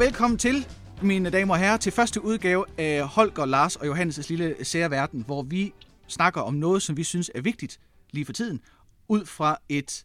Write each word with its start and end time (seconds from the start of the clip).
og 0.00 0.04
velkommen 0.04 0.38
til, 0.38 0.66
mine 1.02 1.30
damer 1.30 1.54
og 1.54 1.60
herrer, 1.60 1.76
til 1.76 1.92
første 1.92 2.24
udgave 2.24 2.64
af 2.78 3.08
Holger, 3.08 3.44
Lars 3.44 3.76
og 3.76 3.86
Johannes' 3.86 4.28
lille 4.28 4.56
sære 4.62 4.90
verden, 4.90 5.22
hvor 5.26 5.42
vi 5.42 5.72
snakker 6.06 6.40
om 6.40 6.54
noget, 6.54 6.82
som 6.82 6.96
vi 6.96 7.04
synes 7.04 7.30
er 7.34 7.40
vigtigt 7.40 7.80
lige 8.10 8.24
for 8.24 8.32
tiden, 8.32 8.60
ud 9.08 9.26
fra 9.26 9.56
et 9.68 10.04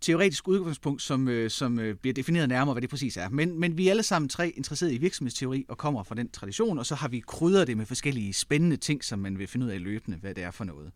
teoretisk 0.00 0.48
udgangspunkt, 0.48 1.02
som, 1.02 1.28
øh, 1.28 1.50
som 1.50 1.78
øh, 1.78 1.94
bliver 1.94 2.14
defineret 2.14 2.48
nærmere, 2.48 2.74
hvad 2.74 2.82
det 2.82 2.90
præcis 2.90 3.16
er. 3.16 3.28
Men, 3.28 3.60
men 3.60 3.76
vi 3.78 3.86
er 3.86 3.90
alle 3.90 4.02
sammen 4.02 4.28
tre 4.28 4.48
interesserede 4.48 4.94
i 4.94 4.98
virksomhedsteori 4.98 5.64
og 5.68 5.78
kommer 5.78 6.02
fra 6.02 6.14
den 6.14 6.30
tradition, 6.30 6.78
og 6.78 6.86
så 6.86 6.94
har 6.94 7.08
vi 7.08 7.20
krydret 7.26 7.66
det 7.66 7.76
med 7.76 7.86
forskellige 7.86 8.32
spændende 8.32 8.76
ting, 8.76 9.04
som 9.04 9.18
man 9.18 9.38
vil 9.38 9.46
finde 9.46 9.66
ud 9.66 9.70
af 9.70 9.82
løbende, 9.82 10.18
hvad 10.18 10.34
det 10.34 10.44
er 10.44 10.50
for 10.50 10.64
noget. 10.64 10.92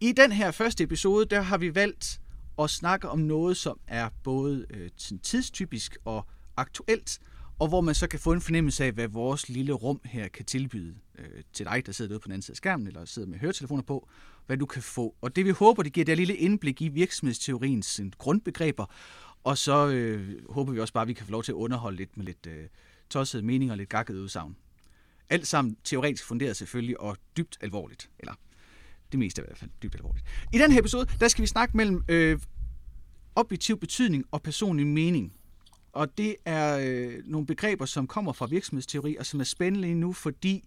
I 0.00 0.12
den 0.12 0.32
her 0.32 0.50
første 0.50 0.84
episode, 0.84 1.26
der 1.26 1.40
har 1.40 1.58
vi 1.58 1.74
valgt 1.74 2.20
og 2.56 2.70
snakke 2.70 3.08
om 3.08 3.18
noget, 3.18 3.56
som 3.56 3.80
er 3.86 4.08
både 4.22 4.66
øh, 4.70 4.90
tidstypisk 5.22 5.96
og 6.04 6.26
aktuelt, 6.56 7.18
og 7.58 7.68
hvor 7.68 7.80
man 7.80 7.94
så 7.94 8.06
kan 8.06 8.20
få 8.20 8.32
en 8.32 8.40
fornemmelse 8.40 8.84
af, 8.84 8.92
hvad 8.92 9.08
vores 9.08 9.48
lille 9.48 9.72
rum 9.72 10.00
her 10.04 10.28
kan 10.28 10.44
tilbyde 10.44 10.94
øh, 11.18 11.42
til 11.52 11.66
dig, 11.66 11.86
der 11.86 11.92
sidder 11.92 12.08
derude 12.08 12.20
på 12.20 12.26
den 12.26 12.32
anden 12.32 12.42
side 12.42 12.52
af 12.52 12.56
skærmen, 12.56 12.86
eller 12.86 13.04
sidder 13.04 13.28
med 13.28 13.38
høretelefoner 13.38 13.82
på, 13.82 14.08
hvad 14.46 14.56
du 14.56 14.66
kan 14.66 14.82
få. 14.82 15.14
Og 15.20 15.36
det 15.36 15.44
vi 15.44 15.50
håber, 15.50 15.82
det 15.82 15.92
giver 15.92 16.04
det 16.04 16.16
lille 16.16 16.36
indblik 16.36 16.82
i 16.82 16.88
virksomhedsteoriens 16.88 18.00
øh, 18.00 18.10
grundbegreber, 18.18 18.86
og 19.44 19.58
så 19.58 19.88
øh, 19.88 20.52
håber 20.52 20.72
vi 20.72 20.80
også 20.80 20.92
bare, 20.92 21.02
at 21.02 21.08
vi 21.08 21.12
kan 21.12 21.26
få 21.26 21.32
lov 21.32 21.42
til 21.42 21.52
at 21.52 21.56
underholde 21.56 21.96
lidt 21.96 22.16
med 22.16 22.24
lidt 22.24 22.46
øh, 22.46 22.66
tossede 23.10 23.42
meninger 23.42 23.72
og 23.72 23.78
lidt 23.78 23.88
gakket 23.88 24.14
udsagn. 24.14 24.56
Alt 25.30 25.46
sammen 25.46 25.76
teoretisk 25.84 26.24
funderet 26.24 26.56
selvfølgelig, 26.56 27.00
og 27.00 27.16
dybt 27.36 27.58
alvorligt. 27.60 28.10
Eller 28.18 28.34
det 29.12 29.18
meste 29.18 29.40
er 29.40 29.44
i 29.44 29.48
hvert 29.48 29.58
fald 29.58 29.70
dybt 29.82 29.94
alvorligt. 29.94 30.26
I 30.52 30.58
den 30.58 30.72
her 30.72 30.80
episode, 30.80 31.06
der 31.20 31.28
skal 31.28 31.42
vi 31.42 31.46
snakke 31.46 31.76
mellem 31.76 32.04
øh, 32.08 32.38
objektiv 33.36 33.78
betydning 33.78 34.24
og 34.30 34.42
personlig 34.42 34.86
mening. 34.86 35.32
Og 35.92 36.18
det 36.18 36.36
er 36.44 36.78
øh, 36.82 37.22
nogle 37.24 37.46
begreber, 37.46 37.84
som 37.84 38.06
kommer 38.06 38.32
fra 38.32 38.46
virksomhedsteori, 38.46 39.16
og 39.16 39.26
som 39.26 39.40
er 39.40 39.44
spændende 39.44 39.94
nu, 39.94 40.12
fordi 40.12 40.64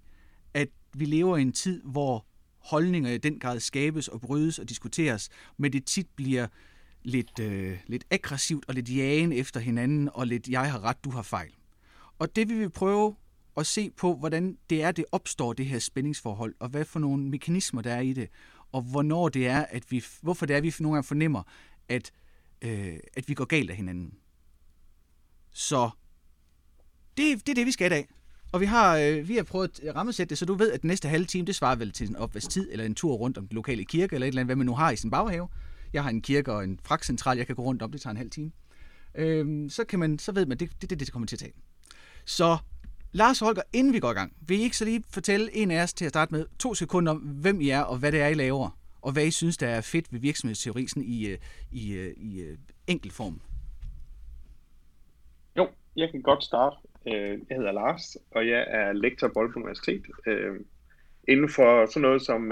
at 0.53 0.67
vi 0.93 1.05
lever 1.05 1.37
i 1.37 1.41
en 1.41 1.51
tid, 1.51 1.81
hvor 1.83 2.25
holdninger 2.57 3.11
i 3.11 3.17
den 3.17 3.39
grad 3.39 3.59
skabes 3.59 4.07
og 4.07 4.21
brydes 4.21 4.59
og 4.59 4.69
diskuteres, 4.69 5.29
men 5.57 5.73
det 5.73 5.85
tit 5.85 6.07
bliver 6.15 6.47
lidt, 7.03 7.39
øh, 7.39 7.77
lidt 7.87 8.05
aggressivt 8.11 8.65
og 8.67 8.73
lidt 8.73 8.95
jagen 8.95 9.31
efter 9.31 9.59
hinanden, 9.59 10.09
og 10.13 10.27
lidt 10.27 10.47
jeg 10.47 10.71
har 10.71 10.83
ret, 10.83 11.03
du 11.03 11.09
har 11.09 11.21
fejl. 11.21 11.51
Og 12.19 12.35
det 12.35 12.49
vi 12.49 12.53
vil 12.53 12.69
prøve 12.69 13.15
og 13.55 13.65
se 13.65 13.89
på, 13.89 14.15
hvordan 14.15 14.57
det 14.69 14.83
er, 14.83 14.91
det 14.91 15.05
opstår, 15.11 15.53
det 15.53 15.65
her 15.65 15.79
spændingsforhold, 15.79 16.55
og 16.59 16.69
hvad 16.69 16.85
for 16.85 16.99
nogle 16.99 17.23
mekanismer 17.23 17.81
der 17.81 17.93
er 17.93 18.01
i 18.01 18.13
det, 18.13 18.29
og 18.71 18.81
hvornår 18.81 19.29
det 19.29 19.47
er, 19.47 19.65
at 19.69 19.91
vi, 19.91 20.03
hvorfor 20.21 20.45
det 20.45 20.53
er, 20.53 20.57
at 20.57 20.63
vi 20.63 20.73
nogle 20.79 20.95
gange 20.95 21.07
fornemmer, 21.07 21.43
at, 21.89 22.11
øh, 22.61 22.97
at 23.13 23.29
vi 23.29 23.33
går 23.33 23.45
galt 23.45 23.69
af 23.69 23.75
hinanden. 23.75 24.13
Så 25.53 25.89
det, 27.17 27.47
det 27.47 27.49
er 27.49 27.55
det, 27.55 27.65
vi 27.65 27.71
skal 27.71 27.85
i 27.85 27.89
dag. 27.89 28.07
Og 28.51 28.61
vi 28.61 28.65
har, 28.65 28.97
øh, 28.97 29.27
vi 29.27 29.35
har 29.35 29.43
prøvet 29.43 29.79
at 29.79 29.95
rammesætte 29.95 30.29
det, 30.29 30.37
så 30.37 30.45
du 30.45 30.53
ved, 30.53 30.71
at 30.71 30.81
den 30.81 30.87
næste 30.87 31.07
halve 31.07 31.25
time, 31.25 31.45
det 31.45 31.55
svarer 31.55 31.75
vel 31.75 31.91
til 31.91 32.09
en 32.09 32.15
opvasktid, 32.15 32.69
eller 32.71 32.85
en 32.85 32.95
tur 32.95 33.13
rundt 33.15 33.37
om 33.37 33.47
den 33.47 33.55
lokale 33.55 33.85
kirke, 33.85 34.13
eller 34.13 34.25
et 34.25 34.27
eller 34.27 34.41
andet, 34.41 34.47
hvad 34.47 34.55
man 34.55 34.65
nu 34.65 34.75
har 34.75 34.91
i 34.91 34.95
sin 34.95 35.11
baghave. 35.11 35.47
Jeg 35.93 36.03
har 36.03 36.09
en 36.09 36.21
kirke 36.21 36.53
og 36.53 36.63
en 36.63 36.79
fragtcentral, 36.83 37.37
jeg 37.37 37.47
kan 37.47 37.55
gå 37.55 37.61
rundt 37.63 37.81
om, 37.81 37.91
det 37.91 38.01
tager 38.01 38.11
en 38.11 38.17
halv 38.17 38.29
time. 38.29 38.51
Øh, 39.15 39.69
så, 39.69 39.83
kan 39.83 39.99
man, 39.99 40.19
så 40.19 40.31
ved 40.31 40.45
man, 40.45 40.57
det 40.57 40.69
er 40.69 40.73
det, 40.81 40.89
det, 40.89 40.99
det 40.99 41.11
kommer 41.11 41.27
til 41.27 41.35
at 41.35 41.39
tage. 41.39 41.53
Så 42.25 42.57
Lars 43.15 43.39
Holger, 43.39 43.61
inden 43.73 43.93
vi 43.93 43.99
går 43.99 44.11
i 44.11 44.13
gang, 44.13 44.33
vil 44.47 44.59
I 44.59 44.63
ikke 44.63 44.77
så 44.77 44.85
lige 44.85 45.03
fortælle 45.13 45.55
en 45.55 45.71
af 45.71 45.83
os 45.83 45.93
til 45.93 46.05
at 46.05 46.09
starte 46.09 46.33
med 46.33 46.45
to 46.59 46.73
sekunder 46.73 47.11
om, 47.11 47.17
hvem 47.17 47.61
I 47.61 47.69
er 47.69 47.81
og 47.81 47.97
hvad 47.97 48.11
det 48.11 48.21
er, 48.21 48.27
I 48.27 48.33
laver, 48.33 48.79
og 49.01 49.13
hvad 49.13 49.25
I 49.25 49.31
synes, 49.31 49.57
der 49.57 49.67
er 49.67 49.81
fedt 49.81 50.13
ved 50.13 50.19
virksomhedsteori 50.19 50.87
sådan 50.87 51.03
i, 51.03 51.27
øh, 51.27 51.37
i, 51.71 51.93
øh, 51.93 52.13
i, 52.17 52.41
i 52.41 52.55
enkel 52.87 53.11
form? 53.11 53.41
Jo, 55.57 55.67
jeg 55.95 56.11
kan 56.11 56.21
godt 56.21 56.43
starte. 56.43 56.75
Jeg 57.05 57.39
hedder 57.51 57.71
Lars, 57.71 58.17
og 58.31 58.47
jeg 58.47 58.65
er 58.67 58.93
lektor 58.93 59.27
på 59.27 59.39
Aalborg 59.39 59.57
Universitet. 59.57 60.05
Inden 61.27 61.49
for 61.49 61.85
sådan 61.85 62.01
noget 62.01 62.21
som 62.21 62.51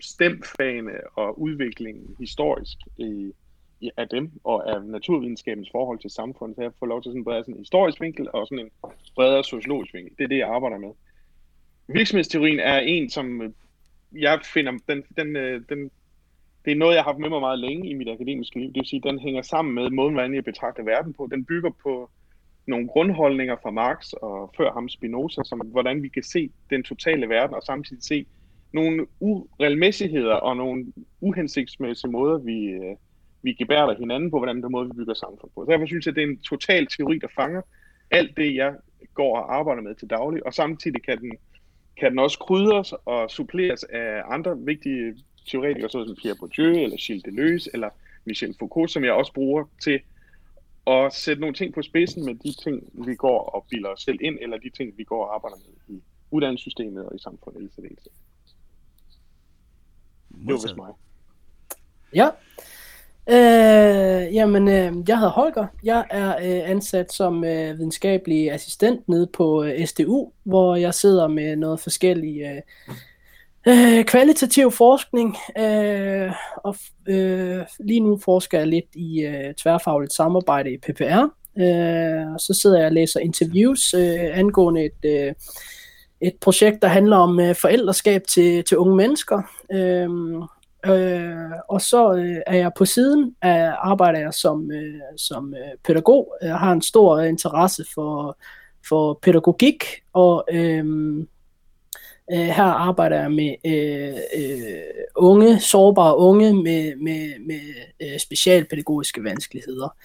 stemfagene 0.00 0.92
og 1.14 1.40
udviklingen 1.40 2.16
historisk 2.18 2.78
i, 2.96 3.32
af 3.96 4.08
dem 4.08 4.30
og 4.44 4.70
af 4.70 4.84
naturvidenskabens 4.84 5.70
forhold 5.72 5.98
til 5.98 6.10
samfundet, 6.10 6.56
så 6.56 6.62
jeg 6.62 6.72
får 6.78 6.86
lov 6.86 7.02
til 7.02 7.10
sådan 7.10 7.20
en 7.20 7.24
bredere 7.24 7.42
sådan 7.42 7.54
en 7.54 7.58
historisk 7.58 8.00
vinkel 8.00 8.28
og 8.32 8.46
sådan 8.46 8.64
en 8.64 8.70
bredere 9.14 9.44
sociologisk 9.44 9.94
vinkel. 9.94 10.16
Det 10.18 10.24
er 10.24 10.28
det, 10.28 10.38
jeg 10.38 10.48
arbejder 10.48 10.78
med. 10.78 10.90
Virksomhedsteorien 11.88 12.60
er 12.60 12.78
en, 12.78 13.10
som 13.10 13.42
øh, 13.42 13.50
jeg 14.12 14.40
finder, 14.44 14.72
den, 14.88 15.04
den, 15.16 15.36
øh, 15.36 15.62
den, 15.68 15.90
det 16.64 16.72
er 16.72 16.76
noget, 16.76 16.94
jeg 16.94 17.02
har 17.02 17.12
haft 17.12 17.20
med 17.20 17.28
mig 17.28 17.40
meget 17.40 17.58
længe 17.58 17.88
i 17.88 17.94
mit 17.94 18.08
akademiske 18.08 18.58
liv. 18.58 18.68
Det 18.68 18.76
vil 18.76 18.86
sige, 18.86 19.02
den 19.04 19.18
hænger 19.18 19.42
sammen 19.42 19.74
med 19.74 19.90
måden, 19.90 20.14
hvordan 20.14 20.34
jeg 20.34 20.44
betragter 20.44 20.82
verden 20.82 21.12
på. 21.12 21.28
Den 21.30 21.44
bygger 21.44 21.70
på 21.82 22.10
nogle 22.66 22.88
grundholdninger 22.88 23.56
fra 23.62 23.70
Marx 23.70 24.12
og 24.12 24.54
før 24.56 24.72
ham 24.72 24.88
Spinoza, 24.88 25.42
som 25.44 25.58
hvordan 25.58 26.02
vi 26.02 26.08
kan 26.08 26.22
se 26.22 26.50
den 26.70 26.82
totale 26.82 27.28
verden 27.28 27.56
og 27.56 27.62
samtidig 27.62 28.02
se 28.02 28.26
nogle 28.72 29.06
uregelmæssigheder 29.20 30.34
og 30.34 30.56
nogle 30.56 30.92
uhensigtsmæssige 31.20 32.10
måder, 32.10 32.38
vi, 32.38 32.64
øh, 32.64 32.96
vi 33.42 33.52
gebærder 33.52 33.98
hinanden 33.98 34.30
på, 34.30 34.38
hvordan 34.38 34.62
den 34.62 34.72
måde, 34.72 34.86
vi 34.86 34.92
bygger 34.96 35.14
samfund 35.14 35.50
på. 35.54 35.64
Så 35.64 35.70
derfor 35.70 35.86
synes 35.86 36.06
jeg, 36.06 36.12
at 36.12 36.16
det 36.16 36.24
er 36.24 36.28
en 36.28 36.38
total 36.38 36.86
teori, 36.86 37.18
der 37.18 37.28
fanger 37.34 37.62
alt 38.10 38.36
det, 38.36 38.54
jeg 38.54 38.74
går 39.14 39.36
og 39.38 39.54
arbejder 39.54 39.82
med 39.82 39.94
til 39.94 40.10
daglig, 40.10 40.46
og 40.46 40.54
samtidig 40.54 41.02
kan 41.02 41.20
den, 41.20 41.32
kan 41.96 42.10
den 42.10 42.18
også 42.18 42.38
krydres 42.38 42.92
og 43.04 43.30
suppleres 43.30 43.84
af 43.84 44.22
andre 44.26 44.58
vigtige 44.58 45.14
teoretikere, 45.46 45.90
såsom 45.90 46.16
Pierre 46.16 46.36
Bourdieu, 46.38 46.66
eller 46.66 46.96
Gilles 47.06 47.22
Deleuze, 47.22 47.70
eller 47.74 47.90
Michel 48.24 48.54
Foucault, 48.58 48.90
som 48.90 49.04
jeg 49.04 49.12
også 49.12 49.32
bruger 49.32 49.64
til 49.82 50.00
at 50.86 51.14
sætte 51.14 51.40
nogle 51.40 51.54
ting 51.54 51.74
på 51.74 51.82
spidsen 51.82 52.24
med 52.24 52.34
de 52.34 52.62
ting, 52.62 53.06
vi 53.06 53.14
går 53.14 53.40
og 53.40 53.66
bilder 53.70 53.88
os 53.88 54.02
selv 54.02 54.18
ind, 54.20 54.38
eller 54.40 54.58
de 54.58 54.70
ting, 54.70 54.98
vi 54.98 55.04
går 55.04 55.24
og 55.26 55.34
arbejder 55.34 55.56
med 55.56 55.96
i 55.96 56.02
uddannelsessystemet 56.30 57.06
og 57.06 57.14
i 57.14 57.18
samfundet 57.18 57.62
i 57.62 57.68
særdeleshed. 57.74 58.12
Det 60.28 60.46
var 60.46 60.62
vist 60.62 60.76
mig. 60.76 60.92
Ja, 62.14 62.28
Øh, 63.28 64.34
jamen, 64.34 64.68
øh, 64.68 64.92
jeg 65.08 65.18
hedder 65.18 65.30
Holger. 65.30 65.66
Jeg 65.84 66.04
er 66.10 66.36
øh, 66.36 66.70
ansat 66.70 67.12
som 67.12 67.44
øh, 67.44 67.78
videnskabelig 67.78 68.52
assistent 68.52 69.08
nede 69.08 69.26
på 69.32 69.64
øh, 69.64 69.86
SDU, 69.86 70.30
hvor 70.44 70.76
jeg 70.76 70.94
sidder 70.94 71.28
med 71.28 71.56
noget 71.56 71.80
forskellig 71.80 72.40
øh, 72.40 72.60
øh, 73.68 74.04
kvalitativ 74.04 74.70
forskning. 74.70 75.36
Øh, 75.58 76.32
og 76.56 76.76
øh, 77.08 77.60
lige 77.80 78.00
nu 78.00 78.18
forsker 78.24 78.58
jeg 78.58 78.66
lidt 78.66 78.94
i 78.94 79.20
øh, 79.20 79.54
tværfagligt 79.54 80.12
samarbejde 80.12 80.72
i 80.72 80.78
PPR. 80.78 81.22
Øh, 81.58 82.38
så 82.38 82.58
sidder 82.62 82.78
jeg 82.78 82.86
og 82.86 82.92
læser 82.92 83.20
interviews 83.20 83.94
øh, 83.94 84.38
angående 84.38 84.84
et... 84.84 85.04
Øh, 85.04 85.34
et 86.24 86.34
projekt, 86.40 86.82
der 86.82 86.88
handler 86.88 87.16
om 87.16 87.40
øh, 87.40 87.54
forældreskab 87.54 88.22
til, 88.26 88.64
til 88.64 88.78
unge 88.78 88.96
mennesker. 88.96 89.42
Øh, 89.72 90.08
Øh, 90.86 91.50
og 91.68 91.80
så 91.80 92.12
øh, 92.14 92.36
er 92.46 92.56
jeg 92.56 92.72
på 92.76 92.84
siden 92.84 93.36
af 93.42 93.74
arbejder 93.78 94.18
jeg 94.18 94.34
som, 94.34 94.70
øh, 94.72 95.00
som 95.16 95.54
øh, 95.54 95.78
pædagog. 95.84 96.34
Jeg 96.42 96.58
har 96.58 96.72
en 96.72 96.82
stor 96.82 97.16
øh, 97.16 97.28
interesse 97.28 97.84
for, 97.94 98.38
for 98.88 99.18
pædagogik, 99.22 99.84
og 100.12 100.44
øh, 100.52 100.84
øh, 102.32 102.38
her 102.38 102.64
arbejder 102.64 103.20
jeg 103.20 103.32
med 103.32 103.54
øh, 103.66 104.14
øh, 104.36 104.82
unge, 105.16 105.60
sårbare 105.60 106.16
unge 106.16 106.54
med, 106.54 106.96
med, 106.96 107.32
med 107.46 107.60
øh, 108.02 108.18
specialpædagogiske 108.18 109.24
vanskeligheder. 109.24 109.96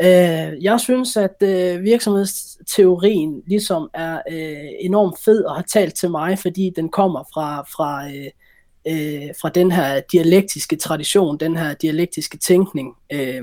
Øh, 0.00 0.64
jeg 0.64 0.80
synes, 0.80 1.16
at 1.16 1.42
øh, 1.42 1.82
virksomhedsteorien 1.82 3.42
ligesom 3.46 3.90
er 3.94 4.22
øh, 4.30 4.68
enormt 4.80 5.18
fed 5.24 5.44
og 5.44 5.54
har 5.54 5.62
talt 5.62 5.94
til 5.94 6.10
mig, 6.10 6.38
fordi 6.38 6.72
den 6.76 6.88
kommer 6.88 7.24
fra, 7.34 7.62
fra 7.62 8.06
øh, 8.06 8.30
øh, 8.88 9.34
fra 9.40 9.48
den 9.48 9.72
her 9.72 10.00
dialektiske 10.12 10.76
tradition, 10.76 11.38
den 11.38 11.56
her 11.56 11.74
dialektiske 11.74 12.38
tænkning. 12.38 12.94
Øh, 13.12 13.42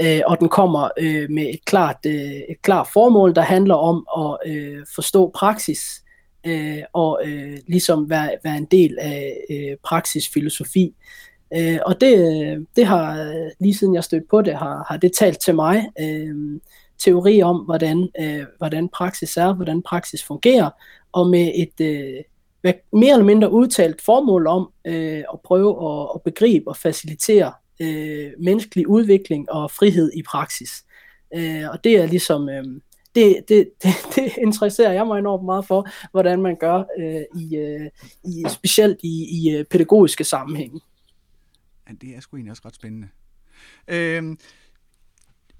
øh, 0.00 0.20
og 0.26 0.40
den 0.40 0.48
kommer 0.48 0.88
øh, 0.98 1.30
med 1.30 1.42
et 1.54 1.64
klart, 1.64 1.96
øh, 2.06 2.32
et 2.48 2.62
klart 2.62 2.88
formål, 2.92 3.34
der 3.34 3.42
handler 3.42 3.74
om 3.74 4.06
at 4.18 4.52
øh, 4.52 4.86
forstå 4.94 5.30
praksis 5.34 6.02
øh, 6.46 6.82
og 6.92 7.20
øh, 7.24 7.58
ligesom 7.66 8.10
være, 8.10 8.30
være 8.44 8.56
en 8.56 8.64
del 8.64 8.98
af 9.00 9.36
øh, 9.50 9.76
praksisfilosofi. 9.84 10.94
Øh, 11.56 11.78
og 11.86 12.00
det, 12.00 12.66
det 12.76 12.86
har, 12.86 13.32
lige 13.60 13.74
siden 13.74 13.94
jeg 13.94 14.04
stødte 14.04 14.26
på 14.30 14.42
det, 14.42 14.54
har, 14.54 14.86
har 14.88 14.96
det 14.96 15.12
talt 15.12 15.40
til 15.40 15.54
mig. 15.54 15.90
Øh, 16.00 16.60
teori 16.98 17.42
om, 17.42 17.56
hvordan, 17.56 18.08
øh, 18.20 18.44
hvordan 18.58 18.88
praksis 18.88 19.36
er, 19.36 19.54
hvordan 19.54 19.82
praksis 19.82 20.24
fungerer, 20.24 20.70
og 21.12 21.28
med 21.28 21.52
et, 21.54 21.80
øh, 21.80 22.22
med 22.66 22.74
mere 22.92 23.12
eller 23.12 23.24
mindre 23.24 23.52
udtalt 23.52 24.02
formål 24.02 24.46
om 24.46 24.72
øh, 24.86 25.24
at 25.32 25.40
prøve 25.44 25.70
at, 25.90 26.08
at 26.14 26.22
begribe 26.22 26.68
og 26.68 26.76
facilitere 26.76 27.52
øh, 27.80 28.32
menneskelig 28.38 28.88
udvikling 28.88 29.50
og 29.50 29.70
frihed 29.70 30.12
i 30.14 30.22
praksis. 30.22 30.84
Øh, 31.34 31.64
og 31.70 31.84
det 31.84 31.92
er 31.92 32.06
ligesom, 32.06 32.48
øh, 32.48 32.64
det, 33.14 33.44
det, 33.48 33.68
det, 33.82 33.94
det 34.14 34.32
interesserer 34.38 34.92
jeg 34.92 35.06
mig 35.06 35.18
enormt 35.18 35.44
meget 35.44 35.66
for, 35.66 35.88
hvordan 36.10 36.42
man 36.42 36.56
gør 36.56 36.84
øh, 36.98 37.42
i, 37.42 37.56
øh, 37.56 37.90
i 38.24 38.44
specielt 38.48 38.98
i, 39.02 39.26
i 39.30 39.56
øh, 39.56 39.64
pædagogiske 39.64 40.24
sammenhænge. 40.24 40.80
Ja, 41.88 41.94
det 42.00 42.16
er 42.16 42.20
sgu 42.20 42.36
egentlig 42.36 42.50
også 42.50 42.62
ret 42.66 42.74
spændende. 42.74 43.08
Øh, 43.88 44.36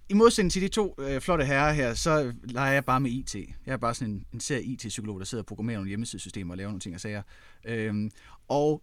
i 0.09 0.15
modsætning 0.15 0.53
til 0.53 0.63
de 0.63 0.69
to 0.69 0.95
øh, 0.99 1.21
flotte 1.21 1.45
herrer 1.45 1.73
her, 1.73 1.95
så 1.95 2.33
leger 2.45 2.73
jeg 2.73 2.85
bare 2.85 3.01
med 3.01 3.11
IT. 3.11 3.35
Jeg 3.35 3.73
er 3.73 3.77
bare 3.77 3.95
sådan 3.95 4.15
en, 4.15 4.25
en 4.33 4.41
serie 4.41 4.63
IT-psykolog, 4.63 5.19
der 5.19 5.25
sidder 5.25 5.43
og 5.43 5.47
programmerer 5.47 5.77
nogle 5.77 5.89
hjemmesidesystemer 5.89 6.55
og 6.55 6.59
laver 6.59 6.69
nogle 6.69 6.81
ting 6.81 6.95
og 6.95 7.01
sager. 7.01 7.23
Øhm, 7.65 8.11
og 8.49 8.83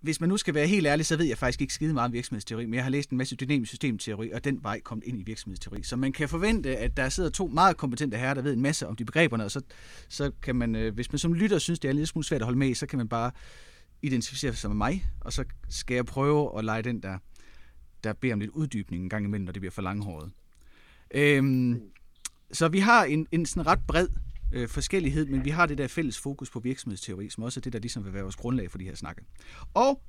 hvis 0.00 0.20
man 0.20 0.28
nu 0.28 0.36
skal 0.36 0.54
være 0.54 0.66
helt 0.66 0.86
ærlig, 0.86 1.06
så 1.06 1.16
ved 1.16 1.26
jeg 1.26 1.38
faktisk 1.38 1.60
ikke 1.60 1.74
skide 1.74 1.94
meget 1.94 2.06
om 2.06 2.12
virksomhedsteori, 2.12 2.66
men 2.66 2.74
jeg 2.74 2.82
har 2.82 2.90
læst 2.90 3.10
en 3.10 3.18
masse 3.18 3.36
dynamisk 3.36 3.70
systemteori, 3.70 4.30
og 4.30 4.44
den 4.44 4.58
vej 4.62 4.80
kom 4.80 5.02
ind 5.04 5.20
i 5.20 5.22
virksomhedsteori. 5.22 5.82
Så 5.82 5.96
man 5.96 6.12
kan 6.12 6.28
forvente, 6.28 6.76
at 6.76 6.96
der 6.96 7.08
sidder 7.08 7.30
to 7.30 7.46
meget 7.46 7.76
kompetente 7.76 8.16
herrer, 8.16 8.34
der 8.34 8.42
ved 8.42 8.52
en 8.52 8.60
masse 8.60 8.88
om 8.88 8.96
de 8.96 9.04
begreberne, 9.04 9.44
og 9.44 9.50
så, 9.50 9.60
så 10.08 10.30
kan 10.42 10.56
man, 10.56 10.76
øh, 10.76 10.94
hvis 10.94 11.12
man 11.12 11.18
som 11.18 11.34
lytter 11.34 11.58
synes, 11.58 11.78
det 11.78 11.88
er 11.88 11.92
lidt 11.92 12.08
smule 12.08 12.24
svært 12.24 12.40
at 12.40 12.44
holde 12.44 12.58
med 12.58 12.68
i, 12.68 12.74
så 12.74 12.86
kan 12.86 12.96
man 12.96 13.08
bare 13.08 13.30
identificere 14.02 14.54
sig 14.54 14.70
med 14.70 14.76
mig, 14.76 15.06
og 15.20 15.32
så 15.32 15.44
skal 15.68 15.94
jeg 15.94 16.06
prøve 16.06 16.58
at 16.58 16.64
lege 16.64 16.82
den 16.82 17.02
der, 17.02 17.18
der 18.04 18.12
beder 18.12 18.34
om 18.34 18.40
lidt 18.40 18.50
uddybning 18.50 19.02
en 19.02 19.08
gang 19.08 19.24
imellem, 19.24 19.44
når 19.44 19.52
det 19.52 19.60
bliver 19.60 19.70
for 19.70 19.82
langhåret. 19.82 20.30
Øhm, 21.14 21.82
så 22.52 22.68
vi 22.68 22.78
har 22.78 23.04
en, 23.04 23.26
en 23.32 23.46
sådan 23.46 23.66
ret 23.66 23.80
bred 23.88 24.08
øh, 24.52 24.68
forskellighed, 24.68 25.26
men 25.26 25.44
vi 25.44 25.50
har 25.50 25.66
det 25.66 25.78
der 25.78 25.88
fælles 25.88 26.18
fokus 26.18 26.50
på 26.50 26.60
virksomhedsteori, 26.60 27.28
som 27.28 27.44
også 27.44 27.60
er 27.60 27.62
det, 27.62 27.72
der 27.72 27.78
ligesom 27.78 28.04
vil 28.04 28.12
være 28.12 28.22
vores 28.22 28.36
grundlag 28.36 28.70
for 28.70 28.78
de 28.78 28.84
her 28.84 28.94
snakke. 28.94 29.22
Og 29.74 30.02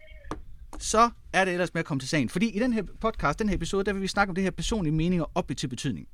så 0.80 1.10
er 1.34 1.45
det 1.45 1.51
ellers 1.51 1.74
med 1.74 1.80
at 1.80 1.86
komme 1.86 2.00
til 2.00 2.10
sagen. 2.10 2.30
Fordi 2.30 2.50
i 2.50 2.60
den 2.60 2.74
her 2.74 2.84
podcast, 3.01 3.40
den 3.40 3.50
her 3.50 3.56
episode, 3.56 3.84
der 3.84 3.94
vil 3.94 4.01
vi 4.01 4.07
snakke 4.07 4.31
om 4.31 4.36
det 4.36 4.44
her 4.44 4.51
personlige 4.51 4.94
mening 4.94 5.24
og 5.34 5.57
til 5.57 5.68
betydning. 5.68 6.07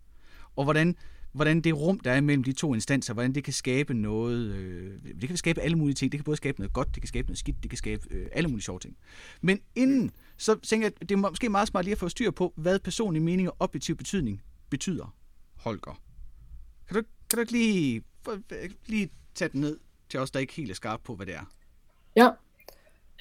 Og 0.55 0.63
hvordan, 0.63 0.95
hvordan 1.31 1.61
det 1.61 1.75
rum, 1.75 1.99
der 1.99 2.11
er 2.11 2.21
mellem 2.21 2.43
de 2.43 2.51
to 2.51 2.73
instanser, 2.73 3.13
hvordan 3.13 3.33
det 3.33 3.43
kan 3.43 3.53
skabe 3.53 3.93
noget, 3.93 4.55
øh, 4.55 4.93
det 5.21 5.27
kan 5.27 5.37
skabe 5.37 5.61
alle 5.61 5.77
mulige 5.77 5.95
ting. 5.95 6.11
Det 6.11 6.17
kan 6.17 6.23
både 6.25 6.37
skabe 6.37 6.59
noget 6.59 6.73
godt, 6.73 6.95
det 6.95 7.01
kan 7.01 7.07
skabe 7.07 7.27
noget 7.27 7.37
skidt, 7.37 7.63
det 7.63 7.69
kan 7.69 7.77
skabe 7.77 8.07
øh, 8.11 8.27
alle 8.31 8.49
mulige 8.49 8.63
sjove 8.63 8.79
ting. 8.79 8.97
Men 9.41 9.59
inden, 9.75 10.11
så 10.39 10.55
tænker 10.59 10.87
jeg, 10.87 10.93
at 11.01 11.09
det 11.09 11.15
er 11.15 11.19
måske 11.19 11.49
meget 11.49 11.67
smart 11.67 11.85
lige 11.85 11.91
at 11.91 11.97
få 11.97 12.09
styr 12.09 12.31
på, 12.31 12.53
hvad 12.55 12.79
personlig 12.79 13.21
mening 13.21 13.49
og 13.49 13.55
objektiv 13.59 13.95
betydning 13.95 14.41
betyder, 14.69 15.15
Holger. 15.55 16.01
Kan 16.87 16.95
du, 16.95 17.01
kan 17.29 17.37
du 17.37 17.39
ikke 17.39 17.51
lige 17.51 18.03
lige 18.85 19.09
tage 19.35 19.49
den 19.49 19.61
ned 19.61 19.77
til 20.09 20.19
os, 20.19 20.31
der 20.31 20.39
ikke 20.39 20.53
helt 20.53 20.71
er 20.71 20.75
skarpe 20.75 21.03
på, 21.03 21.15
hvad 21.15 21.25
det 21.25 21.35
er. 21.35 21.51
Ja. 22.15 22.29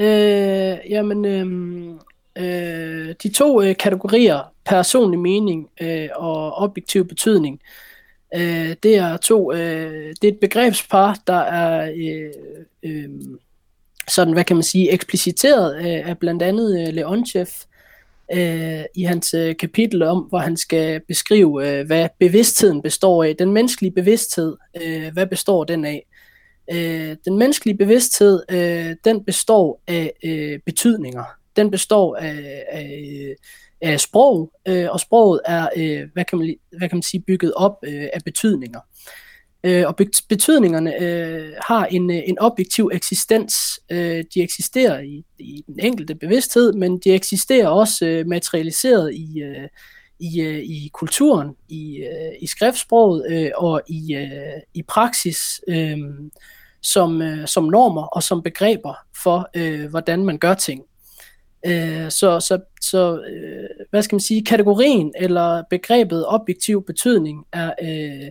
Øh, 0.00 0.90
jamen, 0.90 1.24
øh, 1.24 1.94
øh, 2.38 3.14
de 3.22 3.28
to 3.28 3.62
øh, 3.62 3.76
kategorier, 3.76 4.54
personlig 4.64 5.18
mening 5.18 5.70
øh, 5.80 6.08
og 6.16 6.52
objektiv 6.52 7.04
betydning, 7.04 7.60
øh, 8.34 8.76
det 8.82 8.96
er 8.96 9.16
to, 9.16 9.52
øh, 9.52 10.14
det 10.22 10.24
er 10.24 10.32
et 10.32 10.40
begrebspar, 10.40 11.18
der 11.26 11.38
er 11.38 11.92
øh, 11.96 12.32
øh, 12.82 13.10
sådan, 14.08 14.32
hvad 14.32 14.44
kan 14.44 14.56
man 14.56 14.62
sige, 14.62 14.92
ekspliciteret 14.92 15.76
øh, 15.76 16.08
af 16.08 16.18
blandt 16.18 16.42
andet 16.42 16.80
øh, 16.80 16.94
Leontjev, 16.94 17.46
øh, 18.32 18.84
i 18.94 19.02
hans 19.02 19.34
øh, 19.34 19.56
kapitel 19.56 20.02
om, 20.02 20.18
hvor 20.18 20.38
han 20.38 20.56
skal 20.56 21.00
beskrive, 21.08 21.68
øh, 21.68 21.86
hvad 21.86 22.08
bevidstheden 22.18 22.82
består 22.82 23.24
af. 23.24 23.36
Den 23.36 23.52
menneskelige 23.52 23.92
bevidsthed, 23.92 24.56
øh, 24.82 25.12
hvad 25.12 25.26
består 25.26 25.64
den 25.64 25.84
af? 25.84 26.06
Øh, 26.72 27.16
den 27.24 27.38
menneskelige 27.38 27.76
bevidsthed, 27.76 28.42
øh, 28.50 28.96
den 29.04 29.24
består 29.24 29.82
af 29.86 30.12
øh, 30.24 30.58
betydninger. 30.66 31.24
Den 31.56 31.70
består 31.70 32.16
af, 32.16 32.64
af, 32.70 33.34
af 33.80 34.00
sprog, 34.00 34.52
øh, 34.68 34.86
og 34.90 35.00
sproget 35.00 35.40
er, 35.44 35.68
øh, 35.76 36.08
hvad, 36.12 36.24
kan 36.24 36.38
man, 36.38 36.54
hvad 36.78 36.88
kan 36.88 36.96
man 36.96 37.02
sige, 37.02 37.20
bygget 37.20 37.54
op 37.54 37.78
øh, 37.82 38.08
af 38.12 38.20
betydninger. 38.24 38.80
Øh, 38.80 39.27
øh, 39.64 39.86
og 39.86 39.96
betydningerne 40.28 41.02
øh, 41.02 41.52
har 41.68 41.86
en, 41.86 42.10
øh, 42.10 42.22
en 42.26 42.38
objektiv 42.38 42.90
eksistens. 42.92 43.80
Øh, 43.90 44.24
de 44.34 44.42
eksisterer 44.42 45.00
i, 45.00 45.24
i 45.38 45.64
den 45.66 45.80
enkelte 45.80 46.14
bevidsthed, 46.14 46.72
men 46.72 46.98
de 46.98 47.10
eksisterer 47.12 47.68
også 47.68 48.06
øh, 48.06 48.26
materialiseret 48.26 49.14
i, 49.14 49.40
øh, 49.40 49.68
i, 50.20 50.40
øh, 50.40 50.58
i 50.58 50.90
kulturen, 50.92 51.56
i, 51.68 51.96
øh, 51.96 52.32
i 52.40 52.46
skriftsproget 52.46 53.26
øh, 53.30 53.50
og 53.56 53.82
i, 53.88 54.14
øh, 54.14 54.60
i 54.74 54.82
praksis 54.82 55.60
øh, 55.68 55.98
som, 56.82 57.22
øh, 57.22 57.46
som 57.46 57.64
normer 57.64 58.02
og 58.02 58.22
som 58.22 58.42
begreber 58.42 58.94
for, 59.22 59.50
øh, 59.54 59.90
hvordan 59.90 60.24
man 60.24 60.38
gør 60.38 60.54
ting. 60.54 60.82
Øh, 61.66 62.10
så 62.10 62.40
så, 62.40 62.60
så 62.80 63.20
øh, 63.20 63.86
hvad 63.90 64.02
skal 64.02 64.16
man 64.16 64.20
sige, 64.20 64.44
kategorien 64.44 65.12
eller 65.16 65.62
begrebet 65.70 66.26
objektiv 66.26 66.84
betydning 66.86 67.44
er 67.52 67.72
øh, 67.82 68.30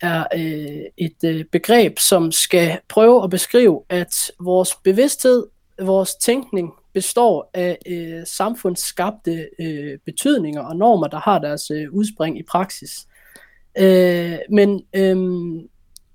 er 0.00 0.24
øh, 0.34 0.84
et 0.96 1.24
øh, 1.24 1.44
begreb, 1.44 1.98
som 1.98 2.32
skal 2.32 2.78
prøve 2.88 3.24
at 3.24 3.30
beskrive, 3.30 3.82
at 3.88 4.30
vores 4.40 4.74
bevidsthed, 4.84 5.46
vores 5.82 6.14
tænkning 6.14 6.72
består 6.92 7.50
af 7.54 7.78
øh, 7.86 8.26
samfundsskabte 8.26 9.48
øh, 9.60 9.98
betydninger 10.04 10.62
og 10.62 10.76
normer, 10.76 11.06
der 11.06 11.20
har 11.20 11.38
deres 11.38 11.70
øh, 11.70 11.92
udspring 11.92 12.38
i 12.38 12.42
praksis. 12.42 13.06
Øh, 13.78 14.38
men 14.50 14.82
øh, 14.96 15.16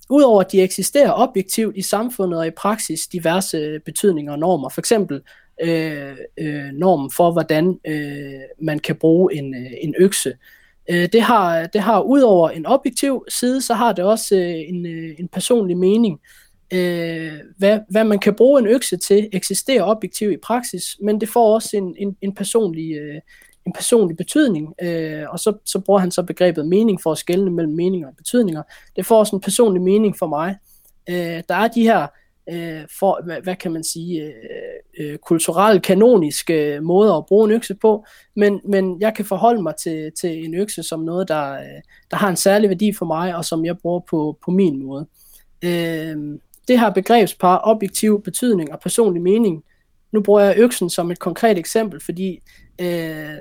udover 0.10 0.42
at 0.42 0.52
de 0.52 0.62
eksisterer 0.62 1.12
objektivt 1.14 1.78
i 1.78 1.82
samfundet 1.82 2.40
og 2.40 2.48
i 2.48 2.52
praksis 2.52 3.08
diverse 3.08 3.80
betydninger 3.86 4.32
og 4.32 4.40
normer, 4.40 4.70
for 4.70 4.82
eksempel 4.82 5.22
øh, 5.62 6.18
øh, 6.38 6.66
normen 6.74 7.12
for, 7.12 7.32
hvordan 7.32 7.80
øh, 7.88 8.42
man 8.62 8.80
kan 8.80 8.96
bruge 8.96 9.36
en, 9.36 9.56
øh, 9.56 9.72
en 9.82 9.96
økse, 9.98 10.30
Øh, 10.30 10.36
Øh, 10.90 11.10
det 11.14 11.22
har, 11.22 11.68
det 11.68 11.82
har 11.82 12.02
udover 12.02 12.50
en 12.50 12.66
objektiv 12.66 13.26
side, 13.30 13.62
så 13.62 13.74
har 13.74 13.94
det 13.94 14.06
også 14.06 14.36
øh, 14.36 14.70
en, 14.70 14.86
øh, 14.86 15.16
en 15.20 15.28
personlig 15.28 15.78
mening. 15.78 16.20
Øh, 16.74 17.34
hvad, 17.58 17.80
hvad 17.90 18.04
man 18.04 18.20
kan 18.20 18.36
bruge 18.36 18.60
en 18.60 18.68
økse 18.68 18.98
til, 18.98 19.30
eksisterer 19.32 19.84
objektivt 19.84 20.34
i 20.34 20.38
praksis, 20.38 20.98
men 21.02 21.22
det 21.22 21.30
får 21.30 21.54
også 21.54 21.78
en, 21.78 21.96
en, 21.98 22.18
en, 22.22 22.36
personlig, 22.36 22.96
øh, 22.96 23.16
en 23.66 23.74
personlig 23.74 24.18
betydning, 24.18 24.74
øh, 24.82 25.24
og 25.30 25.40
så, 25.40 25.54
så 25.66 25.80
bruger 25.80 26.00
han 26.00 26.12
så 26.12 26.24
begrebet 26.24 26.68
mening 26.68 27.02
for 27.02 27.12
at 27.12 27.18
skelne 27.18 27.52
mellem 27.52 27.74
meninger 27.74 28.08
og 28.08 28.16
betydninger. 28.18 28.64
Det 28.96 29.06
får 29.06 29.20
også 29.20 29.36
en 29.36 29.42
personlig 29.42 29.82
mening 29.82 30.18
for 30.18 30.28
mig. 30.28 30.58
Øh, 31.10 31.44
der 31.50 31.56
er 31.56 31.68
de 31.68 31.82
her 31.82 32.08
øh, 32.50 32.82
for, 33.00 33.22
hvad, 33.26 33.42
hvad 33.44 33.56
kan 33.56 33.72
man 33.72 33.84
sige, 33.84 34.24
øh, 34.24 34.34
øh, 35.00 35.18
kulturelt 35.18 35.84
kanoniske 35.84 36.76
øh, 36.76 36.84
måder 36.84 37.18
at 37.18 37.26
bruge 37.26 37.46
en 37.46 37.52
økse 37.52 37.76
på, 37.76 38.06
men, 38.36 38.62
men 38.66 39.02
jeg 39.02 39.14
kan 39.16 39.26
forholde 39.26 39.62
mig 39.62 39.74
til, 39.76 40.12
til 40.22 40.46
en 40.46 40.54
økse 40.54 40.84
som 40.84 41.00
noget, 41.00 41.28
der, 41.28 41.54
øh, 41.54 41.82
der 42.12 42.18
har 42.18 42.30
en 42.30 42.36
særlig 42.36 42.70
værdi 42.70 42.94
for 42.94 43.06
mig, 43.06 43.36
og 43.36 43.46
som 43.46 43.66
jeg 43.66 43.78
bruger 43.78 44.00
på, 44.00 44.38
på 44.46 44.52
min 44.52 44.86
måde. 44.86 45.08
Øh, 45.64 46.18
det 46.68 46.80
her 46.80 46.90
begrebspar, 46.90 47.62
objektiv 47.64 48.22
betydning 48.24 48.74
og 48.74 48.80
personlig 48.80 49.22
mening, 49.22 49.64
nu 50.12 50.22
bruger 50.22 50.42
jeg 50.42 50.58
øksen 50.58 50.90
som 50.90 51.12
et 51.12 51.20
konkret 51.20 51.58
eksempel, 51.58 52.00
fordi 52.00 52.40
øh, 52.82 53.38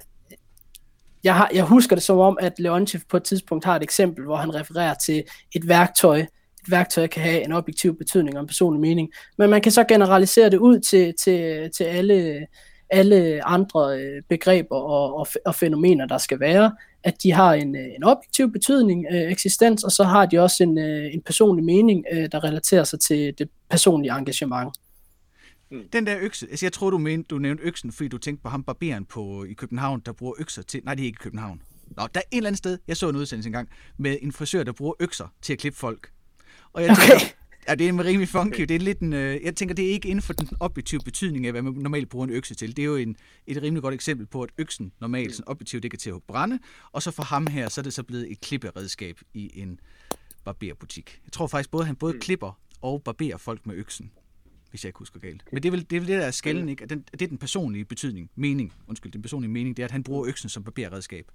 jeg, 1.25 1.35
har, 1.35 1.51
jeg 1.55 1.65
husker 1.65 1.97
det 1.97 2.03
som 2.03 2.19
om, 2.19 2.39
at 2.41 2.59
Leontief 2.59 3.03
på 3.09 3.17
et 3.17 3.25
tidspunkt 3.25 3.65
har 3.65 3.77
et 3.77 3.83
eksempel, 3.83 4.25
hvor 4.25 4.37
han 4.37 4.55
refererer 4.55 4.95
til 4.95 5.25
et 5.55 5.69
værktøj, 5.69 6.27
et 6.63 6.71
værktøj 6.71 7.07
kan 7.07 7.23
have 7.23 7.45
en 7.45 7.53
objektiv 7.53 7.99
betydning 7.99 8.37
og 8.37 8.41
en 8.41 8.47
personlig 8.47 8.81
mening. 8.81 9.11
Men 9.39 9.51
man 9.51 9.63
kan 9.63 9.73
så 9.73 9.85
generalisere 9.85 10.51
det 10.51 10.59
ud 10.59 10.81
til, 10.81 11.15
til, 11.19 11.71
til 11.71 11.85
alle, 11.85 12.47
alle 12.91 13.47
andre 13.47 14.01
øh, 14.01 14.23
begreber 14.29 14.77
og, 14.77 15.15
og, 15.15 15.27
og 15.47 15.55
fænomener, 15.55 16.07
der 16.07 16.19
skal 16.19 16.41
være, 16.41 16.73
at 17.05 17.23
de 17.23 17.33
har 17.33 17.55
en, 17.55 17.77
øh, 17.77 17.87
en 17.97 18.05
objektiv 18.05 18.53
betydning, 18.53 19.07
øh, 19.13 19.33
eksistens, 19.33 19.85
og 19.85 19.93
så 19.93 20.05
har 20.05 20.27
de 20.27 20.39
også 20.39 20.63
en, 20.63 20.79
øh, 20.79 21.15
en 21.15 21.23
personlig 21.23 21.65
mening, 21.65 22.05
øh, 22.13 22.29
der 22.33 22.45
relaterer 22.45 22.85
sig 22.85 23.01
til 23.01 23.35
det 23.39 23.49
personlige 23.71 24.13
engagement. 24.19 24.77
Den 25.93 26.07
der 26.07 26.17
økse, 26.21 26.47
altså 26.51 26.67
jeg 26.67 26.73
tror 26.73 26.91
du 26.91 26.99
mente, 26.99 27.29
du 27.29 27.39
nævnte 27.39 27.63
øksen, 27.63 27.93
fordi 27.93 28.09
du 28.09 28.19
tænkte 28.19 28.43
på 28.43 28.49
ham 28.49 28.65
barberen 28.65 29.05
på, 29.05 29.45
i 29.45 29.53
København, 29.53 30.01
der 30.07 30.13
bruger 30.13 30.35
økser 30.39 30.63
til, 30.63 30.81
nej 30.85 30.95
det 30.95 31.03
er 31.03 31.07
ikke 31.07 31.17
i 31.17 31.23
København. 31.23 31.63
Nå, 31.97 32.03
der 32.15 32.21
er 32.21 32.25
et 32.33 32.37
eller 32.37 32.49
andet 32.49 32.59
sted, 32.59 32.79
jeg 32.89 32.97
så 32.97 33.09
en 33.09 33.17
udsendelse 33.17 33.49
engang, 33.49 33.69
med 33.99 34.17
en 34.23 34.33
frisør, 34.33 34.63
der 34.63 34.73
bruger 34.73 34.95
økser 35.01 35.27
til 35.43 35.53
at 35.53 35.59
klippe 35.59 35.79
folk. 35.79 36.11
Og 36.73 36.83
jeg 36.83 36.91
okay. 36.91 37.09
tænker, 37.09 37.27
ja, 37.69 37.75
det 37.75 37.85
er 37.85 37.89
en 37.89 38.05
rimelig 38.05 38.29
funky. 38.29 38.61
Det 38.63 38.71
er 38.71 38.79
lidt 38.79 38.99
en, 38.99 39.13
øh, 39.13 39.43
jeg 39.43 39.57
tænker, 39.57 39.75
det 39.75 39.85
er 39.85 39.91
ikke 39.91 40.09
inden 40.09 40.23
for 40.23 40.33
den 40.33 40.49
objektive 40.61 41.01
betydning 41.05 41.47
af, 41.47 41.53
hvad 41.53 41.63
man 41.63 41.73
normalt 41.73 42.09
bruger 42.09 42.27
en 42.27 42.33
økse 42.33 42.55
til. 42.55 42.77
Det 42.77 42.83
er 42.83 42.87
jo 42.87 42.97
en, 42.97 43.17
et 43.47 43.63
rimelig 43.63 43.83
godt 43.83 43.95
eksempel 43.95 44.27
på, 44.27 44.43
at 44.43 44.51
øksen 44.59 44.93
normalt 45.01 45.35
sådan 45.35 45.49
objektivt 45.49 45.85
ikke 45.85 45.95
er 45.95 45.99
til 45.99 46.11
at 46.11 46.23
brænde, 46.23 46.59
og 46.93 47.03
så 47.03 47.11
for 47.11 47.23
ham 47.23 47.47
her, 47.47 47.69
så 47.69 47.81
er 47.81 47.83
det 47.83 47.93
så 47.93 48.03
blevet 48.03 48.33
et 48.33 48.41
klipperedskab 48.41 49.21
i 49.35 49.61
en 49.61 49.81
barberbutik. 50.45 51.21
Jeg 51.25 51.33
tror 51.33 51.47
faktisk, 51.47 51.71
både 51.71 51.85
han 51.85 51.97
både 51.97 52.13
mm. 52.13 52.21
klipper 52.21 52.59
og 52.81 53.03
barberer 53.03 53.37
folk 53.37 53.67
med 53.67 53.75
øksen, 53.75 54.11
hvis 54.71 54.85
jeg 54.85 54.89
ikke 54.89 54.99
husker 54.99 55.21
galt. 55.21 55.45
Men 55.53 55.63
det 55.63 55.69
er 55.69 55.71
vel 55.71 55.87
det, 55.91 55.97
er 55.97 56.01
vel 56.01 56.09
det 56.09 56.21
der 56.21 56.27
er 56.27 56.31
skælden, 56.31 56.69
ikke? 56.69 56.87
Den, 56.87 57.05
det 57.13 57.23
er 57.23 57.27
den 57.27 57.39
personlige 57.39 57.85
betydning, 57.85 58.31
mening, 58.37 58.73
undskyld, 58.89 59.13
den 59.13 59.23
personlige 59.23 59.51
mening, 59.51 59.77
det 59.77 59.83
er, 59.83 59.87
at 59.87 59.93
han 59.93 60.03
bruger 60.03 60.27
øksen 60.27 60.49
som 60.49 60.65
barberredskab. 60.65 61.31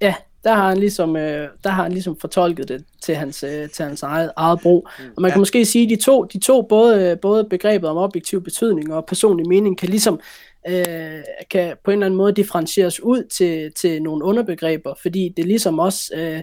Ja, 0.00 0.14
der 0.44 0.54
har 0.54 0.68
han 0.68 0.78
ligesom, 0.78 1.16
øh, 1.16 1.48
der 1.64 1.70
har 1.70 1.82
han 1.82 1.92
ligesom 1.92 2.16
fortolket 2.20 2.68
det 2.68 2.84
til 3.02 3.14
hans, 3.14 3.42
øh, 3.42 3.70
til 3.70 3.84
hans 3.84 4.02
eget, 4.02 4.32
eget 4.36 4.60
brug. 4.60 4.88
Mm. 4.98 5.04
Og 5.16 5.22
man 5.22 5.28
ja. 5.28 5.32
kan 5.32 5.40
måske 5.40 5.64
sige, 5.64 5.84
at 5.84 5.90
de 5.90 6.04
to, 6.04 6.24
de 6.24 6.38
to 6.38 6.62
både, 6.62 7.16
både 7.16 7.44
begrebet 7.44 7.88
om 7.88 7.96
objektiv 7.96 8.44
betydning 8.44 8.94
og 8.94 9.06
personlig 9.06 9.48
mening 9.48 9.78
kan 9.78 9.88
ligesom 9.88 10.20
øh, 10.68 11.22
kan 11.50 11.76
på 11.84 11.90
en 11.90 11.98
eller 11.98 12.06
anden 12.06 12.18
måde 12.18 12.32
differentieres 12.32 13.02
ud 13.02 13.24
til, 13.24 13.72
til 13.72 14.02
nogle 14.02 14.24
underbegreber, 14.24 14.94
fordi 15.02 15.32
det 15.36 15.44
ligesom 15.44 15.78
også, 15.78 16.12
øh, 16.16 16.42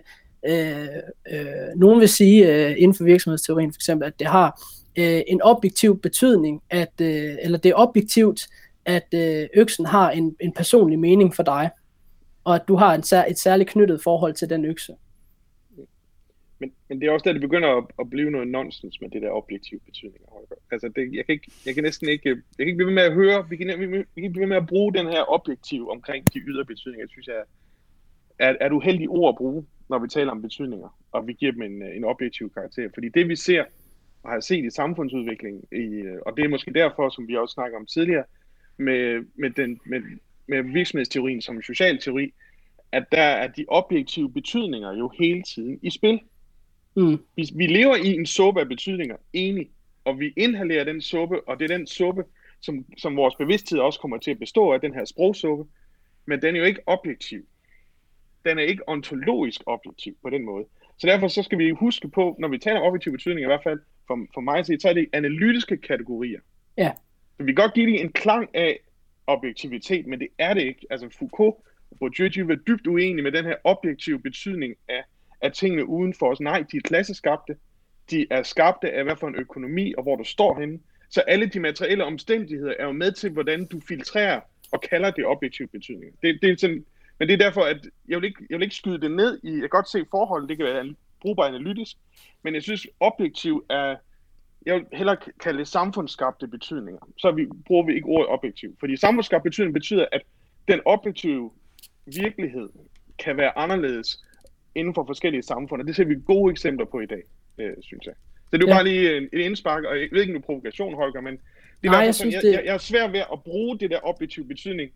øh, 0.50 0.88
øh, 1.32 1.46
nogen 1.76 2.00
vil 2.00 2.10
sige 2.10 2.54
øh, 2.54 2.76
inden 2.78 2.98
for 2.98 3.04
virksomhedsteorien 3.04 3.74
for 3.74 3.78
eksempel, 3.78 4.08
at 4.08 4.20
det 4.20 4.28
har 4.28 4.62
øh, 4.98 5.22
en 5.28 5.42
objektiv 5.42 6.02
betydning, 6.02 6.62
at, 6.70 7.02
øh, 7.02 7.36
eller 7.42 7.58
det 7.58 7.70
er 7.70 7.76
objektivt, 7.76 8.48
at 8.86 9.08
øh, 9.14 9.48
øksen 9.54 9.86
har 9.86 10.12
en, 10.12 10.36
en 10.40 10.54
personlig 10.54 11.00
mening 11.00 11.36
for 11.36 11.44
dig 11.44 11.70
og 12.48 12.56
at 12.56 12.68
du 12.68 12.76
har 12.76 12.96
en 12.96 13.04
sær, 13.04 13.24
et 13.26 13.40
særligt 13.40 13.70
knyttet 13.70 14.04
forhold 14.04 14.34
til 14.34 14.50
den 14.50 14.66
økse. 14.66 14.94
Men, 16.60 16.72
men 16.90 17.02
det 17.02 17.08
er 17.08 17.12
også 17.12 17.24
der, 17.24 17.34
det 17.34 17.42
begynder 17.42 17.70
at, 17.78 17.84
at 18.00 18.10
blive 18.10 18.32
noget 18.32 18.48
nonsens 18.48 19.02
med 19.02 19.10
det 19.10 19.22
der 19.22 19.32
objektive 19.32 19.80
betydning. 19.80 20.24
Altså, 20.72 20.88
det, 20.96 21.14
jeg, 21.14 21.26
kan 21.26 21.34
ikke, 21.34 21.52
jeg 21.66 21.74
kan 21.76 21.84
næsten 21.84 22.10
ikke, 22.10 22.30
jeg 22.30 22.38
kan 22.60 22.68
ikke 22.68 22.78
blive 22.78 22.88
ved 22.88 22.94
med 22.94 23.04
at 23.04 23.14
høre, 23.14 23.50
vi 23.50 23.56
kan, 23.58 23.80
vi, 23.80 23.86
vi 23.86 23.98
kan 23.98 24.24
ikke 24.24 24.30
blive 24.30 24.42
ved 24.42 24.48
med 24.48 24.58
at 24.58 24.68
bruge 24.68 24.94
den 24.94 25.08
her 25.08 25.32
objektiv 25.32 25.90
omkring 25.90 26.34
de 26.34 26.40
ydre 26.40 26.66
betydninger, 26.66 27.08
synes 27.08 27.28
jeg 27.28 27.36
er, 28.40 28.54
er 28.60 28.66
et 28.66 28.72
uheldigt 28.72 29.10
ord 29.10 29.30
at 29.30 29.38
bruge, 29.38 29.66
når 29.90 30.00
vi 30.00 30.08
taler 30.08 30.32
om 30.32 30.42
betydninger, 30.42 30.98
og 31.12 31.28
vi 31.28 31.34
giver 31.34 31.52
dem 31.52 31.62
en, 31.62 31.82
en 31.82 32.04
objektiv 32.04 32.54
karakter. 32.54 32.90
Fordi 32.94 33.10
det 33.10 33.28
vi 33.30 33.36
ser, 33.36 33.64
og 34.24 34.32
har 34.32 34.40
set 34.40 34.66
i 34.66 34.70
samfundsudviklingen, 34.70 35.64
i, 35.72 36.04
og 36.26 36.38
det 36.38 36.46
er 36.46 36.50
måske 36.50 36.74
derfor, 36.74 37.10
som 37.10 37.28
vi 37.28 37.36
også 37.38 37.54
snakker 37.54 37.78
om 37.78 37.86
tidligere, 37.86 38.24
med, 38.78 39.26
med, 39.36 39.50
den, 39.50 39.80
med, 39.86 40.02
med 40.48 40.64
virksomhedsteorien 40.64 41.42
som 41.42 41.62
social 41.62 42.00
teori, 42.00 42.34
at 42.92 43.04
der 43.12 43.22
er 43.22 43.48
de 43.48 43.66
objektive 43.68 44.32
betydninger 44.32 44.94
jo 44.94 45.12
hele 45.20 45.44
tiden 45.44 45.80
i 45.82 45.90
spil. 45.90 46.20
Mm. 46.96 47.20
Vi, 47.36 47.50
vi 47.56 47.68
lever 47.68 47.96
i 47.96 48.14
en 48.14 48.26
suppe 48.26 48.62
af 48.62 48.68
betydninger, 48.68 49.16
enig, 49.34 49.70
og 50.06 50.20
vi 50.20 50.34
inhalerer 50.38 50.84
den 50.84 51.02
suppe, 51.02 51.48
og 51.48 51.60
det 51.60 51.72
er 51.72 51.78
den 51.78 51.88
suppe, 51.88 52.24
som, 52.62 52.86
som 52.98 53.16
vores 53.16 53.36
bevidsthed 53.36 53.80
også 53.80 54.00
kommer 54.00 54.18
til 54.18 54.32
at 54.32 54.40
bestå 54.40 54.74
af, 54.74 54.82
den 54.82 54.94
her 54.94 55.06
sprogsuppe, 55.06 55.66
men 56.26 56.42
den 56.42 56.56
er 56.56 56.60
jo 56.60 56.66
ikke 56.66 56.82
objektiv. 56.86 57.46
Den 58.46 58.60
er 58.60 58.64
ikke 58.64 58.90
ontologisk 58.90 59.62
objektiv 59.66 60.16
på 60.22 60.30
den 60.30 60.46
måde. 60.46 60.66
Så 60.98 61.08
derfor 61.08 61.28
så 61.28 61.44
skal 61.44 61.58
vi 61.58 61.70
huske 61.70 62.10
på, 62.10 62.36
når 62.40 62.48
vi 62.48 62.58
taler 62.58 62.80
om 62.80 62.88
objektiv 62.88 63.12
betydning, 63.12 63.42
i 63.42 63.46
hvert 63.46 63.64
fald 63.64 63.80
for, 64.08 64.26
for 64.34 64.42
mig 64.42 64.66
så 64.66 64.88
er 64.90 64.94
det 64.94 65.10
analytiske 65.14 65.78
kategorier. 65.78 66.40
Ja. 66.78 66.92
Så 67.38 67.44
vi 67.44 67.54
kan 67.54 67.64
godt 67.64 67.74
give 67.74 67.92
det 67.92 68.02
en 68.02 68.12
klang 68.12 68.50
af 68.54 68.80
objektivitet, 69.28 70.08
men 70.08 70.20
det 70.20 70.28
er 70.38 70.54
det 70.54 70.62
ikke. 70.62 70.88
Altså 70.90 71.10
Foucault 71.20 71.56
og 71.92 71.98
Bourdieu, 72.00 72.48
var 72.48 72.56
dybt 72.56 72.88
uenige 72.88 73.24
med 73.24 73.32
den 73.32 73.46
her 73.46 73.56
objektive 73.64 74.20
betydning 74.20 74.76
af, 74.90 75.04
af 75.42 75.52
tingene 75.52 75.86
uden 75.86 76.14
for 76.14 76.32
os. 76.32 76.40
Nej, 76.40 76.64
de 76.72 76.78
er 76.78 76.82
klasseskabte. 76.82 77.56
De 78.12 78.28
er 78.30 78.44
skabte 78.44 78.92
af 78.92 79.04
hvad 79.04 79.16
for 79.16 79.28
en 79.28 79.36
økonomi, 79.36 79.94
og 79.98 80.04
hvor 80.04 80.16
du 80.16 80.24
står 80.24 80.60
henne. 80.60 80.80
Så 81.10 81.22
alle 81.22 81.46
de 81.46 81.60
materielle 81.60 82.04
omstændigheder 82.04 82.74
er 82.80 82.86
jo 82.86 82.92
med 82.92 83.12
til, 83.12 83.32
hvordan 83.32 83.66
du 83.66 83.80
filtrerer 83.88 84.42
og 84.72 84.82
kalder 84.82 85.12
det 85.12 85.26
objektiv 85.26 85.68
betydning. 85.68 86.16
Det, 86.22 86.40
det 86.42 86.50
er 86.52 86.56
sådan, 86.58 86.86
men 87.20 87.28
det 87.28 87.34
er 87.34 87.38
derfor, 87.38 87.62
at 87.62 87.90
jeg 88.08 88.22
vil, 88.22 88.28
ikke, 88.28 88.46
jeg 88.50 88.58
vil 88.58 88.64
ikke 88.64 88.76
skyde 88.76 89.02
det 89.02 89.12
ned 89.12 89.40
i, 89.44 89.52
jeg 89.52 89.60
kan 89.60 89.70
godt 89.70 89.90
se 89.90 90.06
forholdet, 90.12 90.50
det 90.50 90.58
kan 90.58 90.66
være 90.66 90.96
brugbar 91.22 91.44
analytisk, 91.44 91.98
men 92.44 92.56
jeg 92.56 92.64
synes 92.64 92.88
objektiv 93.00 93.66
er, 93.70 93.96
jeg 94.68 94.76
vil 94.76 94.86
hellere 94.94 95.18
kalde 95.40 95.60
det 95.60 95.68
samfundsskabte 95.68 96.48
betydninger. 96.48 97.02
Så 97.18 97.32
vi, 97.32 97.48
bruger 97.66 97.86
vi 97.86 97.96
ikke 97.96 98.08
ordet 98.08 98.28
objektiv. 98.30 98.76
Fordi 98.80 98.98
samfundsskabt 98.98 99.44
betydning 99.44 99.74
betyder, 99.74 100.06
at 100.12 100.22
den 100.68 100.80
objektive 100.86 101.52
virkelighed 102.06 102.70
kan 103.20 103.38
være 103.38 103.58
anderledes 103.58 104.24
inden 104.76 104.94
for 104.94 105.04
forskellige 105.06 105.44
samfund, 105.44 105.82
og 105.82 105.88
det 105.88 105.96
ser 105.96 106.06
vi 106.06 106.16
gode 106.26 106.52
eksempler 106.52 106.86
på 106.86 107.00
i 107.00 107.06
dag, 107.06 107.24
øh, 107.58 107.74
synes 107.82 108.06
jeg. 108.06 108.14
Så 108.50 108.58
det 108.58 108.64
er 108.64 108.68
ja. 108.68 108.74
bare 108.74 108.84
lige 108.84 109.18
en, 109.18 109.30
en 109.34 109.40
indspark, 109.40 109.84
og 109.84 110.00
jeg 110.00 110.10
ved 110.12 110.22
ikke, 110.22 110.36
om 110.36 110.42
provokation, 110.42 110.96
Holger, 110.96 111.22
men 111.22 111.34
det 111.82 111.88
er 111.88 111.92
Nej, 111.92 112.00
jeg, 112.00 112.16
sådan, 112.16 112.34
jeg, 112.34 112.42
det... 112.42 112.52
jeg, 112.52 112.62
jeg 112.66 112.74
er 112.74 112.78
svær 112.78 113.08
ved 113.08 113.20
at 113.20 113.44
bruge 113.44 113.80
det 113.80 113.90
der 113.90 114.00
objektive 114.04 114.46
betydning, 114.46 114.92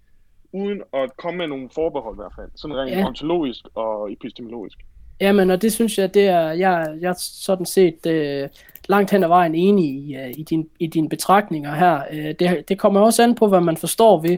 uden 0.52 0.82
at 0.94 1.18
komme 1.18 1.38
med 1.38 1.48
nogle 1.48 1.70
forbehold 1.76 2.16
i 2.16 2.22
hvert 2.22 2.34
fald, 2.36 2.50
sådan 2.56 2.78
rent 2.78 2.92
ja. 2.92 3.08
ontologisk 3.08 3.66
og 3.74 4.12
epistemologisk. 4.12 4.78
Jamen, 5.22 5.50
og 5.50 5.62
det 5.62 5.74
synes 5.74 5.98
jeg, 5.98 6.14
det 6.14 6.28
er, 6.28 6.52
jeg, 6.52 6.98
jeg 7.02 7.10
er 7.10 7.14
sådan 7.18 7.66
set 7.66 8.06
øh, 8.06 8.50
langt 8.90 9.12
hen 9.12 9.24
ad 9.24 9.28
vejen 9.28 9.56
enig 9.56 9.86
i, 9.86 10.16
øh, 10.16 10.30
i, 10.38 10.44
din, 10.44 10.68
i 10.80 10.88
dine 10.88 11.10
betragtninger 11.10 11.76
her. 11.76 12.02
Øh, 12.12 12.36
det, 12.40 12.70
det 12.70 12.80
kommer 12.80 13.00
også 13.00 13.24
an 13.24 13.36
på, 13.36 13.48
hvad 13.48 13.62
man 13.62 13.78
forstår 13.78 14.22
ved, 14.22 14.38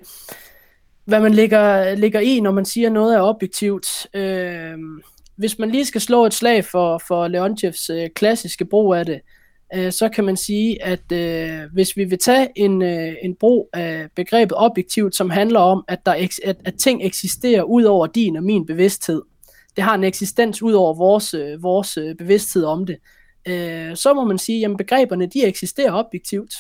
hvad 1.05 1.19
man 1.19 1.33
lægger, 1.33 1.95
lægger 1.95 2.19
i, 2.19 2.39
når 2.39 2.51
man 2.51 2.65
siger 2.65 2.89
noget 2.89 3.15
er 3.15 3.21
objektivt. 3.21 4.07
Øh, 4.13 4.77
hvis 5.35 5.59
man 5.59 5.69
lige 5.69 5.85
skal 5.85 6.01
slå 6.01 6.25
et 6.25 6.33
slag 6.33 6.65
for, 6.65 7.01
for 7.07 7.27
Leontievs 7.27 7.89
øh, 7.89 8.09
klassiske 8.15 8.65
brug 8.65 8.93
af 8.93 9.05
det, 9.05 9.21
øh, 9.75 9.91
så 9.91 10.09
kan 10.09 10.23
man 10.23 10.37
sige, 10.37 10.83
at 10.83 11.11
øh, 11.11 11.59
hvis 11.73 11.97
vi 11.97 12.03
vil 12.03 12.19
tage 12.19 12.47
en, 12.55 12.81
øh, 12.81 13.13
en 13.21 13.35
brug 13.35 13.69
af 13.73 14.07
begrebet 14.15 14.57
objektivt, 14.57 15.15
som 15.15 15.29
handler 15.29 15.59
om, 15.59 15.85
at, 15.87 16.05
der 16.05 16.13
eks, 16.13 16.39
at, 16.43 16.57
at 16.65 16.75
ting 16.75 17.05
eksisterer 17.05 17.63
ud 17.63 17.83
over 17.83 18.07
din 18.07 18.35
og 18.35 18.43
min 18.43 18.65
bevidsthed, 18.65 19.21
det 19.75 19.83
har 19.83 19.95
en 19.95 20.03
eksistens 20.03 20.61
ud 20.61 20.73
over 20.73 20.93
vores, 20.93 21.33
øh, 21.33 21.63
vores 21.63 21.97
øh, 21.97 22.15
bevidsthed 22.15 22.63
om 22.63 22.85
det, 22.85 22.97
øh, 23.47 23.95
så 23.95 24.13
må 24.13 24.23
man 24.23 24.37
sige, 24.37 24.65
at 24.65 24.77
begreberne 24.77 25.25
de 25.25 25.45
eksisterer 25.45 25.93
objektivt. 25.93 26.53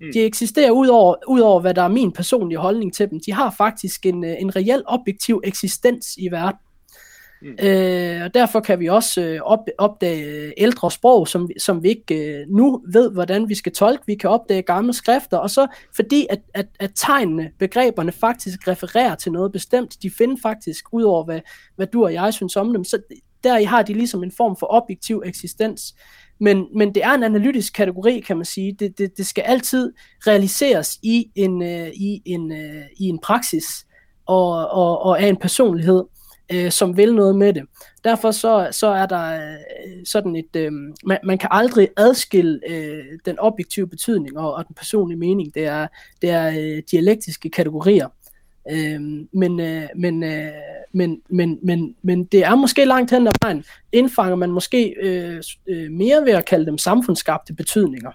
Mm. 0.00 0.06
De 0.12 0.20
eksisterer 0.20 0.70
ud 0.70 0.88
over, 0.88 1.14
ud 1.28 1.40
over, 1.40 1.60
hvad 1.60 1.74
der 1.74 1.82
er 1.82 1.88
min 1.88 2.12
personlige 2.12 2.58
holdning 2.58 2.94
til 2.94 3.10
dem. 3.10 3.20
De 3.26 3.32
har 3.32 3.54
faktisk 3.58 4.06
en, 4.06 4.24
øh, 4.24 4.36
en 4.38 4.56
reel 4.56 4.82
objektiv 4.86 5.40
eksistens 5.44 6.16
i 6.16 6.30
verden. 6.30 6.60
Mm. 7.42 7.66
Øh, 7.66 8.24
og 8.24 8.34
derfor 8.34 8.60
kan 8.60 8.80
vi 8.80 8.86
også 8.86 9.20
øh, 9.20 9.40
op, 9.42 9.58
opdage 9.78 10.52
ældre 10.56 10.90
sprog, 10.90 11.28
som, 11.28 11.50
som 11.58 11.82
vi 11.82 11.88
ikke 11.88 12.14
øh, 12.14 12.46
nu 12.48 12.82
ved, 12.92 13.10
hvordan 13.12 13.48
vi 13.48 13.54
skal 13.54 13.72
tolke. 13.72 14.02
Vi 14.06 14.14
kan 14.14 14.30
opdage 14.30 14.62
gamle 14.62 14.92
skrifter, 14.92 15.36
og 15.36 15.50
så 15.50 15.66
fordi 15.96 16.26
at, 16.30 16.40
at, 16.54 16.66
at 16.80 16.90
tegnene, 16.94 17.50
begreberne 17.58 18.12
faktisk 18.12 18.68
refererer 18.68 19.14
til 19.14 19.32
noget 19.32 19.52
bestemt, 19.52 20.02
de 20.02 20.10
finder 20.10 20.36
faktisk 20.42 20.84
ud 20.92 21.02
over, 21.02 21.24
hvad, 21.24 21.40
hvad 21.76 21.86
du 21.86 22.04
og 22.04 22.12
jeg 22.12 22.34
synes 22.34 22.56
om 22.56 22.72
dem, 22.72 22.84
så 22.84 22.98
der 23.44 23.66
har 23.66 23.82
de 23.82 23.94
ligesom 23.94 24.22
en 24.22 24.32
form 24.36 24.56
for 24.56 24.66
objektiv 24.70 25.22
eksistens. 25.26 25.94
Men, 26.40 26.66
men 26.74 26.94
det 26.94 27.04
er 27.04 27.10
en 27.10 27.22
analytisk 27.22 27.72
kategori, 27.72 28.20
kan 28.20 28.36
man 28.36 28.44
sige. 28.44 28.76
Det, 28.78 28.98
det, 28.98 29.16
det 29.16 29.26
skal 29.26 29.42
altid 29.42 29.92
realiseres 30.26 30.98
i 31.02 31.30
en, 31.34 31.62
øh, 31.62 31.88
i 31.88 32.22
en, 32.24 32.52
øh, 32.52 32.82
i 32.96 33.04
en 33.04 33.18
praksis 33.18 33.86
og, 34.26 34.70
og, 34.70 35.02
og 35.02 35.20
af 35.20 35.26
en 35.26 35.36
personlighed 35.36 36.04
øh, 36.52 36.70
som 36.70 36.96
vil 36.96 37.14
noget 37.14 37.36
med 37.36 37.52
det. 37.54 37.62
Derfor 38.04 38.30
så, 38.30 38.68
så 38.70 38.86
er 38.86 39.06
der 39.06 39.34
øh, 39.34 40.04
sådan 40.04 40.36
et, 40.36 40.56
øh, 40.56 40.72
man, 41.04 41.18
man 41.24 41.38
kan 41.38 41.48
aldrig 41.52 41.88
adskille 41.96 42.60
øh, 42.68 43.04
den 43.24 43.38
objektive 43.38 43.88
betydning 43.88 44.38
og, 44.38 44.54
og 44.54 44.66
den 44.68 44.74
personlige 44.74 45.18
mening. 45.18 45.54
Det 45.54 45.64
er, 45.64 45.86
det 46.22 46.30
er 46.30 46.48
øh, 46.48 46.82
dialektiske 46.90 47.50
kategorier. 47.50 48.08
Øh, 48.70 49.00
men, 49.32 49.60
øh, 49.60 49.88
men, 49.96 50.22
øh, 50.22 50.50
men, 50.92 51.20
men, 51.30 51.58
men, 51.62 51.96
men 52.02 52.24
det 52.24 52.44
er 52.44 52.54
måske 52.54 52.84
langt 52.84 53.10
hen 53.10 53.26
ad 53.26 53.32
vejen. 53.42 53.64
Indfanger 53.92 54.36
man 54.36 54.50
måske 54.50 54.94
øh, 55.02 55.42
øh, 55.66 55.90
mere 55.90 56.24
ved 56.24 56.32
at 56.32 56.44
kalde 56.44 56.66
dem 56.66 56.78
samfundsskabte 56.78 57.54
betydninger. 57.54 58.10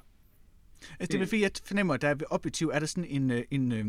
Altså, 1.00 1.18
det 1.18 1.22
er 1.22 1.25
fordi, 1.25 1.42
jeg 1.42 1.52
fornemmer, 1.66 1.94
at 1.94 2.02
der 2.02 2.13
ved 2.13 2.25
objektiv 2.30 2.72
er 2.74 2.80
der 2.80 2.86
sådan 2.86 3.06
en, 3.10 3.32
øh, 3.32 3.44
en 3.52 3.72
øh, 3.72 3.86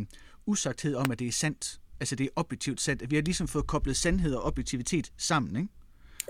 usagthed 0.46 0.94
om, 0.94 1.10
at 1.10 1.18
det 1.18 1.28
er 1.28 1.32
sandt 1.32 1.80
altså 2.00 2.16
det 2.16 2.24
er 2.24 2.28
objektivt 2.36 2.80
sandt. 2.80 3.10
Vi 3.10 3.16
har 3.16 3.22
ligesom 3.22 3.48
fået 3.48 3.66
koblet 3.66 3.96
sandhed 3.96 4.34
og 4.34 4.42
objektivitet 4.42 5.12
sammen, 5.16 5.56
ikke? 5.56 5.68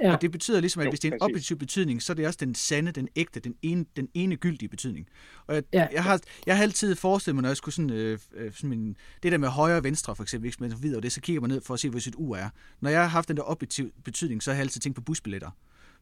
Ja. 0.03 0.13
Og 0.13 0.23
det 0.23 0.31
betyder 0.31 0.61
ligesom, 0.61 0.81
at 0.81 0.85
jo, 0.85 0.91
hvis 0.91 1.01
det 1.01 1.09
er 1.09 1.13
en 1.13 1.19
præcis. 1.19 1.33
objektiv 1.33 1.59
betydning, 1.59 2.03
så 2.03 2.13
er 2.13 2.15
det 2.15 2.27
også 2.27 2.39
den 2.41 2.55
sande, 2.55 2.93
den 2.93 3.09
ægte, 3.17 3.41
den 3.41 3.55
ene, 3.63 3.85
den 3.97 4.09
ene 4.15 4.37
gyldige 4.37 4.69
betydning. 4.69 5.09
Og 5.47 5.55
jeg, 5.55 5.63
ja. 5.73 5.87
jeg, 5.93 6.05
har, 6.05 6.21
jeg 6.47 6.57
har 6.57 6.63
altid 6.63 6.95
forestillet 6.95 7.35
mig, 7.35 7.43
når 7.43 7.49
jeg 7.49 7.57
skulle 7.57 7.75
sådan, 7.75 7.91
øh, 7.91 8.19
øh, 8.35 8.53
sådan 8.53 8.73
en, 8.73 8.97
det 9.23 9.33
der 9.33 9.39
med 9.39 9.49
højre 9.49 9.77
og 9.77 9.85
venstre, 9.85 10.17
for 10.17 10.23
eksempel, 10.23 10.51
hvis 10.51 10.61
man 10.61 10.83
videre 10.83 11.01
det, 11.01 11.13
så 11.13 11.21
kigger 11.21 11.41
man 11.41 11.51
ned 11.51 11.61
for 11.61 11.75
at 11.75 11.81
se, 11.81 11.91
hvor 11.91 11.99
sit 11.99 12.15
ur 12.17 12.37
er. 12.37 12.51
Når 12.81 12.91
jeg 12.91 13.01
har 13.01 13.09
haft 13.09 13.29
den 13.29 13.37
der 13.37 13.43
objektiv 13.51 13.91
betydning, 14.05 14.43
så 14.43 14.51
har 14.51 14.55
jeg 14.55 14.63
altid 14.63 14.81
tænkt 14.81 14.97
på 14.97 15.03
busbilletter. 15.03 15.51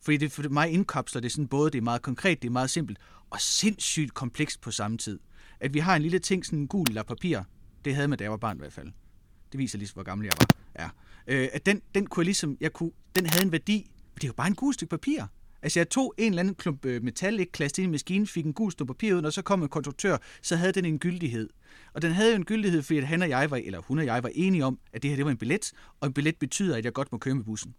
Fordi 0.00 0.16
det 0.16 0.32
for 0.32 0.48
mig 0.48 0.70
indkapsler 0.70 1.20
det 1.20 1.32
sådan 1.32 1.48
både, 1.48 1.70
det 1.70 1.78
er 1.78 1.82
meget 1.82 2.02
konkret, 2.02 2.42
det 2.42 2.48
er 2.48 2.52
meget 2.52 2.70
simpelt, 2.70 2.98
og 3.30 3.40
sindssygt 3.40 4.14
komplekst 4.14 4.60
på 4.60 4.70
samme 4.70 4.98
tid. 4.98 5.18
At 5.60 5.74
vi 5.74 5.78
har 5.78 5.96
en 5.96 6.02
lille 6.02 6.18
ting, 6.18 6.46
sådan 6.46 6.58
en 6.58 6.68
gul 6.68 6.86
lap 6.90 7.06
papir, 7.06 7.40
det 7.84 7.94
havde 7.94 8.08
man, 8.08 8.18
da 8.18 8.24
jeg 8.24 8.30
var 8.30 8.36
barn 8.36 8.56
i 8.56 8.58
hvert 8.58 8.72
fald 8.72 8.92
det 9.52 9.58
viser 9.58 9.78
lige, 9.78 9.90
hvor 9.94 10.02
gammel 10.02 10.24
jeg 10.24 10.32
var. 10.38 10.46
Ja. 10.78 10.88
Øh, 11.26 11.48
at 11.52 11.66
den, 11.66 11.82
den 11.94 12.06
kunne 12.06 12.22
jeg 12.22 12.26
ligesom, 12.26 12.56
jeg 12.60 12.72
kunne, 12.72 12.90
den 13.16 13.26
havde 13.26 13.44
en 13.44 13.52
værdi, 13.52 13.90
men 13.96 14.14
det 14.14 14.24
er 14.24 14.28
jo 14.28 14.32
bare 14.32 14.46
en 14.46 14.54
god 14.54 14.72
stykke 14.72 14.90
papir. 14.90 15.22
Altså 15.62 15.80
jeg 15.80 15.90
tog 15.90 16.14
en 16.18 16.32
eller 16.32 16.40
anden 16.40 16.54
klump 16.54 16.84
øh, 16.84 17.02
metal, 17.02 17.40
ikke 17.40 17.52
klasset 17.52 17.78
ind 17.78 17.90
i 17.90 17.92
maskinen, 17.92 18.26
fik 18.26 18.46
en 18.46 18.52
gul 18.52 18.72
stykke 18.72 18.94
papir 18.94 19.14
ud, 19.14 19.22
og 19.22 19.32
så 19.32 19.42
kom 19.42 19.62
en 19.62 19.68
konstruktør, 19.68 20.16
så 20.42 20.56
havde 20.56 20.72
den 20.72 20.84
en 20.84 20.98
gyldighed. 20.98 21.48
Og 21.92 22.02
den 22.02 22.12
havde 22.12 22.30
jo 22.30 22.36
en 22.36 22.44
gyldighed, 22.44 22.82
fordi 22.82 22.98
at 22.98 23.06
han 23.06 23.22
og 23.22 23.28
jeg 23.28 23.50
var, 23.50 23.56
eller 23.56 23.78
hun 23.78 23.98
og 23.98 24.04
jeg 24.04 24.22
var 24.22 24.30
enige 24.34 24.64
om, 24.64 24.78
at 24.92 25.02
det 25.02 25.10
her 25.10 25.16
det 25.16 25.24
var 25.24 25.30
en 25.30 25.36
billet, 25.36 25.72
og 26.00 26.06
en 26.06 26.12
billet 26.12 26.36
betyder, 26.36 26.76
at 26.76 26.84
jeg 26.84 26.92
godt 26.92 27.12
må 27.12 27.18
køre 27.18 27.34
med 27.34 27.44
bussen. 27.44 27.74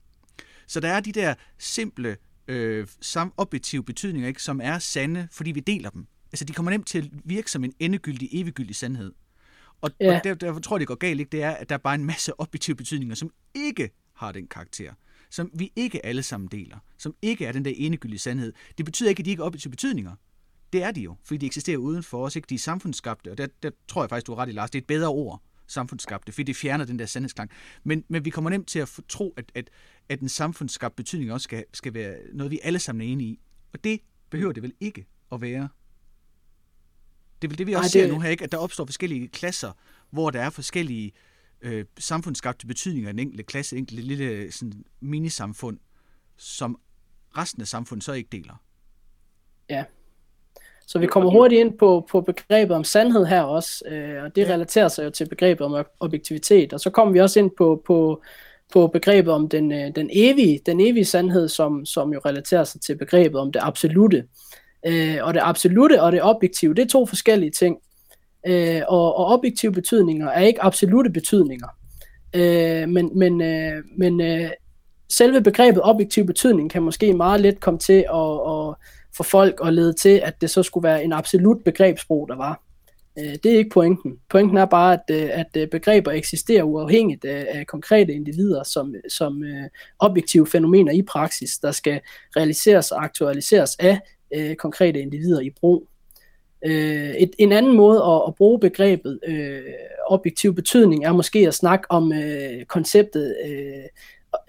Så 0.67 0.79
der 0.79 0.89
er 0.89 0.99
de 0.99 1.11
der 1.11 1.33
simple, 1.57 2.17
øh, 2.47 2.87
sam 3.01 3.33
objektive 3.37 3.83
betydninger, 3.83 4.27
ikke, 4.27 4.43
som 4.43 4.61
er 4.63 4.79
sande, 4.79 5.27
fordi 5.31 5.51
vi 5.51 5.59
deler 5.59 5.89
dem. 5.89 6.07
Altså 6.31 6.45
de 6.45 6.53
kommer 6.53 6.71
nemt 6.71 6.87
til 6.87 6.97
at 6.97 7.09
virke 7.25 7.51
som 7.51 7.63
en 7.63 7.73
endegyldig, 7.79 8.29
eviggyldig 8.31 8.75
sandhed. 8.75 9.13
Og, 9.83 9.91
ja. 9.99 10.17
og 10.17 10.23
der, 10.23 10.33
derfor 10.33 10.59
tror 10.59 10.75
jeg, 10.75 10.79
det 10.79 10.87
går 10.87 10.95
galt, 10.95 11.19
ikke? 11.19 11.29
det 11.29 11.43
er, 11.43 11.51
at 11.51 11.69
der 11.69 11.75
er 11.75 11.79
bare 11.79 11.95
en 11.95 12.05
masse 12.05 12.39
objektive 12.39 12.75
betydninger, 12.75 13.15
som 13.15 13.29
ikke 13.53 13.89
har 14.13 14.31
den 14.31 14.47
karakter, 14.47 14.93
som 15.29 15.51
vi 15.53 15.71
ikke 15.75 16.05
alle 16.05 16.23
sammen 16.23 16.47
deler, 16.47 16.77
som 16.97 17.15
ikke 17.21 17.45
er 17.45 17.51
den 17.51 17.65
der 17.65 17.71
enegyldige 17.75 18.19
sandhed. 18.19 18.53
Det 18.77 18.85
betyder 18.85 19.09
ikke, 19.09 19.19
at 19.19 19.25
de 19.25 19.29
ikke 19.29 19.41
er 19.41 19.45
objektive 19.45 19.71
betydninger. 19.71 20.15
Det 20.73 20.83
er 20.83 20.91
de 20.91 21.01
jo, 21.01 21.15
fordi 21.23 21.37
de 21.37 21.45
eksisterer 21.45 21.77
uden 21.77 22.03
for 22.03 22.25
os. 22.25 22.35
Ikke? 22.35 22.45
De 22.45 22.55
er 22.55 22.59
samfundsskabte, 22.59 23.31
og 23.31 23.37
der, 23.37 23.47
der 23.63 23.71
tror 23.87 24.03
jeg 24.03 24.09
faktisk, 24.09 24.27
du 24.27 24.31
har 24.31 24.41
ret 24.41 24.49
i, 24.49 24.51
Lars. 24.51 24.69
Det 24.69 24.79
er 24.79 24.81
et 24.81 24.87
bedre 24.87 25.07
ord, 25.07 25.41
samfundsskabte, 25.67 26.31
fordi 26.31 26.43
det 26.43 26.55
fjerner 26.55 26.85
den 26.85 26.99
der 26.99 27.05
sandhedsklang. 27.05 27.51
Men, 27.83 28.03
men 28.07 28.25
vi 28.25 28.29
kommer 28.29 28.49
nemt 28.49 28.67
til 28.67 28.79
at 28.79 28.99
tro, 29.09 29.33
at, 29.37 29.51
at, 29.55 29.69
at 30.09 30.19
en 30.19 30.29
samfundsskabt 30.29 30.95
betydning 30.95 31.31
også 31.31 31.43
skal, 31.43 31.65
skal 31.73 31.93
være 31.93 32.17
noget, 32.33 32.51
vi 32.51 32.59
alle 32.63 32.79
sammen 32.79 33.07
er 33.07 33.11
enige 33.11 33.29
i. 33.29 33.39
Og 33.73 33.83
det 33.83 33.99
behøver 34.29 34.53
det 34.53 34.63
vel 34.63 34.73
ikke 34.79 35.05
at 35.31 35.41
være. 35.41 35.69
Det 37.43 37.47
er 37.47 37.51
vel 37.51 37.57
det, 37.57 37.67
vi 37.67 37.73
også 37.73 37.99
Ej, 37.99 38.01
det... 38.01 38.09
ser 38.09 38.15
nu 38.15 38.19
her, 38.19 38.29
ikke? 38.29 38.43
at 38.43 38.51
der 38.51 38.57
opstår 38.57 38.85
forskellige 38.85 39.27
klasser, 39.27 39.71
hvor 40.09 40.29
der 40.29 40.41
er 40.41 40.49
forskellige 40.49 41.11
øh, 41.61 41.85
samfundsskabte 41.99 42.67
betydninger 42.67 43.09
af 43.09 43.13
den 43.13 43.19
enkelte 43.19 43.43
klasse, 43.43 43.77
enkelte 43.77 44.03
lille 44.03 44.51
sådan, 44.51 44.83
minisamfund, 44.99 45.77
som 46.37 46.79
resten 47.37 47.61
af 47.61 47.67
samfundet 47.67 48.03
så 48.03 48.13
ikke 48.13 48.29
deler. 48.31 48.61
Ja. 49.69 49.83
Så 50.87 50.99
vi 50.99 51.07
kommer 51.07 51.31
hurtigt 51.31 51.59
ind 51.59 51.77
på, 51.77 52.07
på 52.11 52.21
begrebet 52.21 52.75
om 52.75 52.83
sandhed 52.83 53.25
her 53.25 53.41
også, 53.41 53.83
øh, 53.87 54.23
og 54.23 54.35
det 54.35 54.49
relaterer 54.49 54.87
sig 54.87 55.05
jo 55.05 55.09
til 55.09 55.29
begrebet 55.29 55.61
om 55.61 55.85
objektivitet, 55.99 56.73
og 56.73 56.79
så 56.79 56.89
kommer 56.89 57.13
vi 57.13 57.19
også 57.19 57.39
ind 57.39 57.51
på, 57.57 57.83
på, 57.85 58.21
på 58.73 58.87
begrebet 58.87 59.33
om 59.33 59.49
den, 59.49 59.71
øh, 59.71 59.95
den, 59.95 60.09
evige, 60.13 60.59
den 60.65 60.79
evige 60.79 61.05
sandhed, 61.05 61.47
som, 61.47 61.85
som 61.85 62.13
jo 62.13 62.21
relaterer 62.25 62.63
sig 62.63 62.81
til 62.81 62.97
begrebet 62.97 63.39
om 63.39 63.51
det 63.51 63.59
absolute. 63.63 64.27
Øh, 64.87 65.17
og 65.21 65.33
det 65.33 65.41
absolute 65.43 66.01
og 66.01 66.11
det 66.11 66.23
objektive, 66.23 66.73
det 66.73 66.81
er 66.81 66.87
to 66.87 67.05
forskellige 67.05 67.51
ting. 67.51 67.77
Øh, 68.47 68.81
og, 68.87 69.15
og 69.15 69.25
objektive 69.25 69.71
betydninger 69.71 70.29
er 70.29 70.41
ikke 70.41 70.63
absolute 70.63 71.09
betydninger. 71.09 71.67
Øh, 72.35 72.89
men 72.89 73.19
men, 73.19 73.41
øh, 73.41 73.83
men 73.97 74.21
øh, 74.21 74.49
selve 75.09 75.41
begrebet 75.41 75.81
objektiv 75.83 76.25
betydning 76.25 76.71
kan 76.71 76.83
måske 76.83 77.13
meget 77.13 77.41
let 77.41 77.59
komme 77.59 77.79
til 77.79 78.05
at, 78.13 78.49
at 78.49 78.75
få 79.17 79.23
folk 79.23 79.59
at 79.65 79.73
lede 79.73 79.93
til, 79.93 80.21
at 80.23 80.41
det 80.41 80.49
så 80.49 80.63
skulle 80.63 80.83
være 80.87 81.03
en 81.03 81.13
absolut 81.13 81.63
begrebsbrug, 81.63 82.27
der 82.27 82.35
var. 82.35 82.61
Øh, 83.19 83.35
det 83.43 83.45
er 83.45 83.57
ikke 83.57 83.69
pointen. 83.69 84.13
Pointen 84.29 84.57
er 84.57 84.65
bare, 84.65 84.93
at, 84.93 85.15
øh, 85.23 85.29
at 85.33 85.57
øh, 85.57 85.67
begreber 85.67 86.11
eksisterer 86.11 86.63
uafhængigt 86.63 87.25
øh, 87.25 87.45
af 87.47 87.67
konkrete 87.67 88.13
individer 88.13 88.63
som, 88.63 88.95
som 89.09 89.43
objektive 89.99 90.47
fænomener 90.47 90.91
i 90.91 91.01
praksis, 91.01 91.57
der 91.57 91.71
skal 91.71 92.01
realiseres 92.35 92.91
og 92.91 93.03
aktualiseres 93.03 93.75
af 93.79 93.99
Øh, 94.35 94.55
konkrete 94.55 94.99
individer 94.99 95.39
i 95.39 95.49
brug. 95.49 95.87
Øh, 96.65 97.13
et, 97.13 97.31
en 97.39 97.51
anden 97.51 97.75
måde 97.75 98.03
at, 98.03 98.21
at 98.27 98.35
bruge 98.35 98.59
begrebet 98.59 99.19
øh, 99.27 99.61
objektiv 100.07 100.55
betydning 100.55 101.05
er 101.05 101.11
måske 101.11 101.47
at 101.47 101.53
snakke 101.53 101.91
om 101.91 102.13
øh, 102.13 102.65
konceptet 102.65 103.35
øh, 103.45 103.83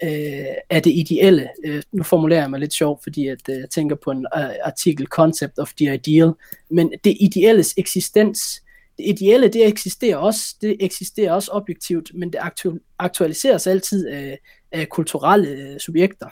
øh, 0.03 0.45
af 0.69 0.83
det 0.83 0.91
ideelle. 0.91 1.49
Øh, 1.65 1.83
nu 1.91 2.03
formulerer 2.03 2.41
jeg 2.41 2.49
mig 2.49 2.59
lidt 2.59 2.73
sjovt, 2.73 3.03
fordi 3.03 3.27
at, 3.27 3.49
øh, 3.49 3.55
jeg 3.55 3.69
tænker 3.69 3.95
på 3.95 4.11
en 4.11 4.25
øh, 4.37 4.49
artikel 4.63 5.07
Concept 5.07 5.59
of 5.59 5.73
the 5.73 5.93
Ideal. 5.93 6.31
Men 6.71 6.93
det 7.03 7.17
ideelles 7.19 7.73
eksistens, 7.77 8.63
det 8.97 9.05
ideelle, 9.07 9.47
det 9.47 9.67
eksisterer 9.67 10.17
også, 10.17 10.55
det 10.61 10.77
eksisterer 10.79 11.31
også 11.31 11.51
objektivt, 11.51 12.11
men 12.13 12.33
det 12.33 12.39
aktu- 12.39 12.95
aktualiseres 12.99 13.67
altid 13.67 14.07
af, 14.07 14.39
af 14.71 14.89
kulturelle 14.89 15.49
øh, 15.49 15.79
subjekter. 15.79 16.27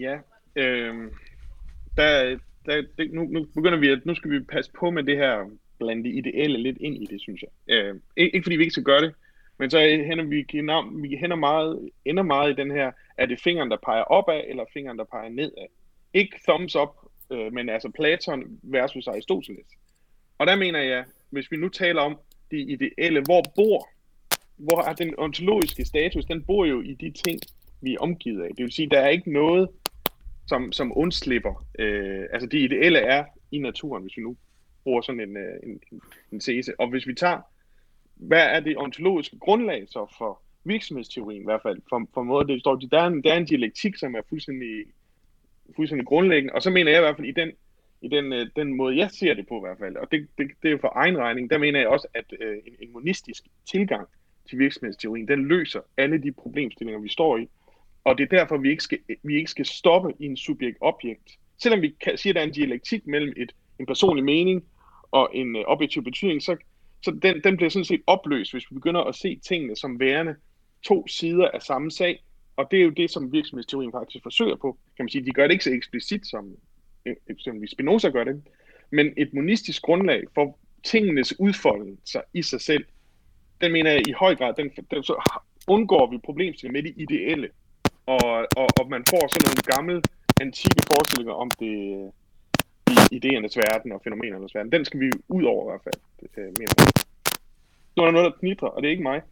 Ja, 0.00 0.18
øh, 0.56 0.94
der, 1.96 2.38
der, 2.66 2.82
det, 2.98 3.12
nu, 3.12 3.24
nu 3.24 3.46
begynder 3.54 3.78
vi 3.78 3.88
at, 3.88 4.06
nu 4.06 4.14
skal 4.14 4.30
vi 4.30 4.40
passe 4.40 4.72
på 4.78 4.90
med 4.90 5.02
det 5.02 5.16
her 5.16 5.50
blande 5.78 6.04
det 6.04 6.14
ideelle 6.14 6.58
lidt 6.58 6.78
ind 6.80 7.02
i 7.02 7.06
det, 7.06 7.20
synes 7.20 7.42
jeg. 7.42 7.76
Øh, 7.76 7.94
ikke, 8.16 8.42
fordi 8.42 8.56
vi 8.56 8.62
ikke 8.62 8.72
skal 8.72 8.84
gøre 8.84 9.00
det, 9.00 9.14
men 9.58 9.70
så 9.70 9.78
hænder 9.80 10.24
vi, 10.24 10.46
vi 11.08 11.16
hænder 11.16 11.36
meget, 11.36 11.90
ender 12.04 12.22
meget 12.22 12.50
i 12.50 12.62
den 12.62 12.70
her, 12.70 12.92
er 13.16 13.26
det 13.26 13.40
fingeren, 13.40 13.70
der 13.70 13.76
peger 13.76 14.02
opad, 14.02 14.42
eller 14.48 14.64
fingeren, 14.72 14.98
der 14.98 15.04
peger 15.04 15.28
nedad? 15.28 15.66
Ikke 16.14 16.36
thumbs 16.48 16.76
up, 16.76 16.88
øh, 17.32 17.52
men 17.52 17.68
altså 17.68 17.90
Platon 17.90 18.60
versus 18.62 19.06
Aristoteles. 19.06 19.66
Og 20.38 20.46
der 20.46 20.56
mener 20.56 20.80
jeg, 20.80 21.04
hvis 21.30 21.50
vi 21.50 21.56
nu 21.56 21.68
taler 21.68 22.02
om 22.02 22.18
det 22.50 22.58
ideelle, 22.58 23.20
hvor 23.20 23.42
bor, 23.56 23.88
hvor 24.56 24.82
er 24.82 24.92
den 24.92 25.14
ontologiske 25.18 25.84
status, 25.84 26.24
den 26.24 26.44
bor 26.44 26.64
jo 26.64 26.80
i 26.80 26.94
de 26.94 27.10
ting, 27.10 27.40
vi 27.80 27.94
er 27.94 27.98
omgivet 28.00 28.42
af. 28.42 28.48
Det 28.48 28.62
vil 28.64 28.72
sige, 28.72 28.90
der 28.90 29.00
er 29.00 29.08
ikke 29.08 29.32
noget, 29.32 29.68
som, 30.46 30.72
som 30.72 30.92
undslipper. 30.98 31.66
Øh, 31.78 32.24
altså 32.32 32.48
det 32.48 32.58
ideelle 32.58 32.98
er 32.98 33.24
i 33.50 33.58
naturen, 33.58 34.02
hvis 34.02 34.16
vi 34.16 34.22
nu 34.22 34.36
bruger 34.84 35.00
sådan 35.00 35.20
en, 35.20 35.36
øh, 35.36 35.54
en, 35.62 35.80
en, 35.92 36.00
en 36.32 36.40
tese. 36.40 36.80
Og 36.80 36.90
hvis 36.90 37.06
vi 37.06 37.14
tager, 37.14 37.40
hvad 38.16 38.42
er 38.42 38.60
det 38.60 38.76
ontologiske 38.76 39.38
grundlag 39.38 39.86
så 39.88 40.14
for 40.18 40.42
virksomhedsteorien 40.64 41.42
i 41.42 41.44
hvert 41.44 41.62
fald, 41.62 41.82
for, 41.88 42.08
for 42.14 42.22
måde 42.22 42.48
det 42.48 42.60
står, 42.60 42.76
der 42.76 43.00
er, 43.00 43.06
en, 43.06 43.24
der 43.24 43.32
er 43.32 43.36
en 43.36 43.44
dialektik, 43.44 43.96
som 43.96 44.14
er 44.14 44.20
fuldstændig, 44.28 44.84
fuldstændig 45.76 46.06
grundlæggende, 46.06 46.54
og 46.54 46.62
så 46.62 46.70
mener 46.70 46.90
jeg 46.90 47.00
i 47.00 47.04
hvert 47.04 47.16
fald 47.16 47.28
i 47.28 47.32
den, 47.32 47.52
i 48.02 48.08
den, 48.08 48.32
øh, 48.32 48.46
den 48.56 48.74
måde, 48.74 48.96
jeg 48.96 49.10
ser 49.10 49.34
det 49.34 49.48
på 49.48 49.56
i 49.56 49.60
hvert 49.60 49.78
fald, 49.78 49.96
og 49.96 50.08
det, 50.12 50.28
det, 50.38 50.50
det 50.62 50.72
er 50.72 50.78
for 50.78 50.92
egen 50.94 51.18
regning, 51.18 51.50
der 51.50 51.58
mener 51.58 51.78
jeg 51.80 51.88
også, 51.88 52.08
at 52.14 52.24
øh, 52.40 52.56
en, 52.66 52.72
en 52.80 52.92
monistisk 52.92 53.42
tilgang 53.70 54.08
til 54.48 54.58
virksomhedsteorien, 54.58 55.28
den 55.28 55.48
løser 55.48 55.80
alle 55.96 56.22
de 56.22 56.32
problemstillinger, 56.32 57.00
vi 57.00 57.08
står 57.08 57.36
i, 57.36 57.48
og 58.06 58.18
det 58.18 58.24
er 58.24 58.38
derfor, 58.38 58.56
vi 58.56 58.70
ikke 58.70 58.82
skal, 58.82 58.98
vi 59.22 59.36
ikke 59.36 59.50
skal 59.50 59.66
stoppe 59.66 60.12
i 60.18 60.26
en 60.26 60.36
subjekt-objekt. 60.36 61.38
Selvom 61.58 61.82
vi 61.82 61.94
kan 62.00 62.18
sige, 62.18 62.30
at 62.30 62.34
der 62.34 62.40
er 62.40 62.46
en 62.46 62.52
dialektik 62.52 63.06
mellem 63.06 63.32
et, 63.36 63.52
en 63.78 63.86
personlig 63.86 64.24
mening 64.24 64.64
og 65.10 65.30
en 65.34 65.56
øh, 65.56 65.64
objektiv 65.66 66.04
betydning, 66.04 66.42
så, 66.42 66.56
så 67.02 67.10
den, 67.22 67.40
den 67.44 67.56
bliver 67.56 67.70
sådan 67.70 67.84
set 67.84 68.02
opløst, 68.06 68.52
hvis 68.52 68.70
vi 68.70 68.74
begynder 68.74 69.00
at 69.00 69.14
se 69.14 69.40
tingene 69.48 69.76
som 69.76 70.00
værende 70.00 70.34
to 70.82 71.06
sider 71.06 71.48
af 71.48 71.62
samme 71.62 71.90
sag. 71.90 72.24
Og 72.56 72.68
det 72.70 72.78
er 72.78 72.84
jo 72.84 72.90
det, 72.90 73.10
som 73.10 73.32
virksomhedsteorien 73.32 73.92
faktisk 73.92 74.22
forsøger 74.22 74.56
på. 74.56 74.78
Kan 74.96 75.04
man 75.04 75.10
sige, 75.10 75.24
de 75.24 75.30
gør 75.30 75.42
det 75.42 75.52
ikke 75.52 75.64
så 75.64 75.72
eksplicit, 75.72 76.26
som 76.26 76.56
øh, 77.06 77.16
eksempelvis 77.30 77.70
Spinoza 77.70 78.08
gør 78.08 78.24
det, 78.24 78.42
men 78.90 79.12
et 79.16 79.34
monistisk 79.34 79.82
grundlag 79.82 80.22
for 80.34 80.58
tingenes 80.84 81.40
udfoldelse 81.40 82.20
i 82.34 82.42
sig 82.42 82.60
selv, 82.60 82.84
den 83.60 83.72
mener 83.72 83.90
jeg 83.90 84.08
i 84.08 84.12
høj 84.12 84.34
grad, 84.34 84.54
den, 84.54 84.70
den 84.90 85.02
så 85.02 85.40
undgår 85.68 86.10
vi 86.10 86.18
problemstillingen 86.18 86.84
med 86.84 86.92
det 86.92 87.02
ideelle, 87.02 87.48
og, 88.06 88.46
og, 88.60 88.68
og 88.80 88.84
man 88.94 89.04
får 89.10 89.22
sådan 89.28 89.46
nogle 89.48 89.64
gamle, 89.74 90.02
antikke 90.40 90.82
forestillinger 90.90 91.34
om 91.34 91.50
det, 91.50 91.74
i 92.90 93.16
idéernes 93.18 93.54
verden 93.64 93.92
og 93.92 94.00
fænomenernes 94.04 94.54
verden. 94.54 94.72
Den 94.72 94.84
skal 94.84 95.00
vi 95.00 95.10
ud 95.28 95.44
over 95.44 95.62
i 95.64 95.68
hvert 95.70 95.82
fald, 95.84 96.30
øh, 96.38 96.44
mener 96.58 96.74
jeg. 96.78 96.86
Nu 97.96 98.02
er 98.02 98.06
der 98.06 98.12
noget, 98.12 98.32
der 98.32 98.38
knitrer, 98.38 98.68
og 98.68 98.82
det 98.82 98.88
er 98.88 98.90
ikke 98.90 99.02
mig. 99.02 99.22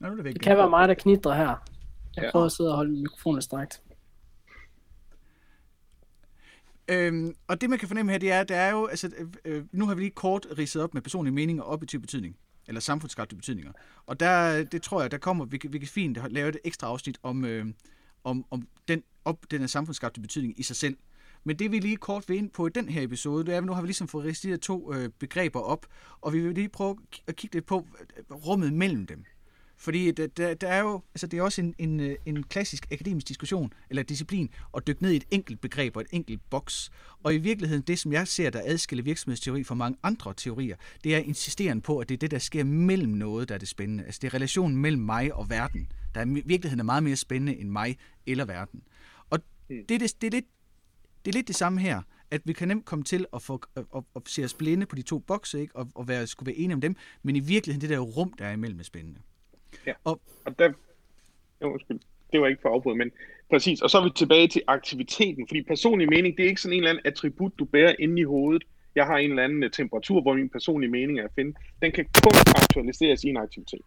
Ja, 0.00 0.10
det, 0.10 0.24
det 0.24 0.42
kan 0.42 0.56
være 0.56 0.70
mig, 0.70 0.88
der 0.88 0.94
knitrer 0.94 1.34
her. 1.34 1.56
Jeg 2.16 2.24
ja. 2.24 2.30
prøver 2.30 2.46
at 2.46 2.52
sidde 2.52 2.70
og 2.70 2.76
holde 2.76 2.92
mikrofonen 3.02 3.42
strækt. 3.42 3.82
Øhm, 6.88 7.34
og 7.48 7.60
det 7.60 7.70
man 7.70 7.78
kan 7.78 7.88
fornemme 7.88 8.12
her, 8.12 8.18
det 8.18 8.32
er, 8.32 8.44
det 8.44 8.56
er 8.56 8.70
jo, 8.70 8.86
altså, 8.86 9.10
øh, 9.18 9.26
øh, 9.44 9.64
nu 9.72 9.86
har 9.86 9.94
vi 9.94 10.00
lige 10.00 10.10
kort 10.10 10.46
ridset 10.58 10.82
op 10.82 10.94
med 10.94 11.02
personlig 11.02 11.32
mening 11.34 11.62
og 11.62 11.68
objektiv 11.68 12.00
betydning, 12.00 12.36
eller 12.68 12.80
samfundsskabte 12.80 13.36
betydninger. 13.36 13.72
Og 14.06 14.20
der, 14.20 14.64
det 14.64 14.82
tror 14.82 15.00
jeg, 15.00 15.10
der 15.10 15.18
kommer, 15.18 15.44
vi, 15.44 15.60
vi 15.68 15.78
kan 15.78 15.88
fint 15.88 16.18
lave 16.30 16.48
et 16.48 16.56
ekstra 16.64 16.86
afsnit 16.86 17.18
om, 17.22 17.44
øh, 17.44 17.66
om, 18.24 18.44
om 18.50 18.68
den, 18.88 19.02
op, 19.24 19.50
den 19.50 19.62
er 19.62 19.66
samfundsskabte 19.66 20.20
betydning 20.20 20.60
i 20.60 20.62
sig 20.62 20.76
selv. 20.76 20.96
Men 21.44 21.58
det 21.58 21.72
vi 21.72 21.78
lige 21.78 21.96
kort 21.96 22.28
vil 22.28 22.36
ind 22.36 22.50
på 22.50 22.66
i 22.66 22.70
den 22.70 22.88
her 22.88 23.02
episode, 23.02 23.44
det 23.44 23.54
er, 23.54 23.58
at 23.58 23.64
nu 23.64 23.72
har 23.72 23.80
vi 23.80 23.86
ligesom 23.86 24.08
fået 24.08 24.24
ristet 24.24 24.60
to 24.60 24.94
øh, 24.94 25.10
begreber 25.18 25.60
op, 25.60 25.86
og 26.20 26.32
vi 26.32 26.40
vil 26.40 26.54
lige 26.54 26.68
prøve 26.68 26.96
at 27.26 27.36
kigge 27.36 27.56
lidt 27.56 27.66
på 27.66 27.86
øh, 28.16 28.36
rummet 28.36 28.72
mellem 28.72 29.06
dem. 29.06 29.24
Fordi 29.76 30.10
der, 30.10 30.26
der, 30.26 30.54
der 30.54 30.68
er 30.68 30.80
jo, 30.80 31.02
altså 31.14 31.26
det 31.26 31.38
er 31.38 31.42
også 31.42 31.60
en, 31.60 31.74
en, 31.78 32.00
øh, 32.00 32.16
en 32.26 32.42
klassisk 32.42 32.86
akademisk 32.92 33.28
diskussion, 33.28 33.72
eller 33.90 34.02
disciplin, 34.02 34.50
at 34.76 34.86
dykke 34.86 35.02
ned 35.02 35.10
i 35.10 35.16
et 35.16 35.24
enkelt 35.30 35.60
begreb 35.60 35.96
og 35.96 36.02
et 36.02 36.08
enkelt 36.10 36.40
boks. 36.50 36.90
Og 37.22 37.34
i 37.34 37.38
virkeligheden, 37.38 37.82
det 37.82 37.98
som 37.98 38.12
jeg 38.12 38.28
ser, 38.28 38.50
der 38.50 38.60
adskiller 38.64 39.04
virksomhedsteori 39.04 39.64
fra 39.64 39.74
mange 39.74 39.98
andre 40.02 40.34
teorier, 40.36 40.76
det 41.04 41.14
er 41.14 41.18
insisteren 41.18 41.80
på, 41.80 41.98
at 41.98 42.08
det 42.08 42.14
er 42.14 42.18
det, 42.18 42.30
der 42.30 42.38
sker 42.38 42.64
mellem 42.64 43.12
noget, 43.12 43.48
der 43.48 43.54
er 43.54 43.58
det 43.58 43.68
spændende. 43.68 44.04
Altså 44.04 44.18
det 44.22 44.28
er 44.28 44.34
relationen 44.34 44.76
mellem 44.76 45.02
mig 45.02 45.34
og 45.34 45.50
verden, 45.50 45.92
der 46.14 46.24
i 46.24 46.28
virkeligheden 46.28 46.80
er 46.80 46.84
meget 46.84 47.02
mere 47.02 47.16
spændende 47.16 47.56
end 47.56 47.68
mig 47.68 47.98
eller 48.26 48.44
verden. 48.44 48.82
Og 49.30 49.38
mm. 49.70 49.76
det, 49.88 50.00
det, 50.00 50.20
det, 50.20 50.26
er 50.26 50.30
lidt, 50.30 50.46
det 51.24 51.30
er 51.30 51.34
lidt 51.34 51.48
det 51.48 51.56
samme 51.56 51.80
her, 51.80 52.02
at 52.30 52.40
vi 52.44 52.52
kan 52.52 52.68
nemt 52.68 52.84
komme 52.84 53.04
til 53.04 53.26
at, 53.34 53.42
få, 53.42 53.62
at, 53.76 53.84
at, 53.96 54.02
at 54.16 54.22
se 54.26 54.44
os 54.44 54.54
blinde 54.54 54.86
på 54.86 54.96
de 54.96 55.02
to 55.02 55.18
bokse, 55.18 55.60
ikke? 55.60 55.76
Og, 55.76 55.88
og 55.94 56.08
være, 56.08 56.26
skulle 56.26 56.46
være 56.46 56.56
enige 56.56 56.74
om 56.74 56.80
dem, 56.80 56.96
men 57.22 57.36
i 57.36 57.40
virkeligheden 57.40 57.80
det 57.80 57.90
der 57.90 57.98
rum, 57.98 58.32
der 58.32 58.46
er 58.46 58.52
imellem 58.52 58.78
er 58.78 58.84
spændende. 58.84 59.20
Ja, 59.86 59.92
og, 60.04 60.20
og 60.44 60.58
der, 60.58 60.72
jo, 61.62 61.72
undskyld, 61.72 62.00
det 62.32 62.40
var 62.40 62.46
ikke 62.46 62.62
for 62.62 62.68
afbrud, 62.68 62.94
men 62.94 63.10
præcis, 63.50 63.82
og 63.82 63.90
så 63.90 63.98
er 63.98 64.04
vi 64.04 64.10
tilbage 64.16 64.48
til 64.48 64.62
aktiviteten, 64.66 65.48
fordi 65.48 65.62
personlig 65.62 66.08
mening, 66.08 66.36
det 66.36 66.44
er 66.44 66.48
ikke 66.48 66.60
sådan 66.60 66.72
en 66.72 66.78
eller 66.78 66.90
anden 66.90 67.06
attribut, 67.06 67.52
du 67.58 67.64
bærer 67.64 67.94
inde 67.98 68.20
i 68.20 68.24
hovedet. 68.24 68.64
Jeg 68.94 69.06
har 69.06 69.16
en 69.16 69.30
eller 69.30 69.44
anden 69.44 69.70
temperatur, 69.70 70.20
hvor 70.20 70.34
min 70.34 70.48
personlige 70.48 70.90
mening 70.90 71.20
er 71.20 71.24
at 71.24 71.30
finde. 71.34 71.54
Den 71.82 71.92
kan 71.92 72.06
kun 72.22 72.32
aktualiseres 72.62 73.24
i 73.24 73.28
en 73.28 73.36
aktivitet. 73.36 73.80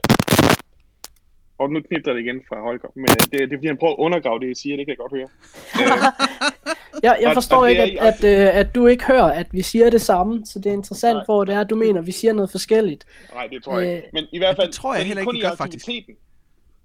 Og 1.58 1.70
nu 1.70 1.82
knipper 1.82 2.14
det 2.14 2.22
igen 2.22 2.42
fra 2.50 2.62
Holger, 2.62 2.92
men 2.96 3.10
øh, 3.10 3.16
det, 3.32 3.32
det 3.32 3.54
er 3.54 3.58
fordi, 3.58 3.68
han 3.68 3.78
prøver 3.78 3.94
at 3.94 4.00
undergrave 4.00 4.40
det, 4.40 4.48
jeg 4.48 4.58
siger, 4.58 4.78
det 4.78 4.86
kan 4.86 4.96
jeg 4.96 4.98
godt 4.98 5.14
høre. 5.18 5.30
jeg, 7.04 7.18
jeg 7.22 7.34
forstår 7.34 7.58
og, 7.58 7.70
ikke, 7.70 7.82
at, 7.82 7.90
at, 7.90 8.24
at, 8.24 8.48
øh, 8.48 8.60
at 8.60 8.76
du 8.76 8.88
ikke 8.88 9.06
hører, 9.06 9.32
at 9.32 9.48
vi 9.52 9.62
siger 9.62 9.90
det 9.90 10.02
samme, 10.02 10.46
så 10.46 10.60
det 10.60 10.70
er 10.70 10.74
interessant, 10.74 11.16
nej. 11.16 11.26
hvor 11.26 11.44
det 11.44 11.56
er, 11.56 11.62
at 11.62 11.70
du 11.70 11.76
mener, 11.76 12.00
at 12.00 12.08
vi 12.08 12.12
siger 12.12 12.34
noget 12.34 12.52
forskelligt. 12.52 13.06
Nej, 13.34 13.48
det 13.48 13.64
tror 13.64 13.80
jeg 13.80 13.96
ikke. 13.96 14.08
Øh, 14.08 14.14
men 14.14 14.26
i 14.32 14.38
hvert 14.38 14.56
fald, 14.56 14.68
det 14.68 14.76
tror 14.76 14.96
jeg 14.96 15.06
heller 15.06 15.22
ikke, 15.22 15.28
kun 15.28 15.36
i 15.36 15.42
aktiviteten. 15.42 16.16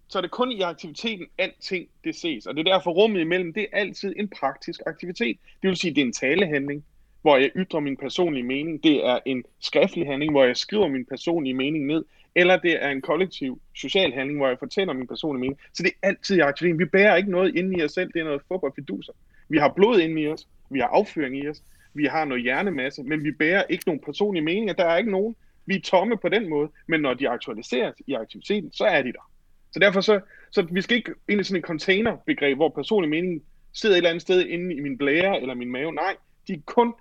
Så 0.08 0.18
er 0.18 0.22
det 0.22 0.30
kun 0.30 0.52
i 0.52 0.60
aktiviteten, 0.60 1.26
alting 1.38 1.88
det 2.04 2.16
ses. 2.16 2.46
Og 2.46 2.54
det 2.54 2.68
er 2.68 2.72
derfor 2.72 2.90
rummet 2.90 3.20
imellem, 3.20 3.52
det 3.52 3.66
er 3.72 3.78
altid 3.78 4.14
en 4.16 4.28
praktisk 4.40 4.80
aktivitet. 4.86 5.36
Det 5.62 5.68
vil 5.68 5.76
sige, 5.76 5.94
det 5.94 6.00
er 6.00 6.06
en 6.06 6.12
talehandling, 6.12 6.84
hvor 7.22 7.36
jeg 7.36 7.50
ytrer 7.56 7.80
min 7.80 7.96
personlige 7.96 8.42
mening. 8.42 8.84
Det 8.84 9.06
er 9.06 9.18
en 9.26 9.44
skriftlig 9.60 10.06
handling, 10.06 10.32
hvor 10.32 10.44
jeg 10.44 10.56
skriver 10.56 10.88
min 10.88 11.04
personlige 11.04 11.54
mening 11.54 11.86
ned 11.86 12.04
eller 12.34 12.56
det 12.56 12.84
er 12.84 12.88
en 12.88 13.00
kollektiv 13.00 13.60
social 13.74 14.12
handling, 14.12 14.38
hvor 14.38 14.48
jeg 14.48 14.58
fortæller 14.58 14.94
min 14.94 15.06
personlige 15.06 15.40
mening. 15.40 15.58
Så 15.72 15.82
det 15.82 15.92
er 16.02 16.08
altid 16.08 16.36
i 16.36 16.40
aktivering. 16.40 16.78
Vi 16.78 16.84
bærer 16.84 17.16
ikke 17.16 17.30
noget 17.30 17.56
inde 17.56 17.78
i 17.78 17.84
os 17.84 17.92
selv, 17.92 18.12
det 18.12 18.20
er 18.20 18.24
noget 18.24 18.42
fup 18.48 18.62
og 18.62 18.72
fiduser. 18.74 19.12
Vi 19.48 19.58
har 19.58 19.72
blod 19.76 20.00
inde 20.00 20.22
i 20.22 20.28
os, 20.28 20.48
vi 20.70 20.78
har 20.78 20.86
afføring 20.86 21.38
i 21.38 21.48
os, 21.48 21.62
vi 21.94 22.04
har 22.04 22.24
noget 22.24 22.42
hjernemasse, 22.42 23.02
men 23.02 23.24
vi 23.24 23.32
bærer 23.32 23.62
ikke 23.70 23.84
nogen 23.86 24.00
personlige 24.00 24.44
meninger. 24.44 24.74
Der 24.74 24.84
er 24.84 24.96
ikke 24.96 25.10
nogen. 25.10 25.36
Vi 25.66 25.76
er 25.76 25.80
tomme 25.80 26.16
på 26.16 26.28
den 26.28 26.50
måde, 26.50 26.68
men 26.86 27.00
når 27.00 27.14
de 27.14 27.28
aktualiseres 27.28 27.94
i 28.06 28.12
aktiviteten, 28.12 28.72
så 28.72 28.84
er 28.84 29.02
de 29.02 29.12
der. 29.12 29.30
Så 29.72 29.78
derfor 29.78 30.00
så, 30.00 30.20
så 30.50 30.62
vi 30.70 30.80
skal 30.80 30.96
ikke 30.96 31.14
ind 31.28 31.40
i 31.40 31.44
sådan 31.44 31.58
en 31.58 31.62
containerbegreb, 31.62 32.56
hvor 32.56 32.68
personlig 32.68 33.10
mening 33.10 33.42
sidder 33.72 33.94
et 33.94 33.96
eller 33.96 34.10
andet 34.10 34.22
sted 34.22 34.46
inde 34.46 34.74
i 34.74 34.80
min 34.80 34.98
blære 34.98 35.40
eller 35.40 35.54
min 35.54 35.72
mave. 35.72 35.92
Nej, 35.92 36.16
de 36.48 36.52
er 36.52 36.58
kun 36.66 36.94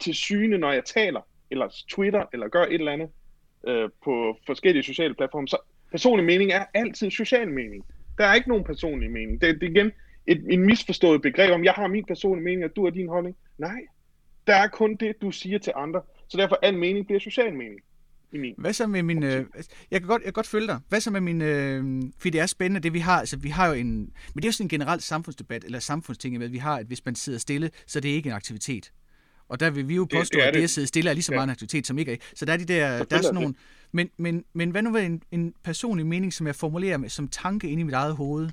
til 0.00 0.14
syne, 0.14 0.58
når 0.58 0.72
jeg 0.72 0.84
taler, 0.84 1.20
eller 1.50 1.84
Twitter, 1.90 2.24
eller 2.32 2.48
gør 2.48 2.62
et 2.62 2.74
eller 2.74 2.92
andet 2.92 3.08
øh, 3.66 3.90
på 4.04 4.38
forskellige 4.46 4.82
sociale 4.82 5.14
platforme. 5.14 5.48
Så 5.48 5.56
personlig 5.90 6.26
mening 6.26 6.52
er 6.52 6.64
altid 6.74 7.10
social 7.10 7.48
mening. 7.48 7.84
Der 8.18 8.24
er 8.26 8.34
ikke 8.34 8.48
nogen 8.48 8.64
personlig 8.64 9.10
mening. 9.10 9.40
Det, 9.40 9.60
det 9.60 9.70
igen 9.70 9.92
et, 10.28 10.44
en 10.48 10.66
misforstået 10.66 11.22
begreb 11.22 11.52
om, 11.52 11.64
jeg 11.64 11.72
har 11.72 11.86
min 11.86 12.04
personlige 12.04 12.44
mening, 12.44 12.64
og 12.64 12.70
du 12.76 12.84
har 12.84 12.90
din 12.90 13.08
holdning. 13.08 13.36
Nej, 13.58 13.80
der 14.46 14.54
er 14.54 14.68
kun 14.68 14.96
det, 14.96 15.12
du 15.22 15.30
siger 15.30 15.58
til 15.58 15.72
andre. 15.76 16.00
Så 16.28 16.36
derfor 16.38 16.58
al 16.62 16.78
mening 16.78 17.06
bliver 17.06 17.20
social 17.20 17.52
mening. 17.52 17.80
I 18.32 18.38
min. 18.38 18.54
Hvad 18.58 18.72
så 18.72 18.86
med 18.86 19.02
min... 19.02 19.22
Øh, 19.22 19.44
jeg, 19.90 20.00
kan 20.00 20.08
godt, 20.08 20.22
jeg 20.22 20.26
kan 20.26 20.32
godt 20.32 20.46
følge 20.46 20.66
dig. 20.66 20.80
Hvad 20.88 21.00
så 21.00 21.10
med 21.10 21.20
min... 21.20 21.42
Øh, 21.42 22.02
fordi 22.18 22.30
det 22.30 22.40
er 22.40 22.46
spændende, 22.46 22.80
det 22.80 22.94
vi 22.94 22.98
har. 22.98 23.18
Altså, 23.20 23.36
vi 23.36 23.48
har 23.48 23.68
jo 23.68 23.72
en... 23.72 23.98
Men 23.98 24.10
det 24.36 24.44
er 24.44 24.48
jo 24.48 24.52
sådan 24.52 24.64
en 24.64 24.68
generel 24.68 25.00
samfundsdebat, 25.00 25.64
eller 25.64 25.78
samfundsting, 25.78 26.42
at 26.42 26.52
vi 26.52 26.58
har, 26.58 26.76
at 26.76 26.86
hvis 26.86 27.04
man 27.04 27.14
sidder 27.14 27.38
stille, 27.38 27.70
så 27.86 28.00
det 28.00 28.10
er 28.10 28.14
ikke 28.14 28.28
en 28.28 28.34
aktivitet. 28.34 28.92
Og 29.48 29.60
der 29.60 29.70
vil 29.70 29.88
vi 29.88 29.94
jo 29.94 30.06
påstå, 30.12 30.36
det, 30.36 30.42
det 30.42 30.48
at 30.48 30.54
det 30.54 30.62
at 30.62 30.70
sidde 30.70 30.86
stille 30.86 31.10
er 31.10 31.14
lige 31.14 31.22
så 31.22 31.32
meget 31.32 31.40
ja. 31.40 31.44
en 31.44 31.50
aktivitet, 31.50 31.86
som 31.86 31.98
ikke 31.98 32.12
er. 32.12 32.16
Så 32.34 32.44
der 32.44 32.52
er 32.52 32.56
de 32.56 32.64
der, 32.64 33.04
der 33.04 33.16
er 33.16 33.22
sådan 33.22 33.34
nogle... 33.34 33.54
Men, 33.92 34.10
men, 34.16 34.44
men 34.52 34.70
hvad 34.70 34.82
nu 34.82 34.90
med 34.90 35.06
en, 35.06 35.22
en 35.30 35.54
personlig 35.64 36.06
mening, 36.06 36.32
som 36.32 36.46
jeg 36.46 36.54
formulerer 36.54 36.96
med, 36.96 37.08
som 37.08 37.28
tanke 37.28 37.68
ind 37.68 37.80
i 37.80 37.82
mit 37.82 37.94
eget 37.94 38.16
hoved? 38.16 38.50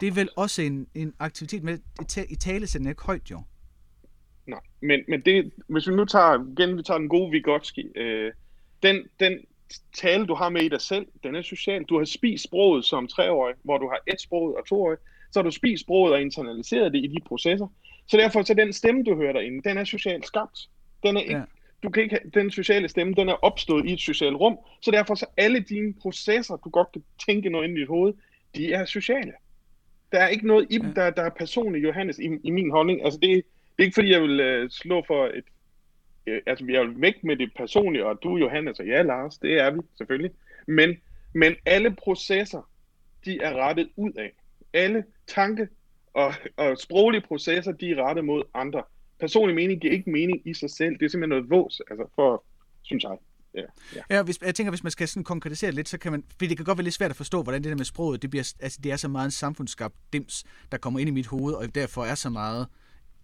Det 0.00 0.08
er 0.08 0.12
vel 0.12 0.28
også 0.36 0.62
en, 0.62 0.86
en 0.94 1.14
aktivitet 1.18 1.62
med... 1.62 1.78
I 2.30 2.36
tale 2.36 2.66
sætter 2.66 2.88
ikke 2.88 3.02
højt, 3.02 3.30
jo. 3.30 3.42
Nej, 4.46 4.60
men, 4.80 5.00
men 5.08 5.20
det, 5.20 5.52
hvis 5.66 5.88
vi 5.88 5.94
nu 5.94 6.04
tager, 6.04 6.58
igen, 6.58 6.76
vi 6.76 6.82
tager 6.82 6.98
den 6.98 7.08
gode 7.08 7.30
Vygotsky, 7.30 7.98
øh, 7.98 8.32
den, 8.82 9.06
den 9.20 9.38
tale, 9.92 10.26
du 10.26 10.34
har 10.34 10.48
med 10.48 10.62
i 10.62 10.68
dig 10.68 10.80
selv, 10.80 11.06
den 11.22 11.34
er 11.34 11.42
social. 11.42 11.84
Du 11.84 11.98
har 11.98 12.04
spist 12.04 12.44
sproget 12.44 12.84
som 12.84 13.08
treårig, 13.08 13.54
hvor 13.62 13.78
du 13.78 13.88
har 13.88 14.00
et 14.06 14.20
sprog 14.20 14.56
og 14.56 14.66
toårig. 14.66 14.98
Så 15.32 15.38
har 15.38 15.44
du 15.44 15.50
spist 15.50 15.82
sproget 15.82 16.14
og 16.14 16.20
internaliseret 16.20 16.92
det 16.92 17.04
i 17.04 17.06
de 17.06 17.20
processer. 17.26 17.66
Så 18.06 18.16
derfor 18.16 18.42
så 18.42 18.54
den 18.54 18.72
stemme, 18.72 19.04
du 19.04 19.16
hører 19.16 19.32
derinde, 19.32 19.68
den 19.68 19.78
er 19.78 19.84
socialt 19.84 20.26
skabt. 20.26 20.58
Den 21.02 21.16
er 21.16 21.20
ikke, 21.20 21.36
ja. 21.36 21.44
du 21.82 21.90
kan 21.90 22.02
ikke, 22.02 22.20
den 22.34 22.50
sociale 22.50 22.88
stemme, 22.88 23.14
den 23.14 23.28
er 23.28 23.44
opstået 23.44 23.86
i 23.86 23.92
et 23.92 24.00
socialt 24.00 24.36
rum. 24.36 24.58
Så 24.82 24.90
derfor 24.90 25.14
så 25.14 25.26
alle 25.36 25.60
dine 25.60 25.94
processer, 25.94 26.56
du 26.56 26.70
godt 26.70 26.92
kan 26.92 27.04
tænke 27.26 27.50
noget 27.50 27.68
ind 27.68 27.76
i 27.78 27.80
dit 27.80 27.88
hoved, 27.88 28.14
de 28.56 28.72
er 28.72 28.84
sociale. 28.84 29.32
Der 30.14 30.20
er 30.20 30.28
ikke 30.28 30.46
noget 30.46 30.66
i 30.70 30.78
dem, 30.78 30.94
der, 30.94 31.10
der 31.10 31.22
er 31.22 31.30
personligt, 31.30 31.84
Johannes, 31.84 32.18
i, 32.18 32.28
i 32.44 32.50
min 32.50 32.70
holdning. 32.70 33.04
Altså 33.04 33.18
det, 33.22 33.30
det 33.30 33.78
er 33.78 33.82
ikke 33.82 33.94
fordi, 33.94 34.12
jeg 34.12 34.22
vil 34.22 34.62
uh, 34.62 34.70
slå 34.70 35.04
for 35.06 35.26
et 35.26 35.44
øh, 36.26 36.42
altså 36.46 36.64
vi 36.64 36.74
er 36.74 36.80
jo 36.80 36.92
væk 36.96 37.24
med 37.24 37.36
det 37.36 37.50
personlige, 37.56 38.06
og 38.06 38.22
du 38.22 38.36
Johannes 38.36 38.80
og 38.80 38.86
ja 38.86 39.02
Lars, 39.02 39.38
det 39.38 39.60
er 39.60 39.70
vi 39.70 39.80
selvfølgelig. 39.96 40.30
Men, 40.66 40.96
men 41.32 41.54
alle 41.66 41.90
processer, 41.90 42.70
de 43.24 43.38
er 43.42 43.52
rettet 43.52 43.88
ud 43.96 44.12
af. 44.12 44.32
Alle 44.72 45.04
tanke 45.26 45.68
og, 46.14 46.34
og 46.56 46.78
sproglige 46.78 47.20
processer, 47.20 47.72
de 47.72 47.90
er 47.90 48.08
rettet 48.08 48.24
mod 48.24 48.42
andre. 48.54 48.82
Personlig 49.20 49.54
mening 49.54 49.80
giver 49.80 49.92
ikke 49.92 50.10
mening 50.10 50.42
i 50.44 50.54
sig 50.54 50.70
selv. 50.70 50.98
Det 50.98 51.04
er 51.04 51.08
simpelthen 51.08 51.28
noget 51.28 51.50
vås, 51.50 51.82
altså 51.90 52.06
for, 52.14 52.44
synes 52.82 53.04
jeg. 53.04 53.16
Ja, 53.54 53.62
ja. 53.94 54.00
ja 54.10 54.22
hvis, 54.22 54.38
jeg 54.42 54.54
tænker, 54.54 54.70
hvis 54.70 54.82
man 54.82 54.90
skal 54.90 55.08
sådan 55.08 55.24
konkretisere 55.24 55.72
lidt, 55.72 55.88
så 55.88 55.98
kan 55.98 56.12
man, 56.12 56.24
fordi 56.30 56.46
det 56.46 56.56
kan 56.56 56.64
godt 56.64 56.78
være 56.78 56.84
lidt 56.84 56.94
svært 56.94 57.10
at 57.10 57.16
forstå, 57.16 57.42
hvordan 57.42 57.62
det 57.62 57.70
der 57.70 57.76
med 57.76 57.84
sproget, 57.84 58.22
det, 58.22 58.30
bliver, 58.30 58.52
altså, 58.60 58.78
det 58.82 58.92
er 58.92 58.96
så 58.96 59.08
meget 59.08 59.24
en 59.24 59.30
samfundsskabt 59.30 59.94
dims, 60.12 60.44
der 60.72 60.78
kommer 60.78 61.00
ind 61.00 61.08
i 61.08 61.12
mit 61.12 61.26
hoved, 61.26 61.54
og 61.54 61.74
derfor 61.74 62.04
er 62.04 62.14
så 62.14 62.30
meget, 62.30 62.66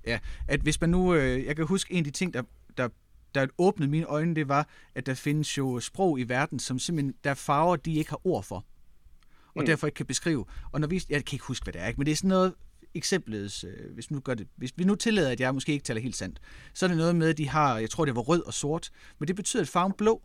ja, 0.07 0.19
at 0.49 0.61
hvis 0.61 0.81
man 0.81 0.91
nu, 0.91 1.15
øh, 1.15 1.45
jeg 1.45 1.57
kan 1.57 1.67
huske 1.67 1.95
en 1.95 1.99
af 1.99 2.05
de 2.05 2.11
ting, 2.11 2.35
der 2.35 2.43
der, 2.77 2.89
der 3.35 3.47
åbnede 3.59 3.91
mine 3.91 4.07
øjne, 4.07 4.35
det 4.35 4.49
var, 4.49 4.69
at 4.95 5.07
der 5.07 5.15
findes 5.15 5.59
jo 5.59 5.81
sprog 5.81 6.21
i 6.21 6.23
verden, 6.23 6.59
som 6.59 6.79
simpelthen, 6.79 7.15
der 7.25 7.31
er 7.31 7.35
farver, 7.35 7.77
de 7.77 7.95
ikke 7.95 8.11
har 8.11 8.27
ord 8.27 8.45
for. 8.45 8.65
Og 9.55 9.63
mm. 9.63 9.67
derfor 9.67 9.87
ikke 9.87 9.97
kan 9.97 10.07
beskrive. 10.07 10.45
Og 10.73 10.81
når 10.81 10.89
vi, 10.89 11.03
jeg 11.09 11.25
kan 11.25 11.37
ikke 11.37 11.45
huske, 11.45 11.65
hvad 11.65 11.73
det 11.73 11.81
er, 11.81 11.87
ikke? 11.87 12.01
men 12.01 12.07
det 12.07 12.13
er 12.13 12.17
sådan 12.17 12.29
noget, 12.29 12.55
eksemplet, 12.95 13.65
øh, 13.65 13.95
hvis, 13.95 14.11
nu 14.11 14.21
gør 14.21 14.35
det, 14.35 14.49
hvis 14.57 14.73
vi 14.77 14.85
nu 14.85 14.95
tillader, 14.95 15.31
at 15.31 15.41
jeg 15.41 15.55
måske 15.55 15.73
ikke 15.73 15.85
taler 15.85 16.01
helt 16.01 16.17
sandt, 16.17 16.41
så 16.75 16.87
er 16.87 16.89
det 16.89 16.97
noget 16.97 17.17
med, 17.17 17.29
at 17.29 17.39
de 17.39 17.49
har, 17.49 17.79
jeg 17.79 17.91
tror 17.91 18.05
det 18.05 18.17
var 18.17 18.23
rød 18.23 18.47
og 18.47 18.55
sort, 18.55 18.91
men 19.19 19.29
det 19.29 19.37
betyder, 19.37 19.63
at 19.63 19.69
farven 19.69 19.93
blå, 19.93 20.23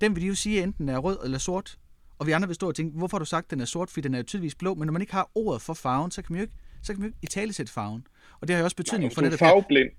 den 0.00 0.14
vil 0.14 0.22
de 0.22 0.26
jo 0.26 0.34
sige, 0.34 0.62
enten 0.62 0.88
er 0.88 0.98
rød 0.98 1.18
eller 1.24 1.38
sort. 1.38 1.78
Og 2.18 2.26
vi 2.26 2.32
andre 2.32 2.48
vil 2.48 2.54
stå 2.54 2.68
og 2.68 2.74
tænke, 2.74 2.98
hvorfor 2.98 3.16
har 3.16 3.18
du 3.18 3.24
sagt, 3.24 3.44
at 3.44 3.50
den 3.50 3.60
er 3.60 3.64
sort, 3.64 3.90
fordi 3.90 4.08
den 4.08 4.14
er 4.14 4.22
tydeligvis 4.22 4.54
blå, 4.54 4.74
men 4.74 4.86
når 4.86 4.92
man 4.92 5.02
ikke 5.02 5.12
har 5.12 5.30
ordet 5.34 5.62
for 5.62 5.74
farven, 5.74 6.10
så 6.10 6.22
kan 6.22 6.32
man 6.32 6.38
jo 6.38 6.42
ikke, 6.42 6.54
så 6.82 6.92
kan 6.92 7.00
man 7.00 7.08
jo 7.08 7.08
ikke 7.08 7.18
i 7.22 7.26
tale 7.26 7.52
sætte 7.52 7.72
farven. 7.72 8.06
Og 8.40 8.48
det 8.48 8.54
har 8.54 8.60
jo 8.60 8.64
også 8.64 8.76
betydning 8.76 9.08
Nej, 9.08 9.14
for 9.14 9.22
netop... 9.22 9.38
farveblind. 9.38 9.90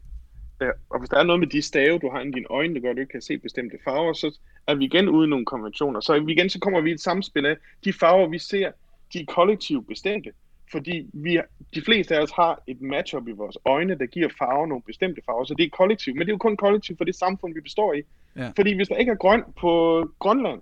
Ja, 0.62 0.70
og 0.90 1.00
hvis 1.00 1.10
der 1.10 1.18
er 1.18 1.24
noget 1.24 1.40
med 1.40 1.48
de 1.48 1.62
stave, 1.62 2.00
du 2.00 2.10
har 2.10 2.22
i 2.22 2.32
dine 2.32 2.46
øjne, 2.50 2.76
der 2.76 2.82
gør, 2.82 2.90
at 2.90 2.96
du 2.96 3.02
ikke 3.02 3.12
kan 3.12 3.22
se 3.22 3.38
bestemte 3.38 3.78
farver, 3.84 4.14
så 4.14 4.40
er 4.68 4.76
vi 4.76 4.86
igen 4.86 5.10
ude 5.10 5.28
i 5.28 5.30
nogle 5.30 5.46
konventioner. 5.46 6.00
Så 6.00 6.14
igen, 6.14 6.50
så 6.50 6.60
kommer 6.60 6.82
vi 6.82 6.90
i 6.90 6.94
et 6.94 7.02
samspil 7.02 7.46
af, 7.46 7.58
de 7.84 7.94
farver, 7.94 8.30
vi 8.30 8.40
ser, 8.40 8.72
de 9.14 9.20
er 9.20 9.26
kollektivt 9.26 9.88
bestemte. 9.88 10.30
Fordi 10.72 11.10
vi, 11.14 11.40
de 11.76 11.82
fleste 11.82 12.16
af 12.16 12.22
os 12.22 12.32
har 12.32 12.64
et 12.68 12.82
matchup 12.82 13.28
i 13.28 13.32
vores 13.32 13.58
øjne, 13.66 13.96
der 13.96 14.06
giver 14.06 14.30
farver 14.40 14.66
nogle 14.66 14.84
bestemte 14.84 15.22
farver, 15.26 15.44
så 15.44 15.54
det 15.54 15.64
er 15.64 15.70
kollektivt. 15.70 16.16
Men 16.16 16.22
det 16.22 16.32
er 16.32 16.34
jo 16.34 16.38
kun 16.38 16.58
kollektivt 16.58 16.98
for 16.98 17.06
det 17.06 17.16
samfund, 17.16 17.54
vi 17.54 17.62
består 17.62 17.94
i. 17.94 18.02
Ja. 18.36 18.52
Fordi 18.56 18.76
hvis 18.76 18.88
der 18.88 18.96
ikke 18.96 19.12
er 19.12 19.16
grøn 19.16 19.44
på 19.60 19.72
Grønland, 20.20 20.62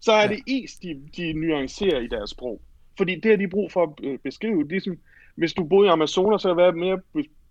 så 0.00 0.12
er 0.12 0.22
ja. 0.22 0.28
det 0.28 0.40
is, 0.46 0.76
de, 0.76 1.00
de 1.16 1.32
nuancerer 1.32 2.00
i 2.00 2.06
deres 2.06 2.30
sprog. 2.30 2.60
Fordi 2.96 3.20
det 3.20 3.30
har 3.30 3.36
de 3.36 3.48
brug 3.48 3.72
for 3.72 3.82
at 3.82 4.20
beskrive. 4.20 4.68
Ligesom, 4.68 4.98
hvis 5.34 5.52
du 5.52 5.64
boede 5.64 5.86
i 5.86 5.90
Amazonas, 5.90 6.42
så 6.42 6.50
er 6.50 6.70
det 6.70 6.76
mere 6.76 7.00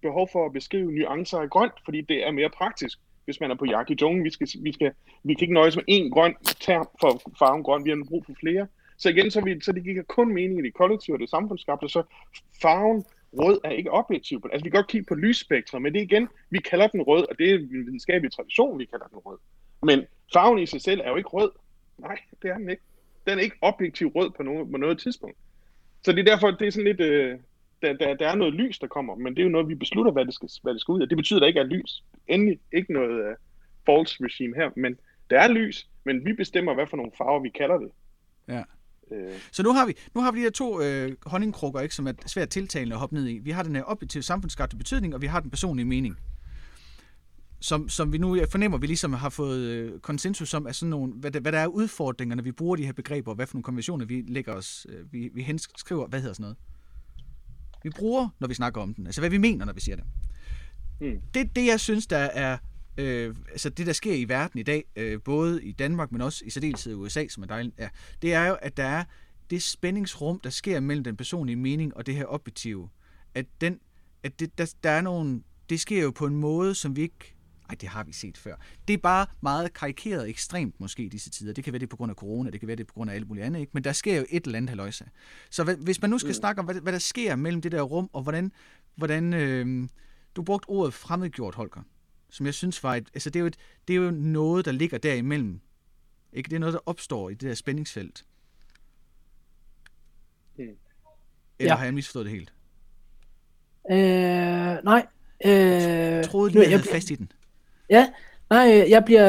behov 0.02 0.30
for 0.32 0.46
at 0.46 0.54
beskrive 0.54 0.92
nuancer 0.92 1.38
af 1.38 1.50
grønt, 1.50 1.74
fordi 1.86 2.02
det 2.02 2.28
er 2.28 2.32
mere 2.32 2.50
praktisk, 2.50 3.00
hvis 3.26 3.40
man 3.40 3.52
er 3.52 3.56
på 3.56 3.66
jagt 3.66 3.90
i 3.90 3.96
junglen. 4.02 4.24
Vi, 4.24 4.30
skal, 4.30 4.48
vi, 4.62 4.72
skal, 4.74 4.92
vi 5.24 5.34
kan 5.34 5.44
ikke 5.44 5.54
nøjes 5.54 5.76
med 5.76 5.84
én 5.92 6.10
grøn 6.10 6.36
term 6.60 6.88
for 7.02 7.22
farven 7.40 7.64
grøn, 7.64 7.86
vi 7.86 7.90
har 7.90 8.06
brug 8.10 8.26
for 8.26 8.34
flere. 8.40 8.68
Så 8.98 9.10
igen, 9.10 9.32
så, 9.32 9.42
vi, 9.42 9.62
så 9.62 9.72
det 9.72 9.84
giver 9.84 10.04
kun 10.04 10.34
mening 10.34 10.60
i 10.60 10.64
det 10.64 10.74
kollektive 10.74 11.16
og 11.16 11.20
det 11.20 11.30
samfundsskabte, 11.30 11.90
så 11.90 12.04
farven 12.62 13.06
rød 13.34 13.60
er 13.64 13.70
ikke 13.70 13.92
objektiv. 13.92 14.42
Altså 14.52 14.64
vi 14.64 14.70
kan 14.70 14.78
godt 14.78 14.88
kigge 14.88 15.06
på 15.06 15.16
lysspektret, 15.16 15.82
men 15.82 15.94
det 15.94 16.00
er 16.00 16.04
igen, 16.04 16.28
vi 16.50 16.60
kalder 16.60 16.88
den 16.88 17.02
rød, 17.02 17.28
og 17.30 17.38
det 17.40 17.50
er 17.50 17.56
en 17.56 17.70
videnskabelig 17.70 18.32
tradition, 18.32 18.80
vi 18.80 18.86
kalder 18.86 19.08
den 19.08 19.18
rød. 19.18 19.38
Men 19.84 20.06
farven 20.34 20.60
i 20.60 20.66
sig 20.66 20.82
selv 20.82 21.02
er 21.04 21.10
jo 21.10 21.16
ikke 21.16 21.30
rød. 21.30 21.52
Nej, 21.98 22.18
det 22.42 22.50
er 22.50 22.58
den 22.58 22.70
ikke. 22.70 22.84
Den 23.28 23.38
er 23.38 23.42
ikke 23.42 23.58
objektiv 23.62 24.08
rød 24.08 24.30
på 24.30 24.44
noget, 24.44 24.72
på 24.72 24.78
noget 24.78 25.00
tidspunkt. 25.00 25.38
Så 26.04 26.12
det 26.12 26.20
er 26.20 26.24
derfor, 26.24 26.52
det 26.52 26.68
er 26.68 26.72
sådan 26.72 26.88
lidt, 26.88 27.00
øh, 27.00 27.40
der, 27.82 27.94
der, 27.94 28.14
der 28.14 28.28
er 28.28 28.36
noget 28.36 28.54
lys, 28.54 28.80
der 28.80 28.88
kommer, 28.88 29.16
men 29.16 29.36
det 29.36 29.40
er 29.40 29.44
jo 29.44 29.50
noget, 29.50 29.70
vi 29.70 29.76
beslutter, 29.76 30.12
hvad 30.12 30.26
det 30.26 30.34
skal, 30.34 30.50
hvad 30.64 30.74
det 30.74 30.82
skal 30.82 30.92
ud 30.92 31.02
af. 31.02 31.10
Det 31.10 31.18
betyder, 31.18 31.40
at 31.40 31.42
der 31.42 31.48
ikke 31.48 31.60
er 31.60 31.64
lys. 31.64 32.04
Endelig 32.28 32.60
ikke 32.72 32.94
noget 32.94 33.30
uh, 33.30 33.36
false 33.86 34.24
regime 34.24 34.56
her, 34.56 34.70
men 34.76 35.00
der 35.30 35.40
er 35.40 35.48
lys, 35.48 35.88
men 36.04 36.26
vi 36.26 36.34
bestemmer, 36.34 36.74
hvad 36.74 36.88
for 36.88 36.98
nogle 36.98 37.12
farver 37.18 37.40
vi 37.40 37.50
kalder 37.50 37.78
det. 37.78 37.90
Ja. 38.48 38.64
Øh. 39.14 39.40
Så 39.52 39.64
nu 39.64 39.74
har 39.74 39.86
vi 39.86 39.94
nu 40.16 40.22
har 40.22 40.32
vi 40.32 40.38
de 40.38 40.44
her 40.44 40.52
to 40.52 40.82
øh, 40.82 41.16
honningkrukker, 41.26 41.82
ikke, 41.82 41.96
som 41.96 42.08
er 42.08 42.14
svært 42.26 42.50
tiltalende 42.50 42.94
at 42.96 43.00
hoppe 43.00 43.16
ned 43.16 43.28
i. 43.28 43.40
Vi 43.40 43.52
har 43.52 43.64
den 43.64 43.76
her 43.76 43.84
objektive 43.86 44.24
samfundsskabte 44.24 44.78
betydning, 44.78 45.16
og 45.16 45.22
vi 45.22 45.28
har 45.28 45.40
den 45.40 45.50
personlige 45.50 45.86
mening. 45.86 46.18
Som, 47.60 47.90
som 47.90 48.14
vi 48.14 48.18
nu 48.18 48.40
fornemmer, 48.52 48.78
vi 48.78 48.88
ligesom 48.88 49.14
har 49.14 49.30
fået 49.30 49.60
øh, 49.60 50.00
konsensus 50.00 50.54
om, 50.54 50.66
er 50.66 50.72
sådan 50.72 50.90
nogle, 50.90 51.14
hvad, 51.14 51.32
hvad 51.32 51.52
der 51.52 51.60
er 51.60 51.68
udfordringer, 51.68 52.36
når 52.36 52.44
vi 52.44 52.52
bruger 52.52 52.76
de 52.76 52.86
her 52.86 52.94
begreber, 52.94 53.32
og 53.32 53.36
hvad 53.36 53.48
for 53.48 53.56
nogle 53.56 53.64
konventioner 53.64 54.06
vi 54.06 54.24
lægger 54.28 54.54
os, 54.54 54.88
øh, 54.90 55.14
vi, 55.14 55.30
vi 55.34 55.44
henskriver, 55.44 56.08
hvad 56.08 56.20
hedder 56.20 56.34
sådan 56.34 56.44
noget? 56.44 56.58
vi 57.84 57.90
bruger, 57.90 58.30
når 58.40 58.48
vi 58.48 58.54
snakker 58.54 58.82
om 58.82 58.94
den. 58.94 59.06
Altså, 59.06 59.22
hvad 59.22 59.30
vi 59.30 59.38
mener, 59.38 59.66
når 59.66 59.74
vi 59.74 59.82
siger 59.82 59.96
det. 59.96 60.06
Mm. 61.02 61.22
Det, 61.34 61.56
det 61.56 61.66
jeg 61.66 61.80
synes, 61.80 62.08
der 62.08 62.18
er 62.18 62.58
øh, 62.98 63.36
altså 63.52 63.70
det, 63.70 63.88
der 63.88 63.94
sker 63.94 64.14
i 64.14 64.30
verden 64.30 64.60
i 64.60 64.64
dag, 64.64 64.84
øh, 64.96 65.22
både 65.22 65.64
i 65.64 65.72
Danmark, 65.72 66.12
men 66.12 66.22
også 66.22 66.46
i 66.46 66.50
særdeleshed 66.50 66.94
i 66.94 66.96
USA, 66.96 67.28
som 67.28 67.44
er 67.44 67.48
dejligt, 67.48 67.76
ja, 67.80 67.90
det 68.22 68.34
er 68.34 68.46
jo, 68.46 68.58
at 68.62 68.78
der 68.78 68.84
er 68.84 69.04
det 69.50 69.64
spændingsrum, 69.64 70.40
der 70.40 70.50
sker 70.50 70.80
mellem 70.80 71.04
den 71.04 71.18
personlige 71.18 71.56
mening 71.56 71.98
og 71.98 72.06
det 72.06 72.16
her 72.16 72.26
objektive. 72.26 72.90
At, 73.36 73.46
den, 73.62 73.80
at 74.24 74.40
det, 74.40 74.58
der, 74.58 74.74
der 74.84 74.90
er 74.90 75.02
nogle, 75.02 75.44
det 75.70 75.80
sker 75.80 76.04
jo 76.04 76.12
på 76.12 76.26
en 76.26 76.36
måde, 76.36 76.76
som 76.76 76.96
vi 76.96 77.02
ikke 77.02 77.36
ej, 77.70 77.76
det 77.82 77.90
har 77.90 78.04
vi 78.04 78.14
set 78.14 78.38
før. 78.38 78.56
Det 78.88 78.94
er 78.94 78.98
bare 78.98 79.26
meget 79.42 79.74
karikeret 79.74 80.30
ekstremt 80.30 80.80
måske 80.80 81.04
i 81.04 81.10
disse 81.10 81.30
tider. 81.30 81.54
Det 81.54 81.64
kan 81.64 81.74
være 81.74 81.80
det 81.80 81.90
på 81.90 81.96
grund 81.96 82.10
af 82.10 82.16
corona, 82.16 82.50
det 82.50 82.60
kan 82.60 82.68
være 82.68 82.76
det 82.76 82.88
på 82.88 82.94
grund 82.94 83.10
af 83.12 83.16
alt 83.16 83.28
muligt 83.28 83.46
andet, 83.46 83.60
ikke? 83.60 83.72
men 83.74 83.84
der 83.84 83.92
sker 83.92 84.18
jo 84.18 84.26
et 84.30 84.46
eller 84.46 84.58
andet 84.58 84.70
haløjse. 84.70 85.06
Så 85.50 85.64
hvis 85.64 86.02
man 86.02 86.10
nu 86.10 86.18
skal 86.18 86.30
mm. 86.30 86.34
snakke 86.34 86.60
om, 86.60 86.66
hvad, 86.66 86.76
hvad 86.76 86.94
der 86.94 87.00
sker 87.00 87.36
mellem 87.36 87.62
det 87.62 87.72
der 87.72 87.82
rum, 87.82 88.10
og 88.14 88.24
hvordan, 88.24 88.52
hvordan 88.96 89.34
øh, 89.34 89.88
du 90.36 90.44
brugte 90.44 90.70
ordet 90.70 90.94
fremmedgjort, 90.94 91.56
Holger, 91.56 91.82
som 92.34 92.46
jeg 92.46 92.54
synes 92.54 92.84
var 92.84 92.96
et, 92.96 93.08
altså 93.14 93.30
det 93.30 93.40
er 93.40 93.42
jo, 93.42 93.48
et, 93.48 93.58
det 93.88 93.96
er 93.96 93.98
jo 93.98 94.12
noget, 94.12 94.66
der 94.66 94.72
ligger 94.72 94.98
derimellem. 94.98 95.60
Ikke? 96.34 96.50
Det 96.50 96.56
er 96.56 96.60
noget, 96.60 96.74
der 96.74 96.80
opstår 96.86 97.30
i 97.30 97.34
det 97.34 97.42
der 97.42 97.54
spændingsfelt. 97.54 98.26
Mm. 100.58 100.64
Eller 100.64 101.74
ja. 101.74 101.76
har 101.76 101.84
jeg 101.84 101.94
misforstået 101.94 102.26
det 102.26 102.34
helt? 102.34 102.54
Øh, 103.92 104.84
nej. 104.84 105.08
Øh, 105.46 105.52
jeg 105.52 106.26
troede 106.26 106.52
lige, 106.52 106.62
jeg, 106.62 106.72
jeg 106.72 106.80
havde 106.80 106.92
fast 106.92 107.12
i 107.12 107.16
den. 107.16 107.32
Ja, 107.90 108.14
nej, 108.50 108.86
jeg 108.90 109.04
bliver, 109.06 109.28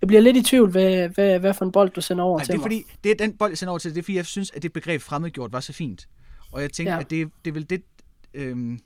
jeg 0.00 0.06
bliver 0.06 0.20
lidt 0.20 0.36
i 0.36 0.42
tvivl, 0.42 0.70
hvad, 0.70 1.08
hvad, 1.08 1.38
hvad 1.38 1.54
for 1.54 1.64
en 1.64 1.72
bold 1.72 1.90
du 1.90 2.00
sender 2.00 2.24
over 2.24 2.38
Ej, 2.38 2.44
til 2.44 2.52
det 2.52 2.54
er 2.54 2.58
mig. 2.58 2.64
Fordi, 2.64 2.84
det 3.04 3.10
er 3.10 3.16
den 3.16 3.36
bold, 3.36 3.50
jeg 3.50 3.58
sender 3.58 3.70
over 3.70 3.78
til 3.78 3.94
det 3.94 3.98
er 3.98 4.02
fordi, 4.02 4.16
jeg 4.16 4.26
synes, 4.26 4.50
at 4.50 4.62
det 4.62 4.72
begreb 4.72 5.00
fremmedgjort 5.00 5.52
var 5.52 5.60
så 5.60 5.72
fint. 5.72 6.08
Og 6.52 6.62
jeg 6.62 6.72
tænker, 6.72 6.92
ja. 6.92 7.00
at 7.00 7.10
det, 7.10 7.30
det 7.44 7.50
er 7.50 7.54
vel 7.54 7.70
det... 7.70 7.82
Øhm, 8.34 8.80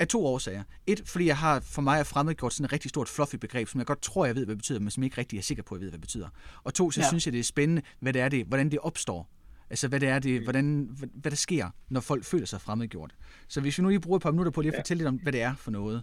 Af 0.00 0.08
to 0.08 0.26
årsager. 0.26 0.62
Et, 0.86 1.02
fordi 1.06 1.26
jeg 1.26 1.36
har 1.36 1.60
for 1.60 1.82
mig 1.82 2.00
er 2.00 2.04
fremmedgjort 2.04 2.52
sådan 2.52 2.64
et 2.64 2.72
rigtig 2.72 2.88
stort 2.88 3.08
fluffy 3.08 3.36
begreb, 3.36 3.68
som 3.68 3.78
jeg 3.78 3.86
godt 3.86 4.02
tror, 4.02 4.26
jeg 4.26 4.34
ved, 4.34 4.44
hvad 4.44 4.54
det 4.54 4.58
betyder, 4.58 4.80
men 4.80 4.90
som 4.90 5.02
jeg 5.02 5.06
ikke 5.06 5.18
rigtig 5.18 5.38
er 5.38 5.42
sikker 5.42 5.62
på, 5.62 5.74
at 5.74 5.78
jeg 5.78 5.82
ved, 5.84 5.90
hvad 5.90 5.98
det 5.98 6.00
betyder. 6.00 6.28
Og 6.64 6.74
to, 6.74 6.90
så 6.90 7.00
ja. 7.00 7.08
synes 7.08 7.26
jeg, 7.26 7.32
det 7.32 7.38
er 7.38 7.44
spændende, 7.44 7.82
hvad 8.00 8.12
det 8.12 8.22
er 8.22 8.28
det, 8.28 8.46
hvordan 8.46 8.70
det 8.70 8.78
opstår. 8.78 9.28
Altså, 9.70 9.88
hvad 9.88 10.00
det 10.00 10.08
er 10.08 10.18
det, 10.18 10.42
hvordan, 10.42 10.88
hvad, 11.14 11.30
der 11.30 11.36
sker, 11.36 11.66
når 11.88 12.00
folk 12.00 12.24
føler 12.24 12.46
sig 12.46 12.60
fremmedgjort. 12.60 13.14
Så 13.48 13.60
hvis 13.60 13.78
vi 13.78 13.82
nu 13.82 13.88
lige 13.88 14.00
bruger 14.00 14.16
et 14.16 14.22
par 14.22 14.30
minutter 14.30 14.52
på 14.52 14.60
lige 14.60 14.68
at 14.68 14.74
ja. 14.74 14.78
fortælle 14.78 14.98
lidt 14.98 15.08
om, 15.08 15.14
hvad 15.14 15.32
det 15.32 15.42
er 15.42 15.54
for 15.54 15.70
noget. 15.70 16.02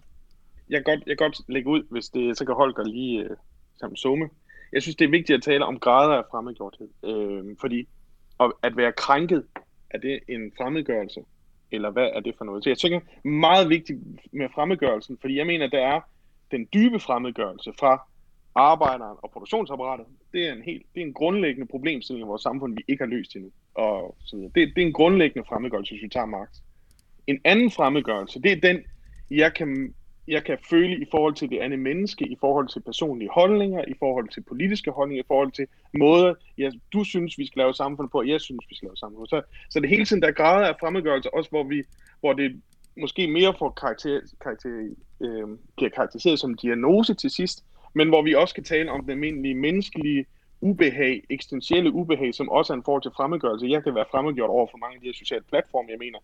Jeg 0.70 0.78
kan 0.78 0.84
godt, 0.84 1.08
jeg 1.08 1.18
kan 1.18 1.26
godt 1.26 1.50
lægge 1.50 1.70
ud, 1.70 1.84
hvis 1.90 2.10
det 2.10 2.38
så 2.38 2.46
kan 2.46 2.56
Holger 2.56 2.84
lige 2.84 3.24
øh, 3.24 3.30
sammen 3.80 3.98
zoome. 3.98 4.30
Jeg 4.74 4.82
synes, 4.82 4.96
det 4.96 5.06
er 5.06 5.10
vigtigt 5.10 5.38
at 5.38 5.44
tale 5.44 5.66
om 5.66 5.80
grader 5.80 6.16
af 6.16 6.24
fremmedgjorthed. 6.32 6.90
Øh, 7.04 7.56
fordi 7.62 7.88
at 8.64 8.78
være 8.78 8.92
krænket, 8.92 9.44
er 9.90 9.98
det 9.98 10.20
en 10.28 10.52
fremmedgørelse? 10.58 11.22
Eller 11.72 11.90
hvad 11.90 12.10
er 12.14 12.20
det 12.20 12.36
for 12.38 12.46
noget? 12.46 12.64
Så 12.64 12.70
jeg 12.70 12.78
tænker 12.78 13.00
meget 13.28 13.70
vigtigt 13.70 14.00
med 14.32 14.50
fremmedgørelsen, 14.56 15.18
fordi 15.22 15.38
jeg 15.38 15.48
mener, 15.48 15.66
at 15.66 15.72
der 15.72 15.80
er 15.80 16.02
den 16.52 16.68
dybe 16.74 17.00
fremmedgørelse 17.00 17.74
fra 17.80 18.08
arbejderen 18.56 19.18
og 19.24 19.32
produktionsapparatet. 19.32 20.06
Det 20.34 20.48
er 20.48 20.54
en 20.54 20.62
helt, 20.62 20.86
det 20.96 21.02
er 21.02 21.06
en 21.06 21.14
grundlæggende 21.14 21.68
problemstilling 21.68 22.26
i 22.26 22.28
vores 22.28 22.42
samfund, 22.42 22.76
vi 22.76 22.84
ikke 22.88 23.04
har 23.04 23.10
løst 23.10 23.36
endnu. 23.36 23.52
Og 23.74 24.18
så 24.26 24.36
videre. 24.36 24.52
Det, 24.56 24.76
det 24.76 24.82
er 24.82 24.86
en 24.86 24.94
grundlæggende 24.94 25.48
fremmedgørelse, 25.50 25.94
hvis 25.94 26.04
vi 26.04 26.10
tager 26.10 26.26
Marx. 26.26 26.50
En 27.28 27.40
anden 27.44 27.72
fremmedgørelse, 27.72 28.42
det 28.42 28.52
er 28.52 28.60
den, 28.62 28.84
jeg 29.32 29.54
kan 29.54 29.94
jeg 30.28 30.44
kan 30.44 30.58
føle 30.70 30.96
i 31.02 31.06
forhold 31.12 31.34
til 31.34 31.50
det 31.50 31.60
andet 31.60 31.80
menneske, 31.80 32.28
i 32.28 32.38
forhold 32.40 32.68
til 32.68 32.80
personlige 32.80 33.30
holdninger, 33.34 33.86
i 33.88 33.94
forhold 34.00 34.30
til 34.30 34.42
politiske 34.42 34.92
holdninger, 34.92 35.24
i 35.24 35.28
forhold 35.28 35.52
til 35.52 35.68
måder, 35.98 36.34
ja, 36.58 36.72
du 36.94 37.04
synes, 37.04 37.38
vi 37.38 37.46
skal 37.48 37.60
lave 37.60 37.74
samfund 37.74 38.10
på, 38.10 38.18
og 38.18 38.28
jeg 38.28 38.42
synes, 38.42 38.66
vi 38.70 38.76
skal 38.76 38.88
lave 38.88 38.98
samfund 38.98 39.20
på. 39.20 39.26
Så, 39.26 39.42
så 39.70 39.80
det 39.80 39.90
hele 39.90 40.06
tiden, 40.06 40.22
der 40.22 40.28
er 40.28 40.32
grader 40.32 40.68
af 40.68 40.76
fremmedgørelse, 40.80 41.34
også 41.34 41.50
hvor, 41.50 41.64
vi, 41.64 41.84
hvor 42.20 42.34
det 42.34 42.62
måske 42.98 43.28
mere 43.28 43.54
får 43.60 43.70
karakter, 43.70 44.20
karakter, 44.42 44.70
øh, 45.22 45.48
bliver 45.76 45.90
karakteriseret 45.90 46.40
som 46.40 46.54
diagnose 46.54 47.14
til 47.14 47.30
sidst, 47.30 47.66
men 47.94 48.08
hvor 48.08 48.22
vi 48.22 48.36
også 48.36 48.56
kan 48.56 48.64
tale 48.64 48.92
om 48.92 49.02
den 49.02 49.12
almindelige 49.12 49.56
menneskelige 49.56 50.26
ubehag, 50.62 51.24
eksistentielle 51.30 51.92
ubehag, 51.92 52.34
som 52.34 52.50
også 52.50 52.74
er 52.74 52.78
en 52.78 52.84
forhold 52.84 53.02
til 53.02 53.12
fremmedgørelse. 53.16 53.66
Jeg 53.68 53.84
kan 53.84 53.96
være 53.96 54.06
fremmedgjort 54.12 54.50
over 54.50 54.68
for 54.72 54.78
mange 54.78 54.96
af 54.96 55.02
de 55.02 55.08
her 55.08 55.14
sociale 55.14 55.44
platforme, 55.50 55.90
jeg 55.90 56.00
mener, 56.00 56.20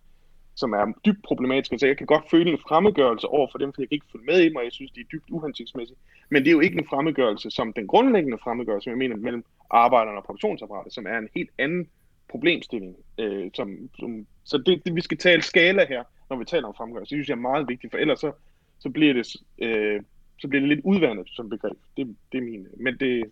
som 0.55 0.73
er 0.73 0.93
dybt 1.05 1.23
problematiske. 1.23 1.79
Så 1.79 1.87
jeg 1.87 1.97
kan 1.97 2.07
godt 2.07 2.29
føle 2.31 2.51
en 2.51 2.57
fremmedgørelse 2.67 3.27
over 3.27 3.47
for 3.51 3.57
dem, 3.57 3.73
for 3.73 3.81
jeg 3.81 3.89
kan 3.89 3.95
ikke 3.95 4.11
følge 4.11 4.25
med 4.25 4.39
i 4.39 4.49
dem, 4.49 4.55
og 4.55 4.63
jeg 4.63 4.71
synes, 4.71 4.91
de 4.91 4.99
er 4.99 5.11
dybt 5.11 5.29
uhensigtsmæssige. 5.29 5.97
Men 6.29 6.43
det 6.43 6.49
er 6.49 6.51
jo 6.51 6.59
ikke 6.59 6.79
en 6.79 6.87
fremmedgørelse 6.87 7.51
som 7.51 7.73
den 7.73 7.87
grundlæggende 7.87 8.37
fremmedgørelse, 8.43 8.89
jeg 8.89 8.97
mener, 8.97 9.15
mellem 9.15 9.45
arbejderne 9.69 10.17
og 10.17 10.23
produktionsapparatet, 10.23 10.93
som 10.93 11.05
er 11.07 11.17
en 11.17 11.29
helt 11.35 11.49
anden 11.57 11.89
problemstilling. 12.29 12.95
Øh, 13.17 13.51
som, 13.53 13.89
som, 13.99 14.27
så 14.43 14.57
det, 14.57 14.85
det, 14.85 14.95
vi 14.95 15.01
skal 15.01 15.17
tale 15.17 15.41
skala 15.41 15.85
her, 15.85 16.03
når 16.29 16.37
vi 16.37 16.45
taler 16.45 16.67
om 16.67 16.75
fremmedgørelse. 16.77 17.15
Det 17.15 17.17
synes 17.17 17.29
jeg 17.29 17.35
er 17.35 17.49
meget 17.51 17.69
vigtigt, 17.69 17.91
for 17.91 17.97
ellers 17.97 18.19
så, 18.19 18.31
så 18.79 18.89
bliver 18.89 19.13
det 19.13 19.35
øh, 19.59 20.01
så 20.43 20.47
bliver 20.47 20.59
det 20.59 20.69
lidt 20.69 20.85
udvandet 20.85 21.29
som 21.29 21.49
begreb. 21.49 21.77
Det, 21.97 22.15
det 22.31 22.37
er 22.37 22.41
min. 22.41 22.67
Men 22.77 22.93
det, 22.99 23.31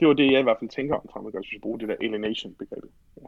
det 0.00 0.08
var 0.08 0.14
det, 0.14 0.32
jeg 0.32 0.40
i 0.40 0.42
hvert 0.42 0.56
fald 0.60 0.70
tænker 0.70 0.94
om 0.94 1.08
fremmedgørelse, 1.12 1.48
hvis 1.48 1.56
vi 1.56 1.60
bruger 1.60 1.78
det 1.78 1.88
der 1.88 1.96
alienation-begrebet. 2.00 2.90
Ja. 3.16 3.26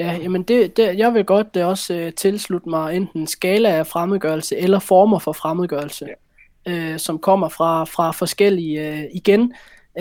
Ja, 0.00 0.18
jamen 0.22 0.42
det, 0.42 0.76
det, 0.76 0.98
jeg 0.98 1.14
vil 1.14 1.24
godt 1.24 1.54
det 1.54 1.64
også 1.64 2.04
uh, 2.06 2.12
tilslutte 2.16 2.68
mig 2.68 2.96
enten 2.96 3.26
skala 3.26 3.68
af 3.68 3.86
fremmedgørelse 3.86 4.56
eller 4.56 4.78
former 4.78 5.18
for 5.18 5.32
fremmedgørelse, 5.32 6.06
ja. 6.66 6.92
uh, 6.92 6.98
som 6.98 7.18
kommer 7.18 7.48
fra, 7.48 7.84
fra 7.84 8.10
forskellige 8.10 8.92
uh, 8.92 9.04
igen. 9.14 9.52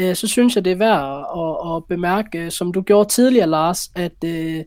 Uh, 0.02 0.14
så 0.14 0.28
synes 0.28 0.56
jeg, 0.56 0.66
det 0.66 0.72
er 0.72 0.76
værd 0.76 1.26
at, 1.38 1.76
at 1.76 1.86
bemærke, 1.86 2.46
uh, 2.46 2.52
som 2.52 2.74
du 2.74 2.82
gjorde 2.82 3.10
tidligere, 3.10 3.48
Lars, 3.48 3.92
at 3.96 4.24
uh, 4.24 4.64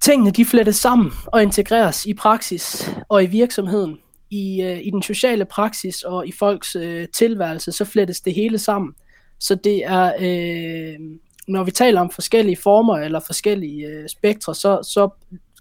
tingene 0.00 0.30
de 0.30 0.44
flettes 0.44 0.76
sammen 0.76 1.12
og 1.26 1.42
integreres 1.42 2.06
i 2.06 2.14
praksis 2.14 2.90
og 3.08 3.24
i 3.24 3.26
virksomheden. 3.26 3.98
I, 4.30 4.62
uh, 4.64 4.86
i 4.86 4.90
den 4.90 5.02
sociale 5.02 5.44
praksis 5.44 6.02
og 6.02 6.28
i 6.28 6.32
folks 6.32 6.76
uh, 6.76 7.04
tilværelse, 7.12 7.72
så 7.72 7.84
flettes 7.84 8.20
det 8.20 8.34
hele 8.34 8.58
sammen. 8.58 8.94
Så 9.40 9.54
det 9.54 9.84
er... 9.84 10.12
Uh, 10.18 11.18
når 11.48 11.64
vi 11.64 11.70
taler 11.70 12.00
om 12.00 12.10
forskellige 12.10 12.56
former 12.56 12.96
eller 12.96 13.20
forskellige 13.20 13.86
øh, 13.86 14.08
spektre, 14.08 14.54
så, 14.54 14.80
så 14.82 15.08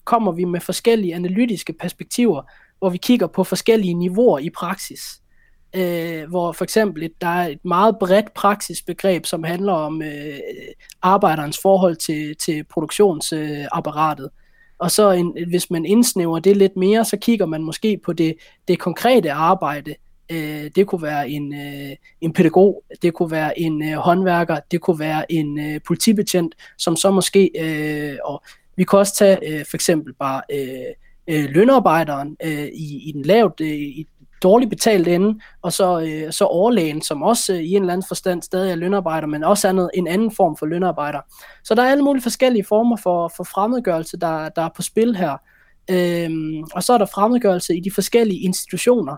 kommer 0.03 0.31
vi 0.31 0.43
med 0.43 0.61
forskellige 0.61 1.15
analytiske 1.15 1.73
perspektiver, 1.73 2.41
hvor 2.79 2.89
vi 2.89 2.97
kigger 2.97 3.27
på 3.27 3.43
forskellige 3.43 3.93
niveauer 3.93 4.39
i 4.39 4.49
praksis. 4.49 5.01
Øh, 5.75 6.29
hvor 6.29 6.51
for 6.51 6.63
eksempel 6.63 7.03
et, 7.03 7.21
der 7.21 7.27
er 7.27 7.47
et 7.47 7.65
meget 7.65 7.97
bredt 7.99 8.33
praksisbegreb, 8.33 9.25
som 9.25 9.43
handler 9.43 9.73
om 9.73 10.01
øh, 10.01 10.39
arbejderens 11.01 11.59
forhold 11.61 11.95
til, 11.95 12.35
til 12.35 12.63
produktionsapparatet. 12.63 14.25
Øh, 14.25 14.43
og 14.79 14.91
så 14.91 15.11
en, 15.11 15.37
hvis 15.47 15.71
man 15.71 15.85
indsnæver 15.85 16.39
det 16.39 16.57
lidt 16.57 16.75
mere, 16.75 17.05
så 17.05 17.17
kigger 17.17 17.45
man 17.45 17.63
måske 17.63 17.99
på 18.05 18.13
det, 18.13 18.35
det 18.67 18.79
konkrete 18.79 19.31
arbejde, 19.31 19.95
Øh, 20.29 20.71
det 20.75 20.87
kunne 20.87 21.01
være 21.01 21.29
en, 21.29 21.53
øh, 21.53 21.95
en 22.21 22.33
pædagog, 22.33 22.83
det 23.01 23.13
kunne 23.13 23.31
være 23.31 23.59
en 23.59 23.83
øh, 23.83 23.97
håndværker, 23.97 24.59
det 24.71 24.81
kunne 24.81 24.99
være 24.99 25.31
en 25.31 25.59
øh, 25.59 25.81
politibetjent, 25.87 26.55
som 26.77 26.95
så 26.95 27.11
måske, 27.11 27.51
øh, 27.59 28.17
og 28.25 28.43
vi 28.75 28.83
kan 28.83 28.99
også 28.99 29.15
tage 29.15 29.59
øh, 29.59 29.65
for 29.65 29.77
eksempel 29.77 30.13
bare 30.13 30.41
øh, 30.51 30.93
øh, 31.27 31.49
lønarbejderen 31.49 32.37
øh, 32.43 32.67
i, 32.67 33.09
i 33.09 33.11
den 33.11 33.21
lavt, 33.21 33.61
øh, 33.61 33.67
i 33.67 34.07
dårligt 34.43 34.69
betalt 34.69 35.07
ende, 35.07 35.39
og 35.61 35.73
så, 35.73 35.99
øh, 35.99 36.31
så 36.31 36.45
overlægen, 36.45 37.01
som 37.01 37.23
også 37.23 37.53
øh, 37.53 37.59
i 37.59 37.71
en 37.71 37.81
eller 37.81 37.93
anden 37.93 38.07
forstand 38.07 38.41
stadig 38.41 38.71
er 38.71 38.75
lønarbejder, 38.75 39.27
men 39.27 39.43
også 39.43 39.67
andet, 39.67 39.89
en 39.93 40.07
anden 40.07 40.31
form 40.31 40.57
for 40.57 40.65
lønarbejder. 40.65 41.19
Så 41.63 41.75
der 41.75 41.83
er 41.83 41.91
alle 41.91 42.03
mulige 42.03 42.23
forskellige 42.23 42.63
former 42.63 42.95
for, 42.95 43.31
for 43.37 43.43
fremmedgørelse, 43.43 44.17
der, 44.17 44.49
der 44.49 44.61
er 44.61 44.69
på 44.75 44.81
spil 44.81 45.15
her. 45.15 45.37
Øhm, 45.91 46.63
og 46.73 46.83
så 46.83 46.93
er 46.93 46.97
der 46.97 47.05
fremmedgørelse 47.05 47.77
i 47.77 47.79
de 47.79 47.91
forskellige 47.91 48.39
institutioner 48.39 49.15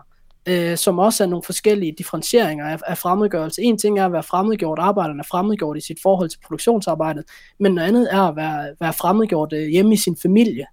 øh, 0.48 0.76
som 0.76 0.98
også 0.98 1.24
er 1.24 1.28
nogle 1.28 1.42
forskellige 1.42 1.94
differentieringer 1.98 2.66
af, 2.66 2.78
af 2.86 2.98
fremmedgørelse. 2.98 3.62
En 3.62 3.78
ting 3.78 3.98
er 3.98 4.06
at 4.06 4.12
være 4.12 4.22
fremmedgjort, 4.22 4.78
arbejderen 4.78 5.20
er 5.20 5.24
fremmedgjort 5.30 5.76
i 5.76 5.80
sit 5.80 5.98
forhold 6.02 6.28
til 6.28 6.38
produktionsarbejdet, 6.46 7.24
men 7.60 7.74
noget 7.74 7.88
andet 7.88 8.08
er 8.10 8.22
at 8.22 8.36
være, 8.36 8.74
være 8.80 8.92
fremmedgjort 8.92 9.52
øh, 9.52 9.68
hjemme 9.68 9.94
i 9.94 9.96
sin 9.96 10.16
familie, 10.22 10.66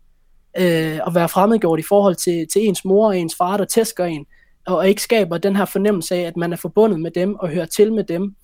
øh, 0.60 1.00
og 1.04 1.16
være 1.16 1.30
fremmedgjort 1.30 1.80
i 1.80 1.84
forhold 1.90 2.16
til, 2.16 2.48
til 2.54 2.68
ens 2.68 2.86
mor 2.86 3.08
og 3.08 3.18
ens 3.18 3.36
far, 3.36 3.58
der 3.58 3.66
tæsker 3.66 4.06
en, 4.06 4.26
og 4.68 4.90
ikke 4.90 5.02
skaber 5.02 5.38
den 5.38 5.56
her 5.56 5.66
fornemmelse 5.66 6.16
af, 6.16 6.22
at 6.22 6.38
man 6.38 6.54
er 6.54 6.58
forbundet 6.58 7.00
med 7.00 7.12
dem 7.12 7.36
og 7.36 7.50
hører 7.50 7.66
til 7.66 7.94
med 7.94 8.04
dem. 8.04 8.36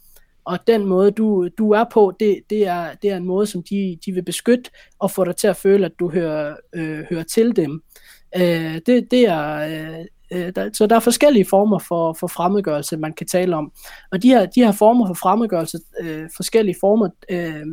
Og 0.46 0.60
den 0.68 0.86
måde, 0.86 1.12
du, 1.12 1.50
du 1.58 1.72
er 1.72 1.84
på, 1.94 2.14
det, 2.20 2.40
det, 2.50 2.68
er, 2.68 2.88
det 3.02 3.10
er 3.10 3.18
en 3.18 3.26
måde, 3.26 3.48
som 3.48 3.64
de, 3.64 3.98
de 4.06 4.12
vil 4.12 4.24
beskytte 4.24 4.70
og 5.00 5.12
få 5.12 5.24
dig 5.24 5.36
til 5.36 5.48
at 5.48 5.56
føle, 5.56 5.86
at 5.86 5.92
du 6.00 6.10
hører, 6.10 6.56
øh, 6.74 7.00
hører 7.10 7.24
til 7.24 7.56
dem. 7.56 7.84
Øh, 8.38 8.82
det, 8.86 9.12
det 9.12 9.28
er, 9.28 9.56
øh, 9.56 10.06
Øh, 10.34 10.52
der, 10.56 10.70
så 10.74 10.88
der 10.88 10.96
er 10.96 11.00
forskellige 11.00 11.46
former 11.46 11.80
for, 11.80 12.14
for 12.14 12.28
fremmedgørelse, 12.28 12.98
man 12.98 13.14
kan 13.14 13.28
tale 13.28 13.56
om. 13.56 13.72
Og 14.12 14.24
de 14.24 14.30
her, 14.30 14.46
de 14.46 14.64
her 14.64 14.72
former 14.72 15.08
for 15.08 15.14
fremmedgørelse, 15.14 15.80
øh, 16.02 16.30
forskellige 16.36 16.76
former, 16.80 17.10
øh, 17.30 17.66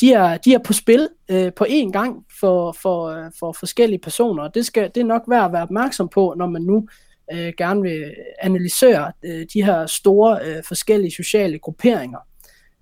de, 0.00 0.12
er, 0.12 0.36
de 0.36 0.54
er 0.54 0.58
på 0.58 0.72
spil 0.72 1.08
øh, 1.30 1.52
på 1.52 1.64
én 1.64 1.90
gang 1.90 2.24
for, 2.40 2.72
for, 2.72 3.06
øh, 3.06 3.30
for 3.38 3.52
forskellige 3.52 4.00
personer. 4.00 4.42
Og 4.42 4.54
det, 4.54 4.66
skal, 4.66 4.90
det 4.94 5.00
er 5.00 5.04
nok 5.04 5.22
værd 5.28 5.44
at 5.44 5.52
være 5.52 5.62
opmærksom 5.62 6.08
på, 6.08 6.34
når 6.36 6.46
man 6.46 6.62
nu 6.62 6.88
øh, 7.32 7.52
gerne 7.58 7.82
vil 7.82 8.14
analysere 8.42 9.12
øh, 9.24 9.46
de 9.54 9.64
her 9.64 9.86
store 9.86 10.38
øh, 10.44 10.62
forskellige 10.68 11.10
sociale 11.10 11.58
grupperinger. 11.58 12.18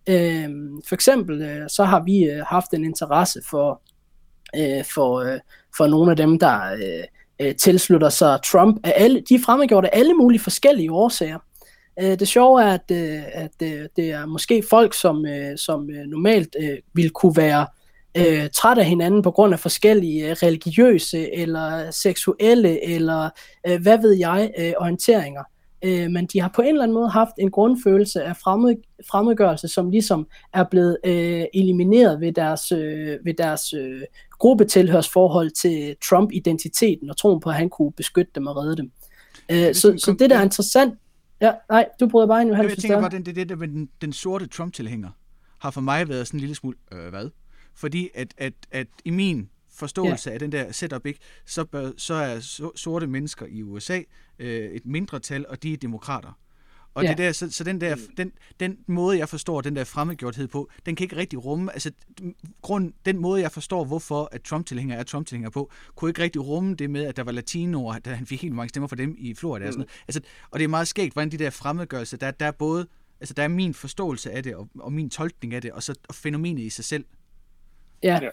Øh, 0.09 0.50
for 0.88 0.94
eksempel 0.94 1.42
øh, 1.42 1.68
så 1.68 1.85
har 1.85 2.02
vi 2.02 2.24
øh, 2.24 2.44
haft 2.46 2.74
en 2.74 2.85
interesse 2.85 3.40
for, 3.50 3.83
øh, 4.57 4.85
for, 4.94 5.20
øh, 5.20 5.40
for 5.76 5.87
nogle 5.87 6.11
af 6.11 6.16
dem, 6.16 6.38
der 6.38 6.72
øh, 6.72 7.05
øh, 7.40 7.55
tilslutter 7.55 8.09
sig 8.09 8.38
Trump. 8.44 8.81
Af 8.85 8.92
alle, 8.96 9.22
de 9.29 9.35
er 9.35 9.38
fremmedgjort 9.44 9.85
af 9.85 9.90
alle 9.92 10.14
mulige 10.14 10.40
forskellige 10.40 10.92
årsager. 10.92 11.38
Øh, 12.03 12.18
det 12.18 12.29
sjove 12.29 12.62
er, 12.62 12.72
at, 12.72 12.90
øh, 12.90 13.22
at 13.33 13.62
øh, 13.62 13.88
det 13.96 14.11
er 14.11 14.27
måske 14.27 14.62
folk, 14.70 14.94
som, 14.94 15.27
øh, 15.27 15.59
som 15.59 15.90
øh, 15.90 16.07
normalt 16.07 16.57
øh, 16.61 16.79
ville 16.94 17.11
kunne 17.11 17.37
være 17.37 17.66
øh, 18.16 18.51
træt 18.51 18.79
af 18.79 18.85
hinanden 18.85 19.22
på 19.22 19.31
grund 19.31 19.53
af 19.53 19.61
forskellige 19.61 20.31
øh, 20.31 20.37
religiøse 20.42 21.35
eller 21.35 21.90
seksuelle 21.90 22.85
eller 22.85 23.31
øh, 23.66 23.83
hvad 23.83 23.99
ved 23.99 24.12
jeg 24.12 24.51
øh, 24.59 24.72
orienteringer. 24.79 25.42
Øh, 25.84 26.10
men 26.10 26.26
de 26.26 26.40
har 26.40 26.50
på 26.54 26.62
en 26.62 26.68
eller 26.68 26.82
anden 26.82 26.94
måde 26.94 27.08
haft 27.08 27.32
en 27.38 27.50
grundfølelse 27.50 28.24
af 28.24 28.36
fremmed, 28.36 28.74
fremmedgørelse, 29.10 29.68
som 29.68 29.90
ligesom 29.90 30.26
er 30.52 30.64
blevet 30.64 30.98
øh, 31.06 31.44
elimineret 31.54 32.20
ved 32.20 32.32
deres, 32.32 32.72
øh, 32.72 33.18
ved 33.24 33.34
deres 33.34 33.72
øh, 33.72 34.00
gruppetilhørsforhold 34.30 35.50
til 35.50 35.96
Trump-identiteten 36.08 37.10
og 37.10 37.16
troen 37.16 37.40
på, 37.40 37.50
at 37.50 37.56
han 37.56 37.70
kunne 37.70 37.92
beskytte 37.92 38.32
dem 38.34 38.46
og 38.46 38.56
redde 38.56 38.76
dem. 38.76 38.90
Øh, 39.50 39.74
så, 39.74 39.94
så 39.98 40.16
det 40.18 40.30
der 40.30 40.38
er 40.38 40.42
interessant, 40.42 40.94
Ja, 41.40 41.52
nej, 41.70 41.88
du 42.00 42.08
bryder 42.08 42.26
bare 42.26 42.40
ind, 42.40 42.50
Johannes. 42.50 42.70
Jeg 42.70 42.78
tænker 42.78 43.00
bare, 43.00 43.10
det, 43.10 43.26
det, 43.26 43.36
det 43.36 43.48
der 43.48 43.56
med 43.56 43.68
den, 43.68 43.88
den 44.00 44.12
sorte 44.12 44.46
Trump-tilhænger 44.46 45.10
har 45.58 45.70
for 45.70 45.80
mig 45.80 46.08
været 46.08 46.26
sådan 46.26 46.38
en 46.38 46.40
lille 46.40 46.54
smule, 46.54 46.76
øh, 46.92 47.08
hvad? 47.08 47.30
Fordi 47.74 48.08
at, 48.14 48.34
at, 48.38 48.52
at 48.70 48.86
i 49.04 49.10
min 49.10 49.48
forståelse 49.76 50.30
ja. 50.30 50.34
af 50.34 50.40
den 50.40 50.52
der 50.52 50.72
setup, 50.72 51.06
ikke, 51.06 51.20
så, 51.46 51.64
bør, 51.64 51.90
så 51.96 52.14
er 52.14 52.40
sorte 52.76 53.06
mennesker 53.06 53.46
i 53.46 53.62
USA 53.62 54.00
øh, 54.38 54.70
et 54.70 54.86
mindretal, 54.86 55.46
og 55.48 55.62
de 55.62 55.72
er 55.72 55.76
demokrater. 55.76 56.38
Og 56.94 57.02
Ja. 57.02 57.08
det 57.08 57.18
der, 57.18 57.32
så, 57.32 57.50
så 57.50 57.64
den, 57.64 57.80
der, 57.80 57.96
den, 58.16 58.32
den 58.60 58.78
måde, 58.86 59.18
jeg 59.18 59.28
forstår 59.28 59.60
den 59.60 59.76
der 59.76 59.84
fremmedgjorthed 59.84 60.48
på, 60.48 60.70
den 60.86 60.96
kan 60.96 61.04
ikke 61.04 61.16
rigtig 61.16 61.44
rumme, 61.44 61.72
altså 61.72 61.90
grund, 62.62 62.92
den 63.06 63.18
måde, 63.18 63.40
jeg 63.42 63.52
forstår, 63.52 63.84
hvorfor 63.84 64.28
at 64.32 64.42
Trump-tilhænger 64.42 64.96
er 64.96 65.02
Trump-tilhænger 65.02 65.50
på, 65.50 65.70
kunne 65.94 66.10
ikke 66.10 66.22
rigtig 66.22 66.46
rumme 66.46 66.74
det 66.74 66.90
med, 66.90 67.04
at 67.04 67.16
der 67.16 67.22
var 67.24 67.32
latinoer, 67.32 67.98
da 67.98 68.14
han 68.14 68.26
fik 68.26 68.42
helt 68.42 68.54
mange 68.54 68.68
stemmer 68.68 68.88
for 68.88 68.96
dem 68.96 69.14
i 69.18 69.34
Florida 69.34 69.66
og 69.66 69.72
sådan 69.72 69.78
noget. 69.78 69.90
Altså, 70.08 70.20
og 70.50 70.58
det 70.58 70.64
er 70.64 70.68
meget 70.68 70.88
skægt, 70.88 71.12
hvordan 71.12 71.30
de 71.30 71.36
der 71.38 71.50
fremmedgørelser, 71.50 72.16
der, 72.16 72.30
der 72.30 72.46
er 72.46 72.50
både, 72.50 72.86
altså 73.20 73.34
der 73.34 73.42
er 73.42 73.48
min 73.48 73.74
forståelse 73.74 74.30
af 74.30 74.42
det, 74.42 74.54
og, 74.54 74.68
og 74.78 74.92
min 74.92 75.10
tolkning 75.10 75.54
af 75.54 75.62
det, 75.62 75.72
og 75.72 75.82
så 75.82 75.94
og 76.08 76.14
fænomenet 76.14 76.62
i 76.62 76.70
sig 76.70 76.84
selv. 76.84 77.04
Ja, 78.02 78.18
Ja. 78.22 78.28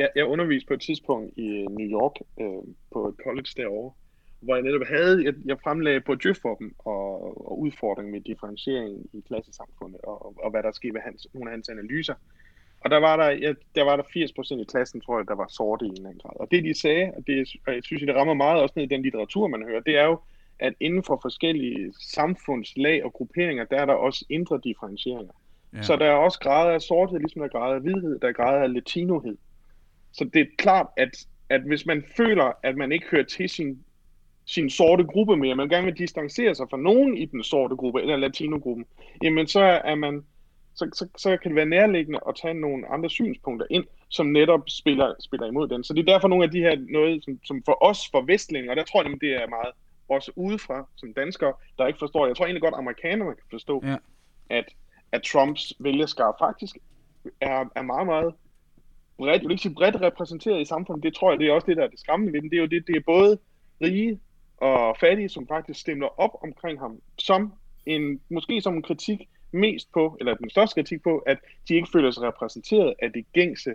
Jeg, 0.00 0.10
jeg 0.16 0.24
underviste 0.24 0.68
på 0.68 0.74
et 0.74 0.80
tidspunkt 0.80 1.38
i 1.38 1.46
øh, 1.46 1.66
New 1.78 1.88
York 1.98 2.16
øh, 2.40 2.74
på 2.92 3.08
et 3.08 3.14
college 3.24 3.50
derovre, 3.56 3.92
hvor 4.40 4.54
jeg 4.54 4.62
netop 4.62 4.86
havde, 4.86 5.24
jeg, 5.24 5.34
jeg 5.44 5.56
fremlagde 5.64 6.00
på 6.00 6.14
Djøf 6.14 6.36
for 6.42 6.54
dem 6.54 6.74
og, 6.78 7.08
og 7.48 7.60
udfordring 7.60 8.10
med 8.10 8.20
differentiering 8.20 9.06
i 9.12 9.20
klassesamfundet 9.28 10.00
og, 10.00 10.44
og 10.44 10.50
hvad 10.50 10.62
der 10.62 10.72
skete 10.72 10.94
ved 10.94 11.00
hans, 11.00 11.26
nogle 11.34 11.50
af 11.50 11.54
hans 11.54 11.68
analyser. 11.68 12.14
Og 12.80 12.90
der 12.90 12.96
var 12.96 13.16
der, 13.16 13.30
ja, 13.30 13.52
der 13.74 13.84
var 13.84 13.96
der 13.96 14.02
80% 14.02 14.60
i 14.60 14.64
klassen, 14.72 15.00
tror 15.00 15.18
jeg, 15.18 15.26
der 15.28 15.34
var 15.34 15.46
sorte 15.48 15.84
i 15.84 15.88
en 15.88 15.94
eller 15.94 16.08
anden 16.08 16.22
grad. 16.24 16.40
Og 16.40 16.50
det 16.50 16.64
de 16.64 16.80
sagde, 16.80 17.12
og 17.16 17.26
det, 17.26 17.48
og 17.66 17.74
jeg 17.74 17.84
synes, 17.84 18.02
det 18.02 18.14
rammer 18.14 18.34
meget 18.34 18.62
også 18.62 18.72
ned 18.76 18.84
i 18.84 18.94
den 18.94 19.02
litteratur, 19.02 19.46
man 19.46 19.62
hører, 19.68 19.80
det 19.80 19.98
er 19.98 20.04
jo, 20.04 20.18
at 20.58 20.74
inden 20.80 21.04
for 21.04 21.18
forskellige 21.22 21.92
samfundslag 22.00 23.04
og 23.04 23.12
grupperinger, 23.12 23.64
der 23.64 23.76
er 23.76 23.86
der 23.86 23.94
også 23.94 24.24
indre 24.28 24.60
differentieringer. 24.64 25.32
Ja. 25.72 25.82
Så 25.82 25.96
der 25.96 26.06
er 26.06 26.14
også 26.14 26.38
grader 26.40 26.72
af 26.72 26.80
sorthed, 26.80 27.18
ligesom 27.18 27.40
der 27.40 27.48
er 27.48 27.58
grader 27.58 27.74
af 27.74 27.80
hvidhed, 27.80 28.18
der 28.18 28.28
er 28.28 28.32
grader 28.32 28.62
af 28.62 28.72
latinohed. 28.72 29.36
Så 30.12 30.24
det 30.24 30.40
er 30.40 30.46
klart, 30.58 30.86
at, 30.96 31.26
at 31.48 31.60
hvis 31.60 31.86
man 31.86 32.04
føler, 32.16 32.52
at 32.62 32.76
man 32.76 32.92
ikke 32.92 33.06
hører 33.10 33.24
til 33.24 33.48
sin, 33.48 33.84
sin 34.46 34.70
sorte 34.70 35.04
gruppe 35.04 35.36
mere, 35.36 35.54
man 35.54 35.68
gerne 35.68 35.84
vil 35.84 35.98
distancere 35.98 36.54
sig 36.54 36.66
fra 36.70 36.76
nogen 36.76 37.16
i 37.16 37.24
den 37.24 37.42
sorte 37.44 37.76
gruppe, 37.76 38.00
eller 38.00 38.16
latinogruppen, 38.16 38.86
jamen 39.22 39.46
så 39.46 39.60
er 39.60 39.94
man, 39.94 40.24
så, 40.74 40.90
så, 40.94 41.08
så 41.16 41.36
kan 41.36 41.50
det 41.50 41.56
være 41.56 41.66
nærliggende 41.66 42.20
at 42.28 42.34
tage 42.42 42.54
nogle 42.54 42.88
andre 42.88 43.10
synspunkter 43.10 43.66
ind, 43.70 43.84
som 44.08 44.26
netop 44.26 44.60
spiller, 44.68 45.14
spiller 45.20 45.46
imod 45.46 45.68
den. 45.68 45.84
Så 45.84 45.94
det 45.94 46.00
er 46.08 46.12
derfor 46.12 46.28
nogle 46.28 46.44
af 46.44 46.50
de 46.50 46.60
her 46.60 46.76
noget, 46.90 47.24
som, 47.24 47.38
som 47.44 47.62
for 47.64 47.84
os, 47.84 47.98
for 48.10 48.20
vestlænder, 48.20 48.70
og 48.70 48.76
der 48.76 48.84
tror 48.84 49.02
jeg, 49.02 49.20
det 49.20 49.34
er 49.34 49.48
meget 49.48 49.72
også 50.08 50.32
udefra, 50.36 50.88
som 50.96 51.14
danskere, 51.14 51.52
der 51.78 51.86
ikke 51.86 51.98
forstår. 51.98 52.26
Jeg 52.26 52.36
tror 52.36 52.44
egentlig 52.44 52.62
godt, 52.62 52.74
at 52.74 52.78
amerikanerne 52.78 53.34
kan 53.34 53.44
forstå, 53.50 53.82
Ja. 53.86 53.96
at, 54.50 54.64
at 55.12 55.22
Trumps 55.22 55.72
vælgerskab 55.80 56.34
faktisk 56.40 56.78
er, 57.40 57.64
er 57.74 57.82
meget, 57.82 58.06
meget 58.06 58.34
bredt, 59.20 59.42
jeg 59.42 59.48
vil 59.48 59.54
ikke 59.54 59.62
sige 59.62 59.74
bredt 59.74 60.00
repræsenteret 60.00 60.60
i 60.60 60.64
samfundet, 60.64 61.02
det 61.02 61.14
tror 61.14 61.30
jeg, 61.30 61.38
det 61.38 61.48
er 61.48 61.52
også 61.52 61.66
det, 61.66 61.76
der 61.76 61.84
er 61.84 61.88
det 61.88 62.00
skræmmende 62.00 62.32
ved 62.32 62.40
den. 62.42 62.50
Det 62.50 62.56
er 62.56 62.60
jo 62.60 62.66
det, 62.66 62.86
det 62.86 62.96
er 62.96 63.00
både 63.06 63.38
rige 63.82 64.20
og 64.56 64.96
fattige, 65.00 65.28
som 65.28 65.48
faktisk 65.48 65.80
stemmer 65.80 66.20
op 66.20 66.30
omkring 66.42 66.80
ham, 66.80 67.00
som 67.18 67.52
en, 67.86 68.20
måske 68.28 68.60
som 68.60 68.74
en 68.74 68.82
kritik 68.82 69.18
mest 69.52 69.92
på, 69.92 70.16
eller 70.20 70.34
den 70.34 70.50
største 70.50 70.74
kritik 70.74 71.02
på, 71.02 71.18
at 71.18 71.38
de 71.68 71.74
ikke 71.74 71.88
føler 71.92 72.10
sig 72.10 72.22
repræsenteret 72.22 72.94
af 73.02 73.12
det 73.12 73.24
gængse 73.32 73.74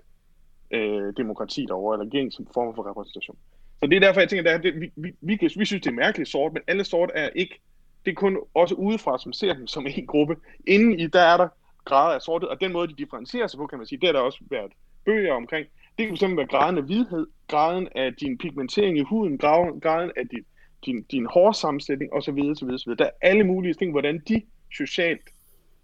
øh, 0.72 1.14
demokrati 1.18 1.66
derovre, 1.66 2.00
eller 2.00 2.12
gængse 2.12 2.46
form 2.54 2.76
for 2.76 2.90
repræsentation. 2.90 3.38
Så 3.80 3.88
det 3.88 3.96
er 3.96 4.00
derfor, 4.00 4.20
jeg 4.20 4.30
tænker, 4.30 4.52
at 4.52 4.64
det, 4.64 4.82
vi, 4.82 4.92
vi, 4.96 5.12
vi, 5.22 5.36
kan, 5.36 5.50
vi 5.58 5.66
synes, 5.66 5.84
det 5.84 5.90
er 5.90 5.96
mærkeligt 5.96 6.30
sort, 6.30 6.54
men 6.54 6.62
alle 6.68 6.84
sort 6.84 7.12
er 7.14 7.30
ikke, 7.36 7.62
det 8.06 8.12
er 8.12 8.16
kun 8.16 8.38
også 8.54 8.76
udefra, 8.76 9.20
som 9.20 9.34
ser 9.34 9.54
dem 9.54 9.68
som 9.68 9.88
en 9.88 10.08
gruppe. 10.08 10.36
Inden 10.68 11.00
i, 11.00 11.08
der 11.08 11.22
er 11.22 11.38
der 11.38 11.48
grader 11.86 12.16
af 12.16 12.22
sorthed, 12.22 12.50
og 12.50 12.62
den 12.62 12.72
måde, 12.72 12.88
de 12.88 12.94
differentierer 12.94 13.48
sig 13.48 13.58
på, 13.58 13.68
kan 13.68 13.78
man 13.78 13.88
sige, 13.88 14.00
det 14.00 14.08
har 14.08 14.14
der 14.14 14.20
også 14.20 14.40
været 14.50 14.72
bøger 15.06 15.34
omkring. 15.34 15.68
Det 15.98 16.08
kan 16.08 16.18
fx 16.18 16.22
være 16.22 16.48
graden 16.48 16.78
af 16.78 16.84
hvidhed, 16.84 17.28
graden 17.48 17.88
af 17.96 18.14
din 18.14 18.38
pigmentering 18.38 18.98
i 18.98 19.02
huden, 19.02 19.38
graden, 19.38 20.12
af 20.18 20.28
din, 20.28 20.46
din, 20.86 21.04
din 21.04 21.26
hårsammensætning 21.26 22.14
osv. 22.14 22.40
osv., 22.52 22.70
osv. 22.70 22.92
Der 22.98 23.06
er 23.06 23.10
alle 23.22 23.44
mulige 23.44 23.74
ting, 23.74 23.92
hvordan 23.92 24.22
de 24.28 24.42
socialt 24.72 25.30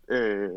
øh, 0.09 0.49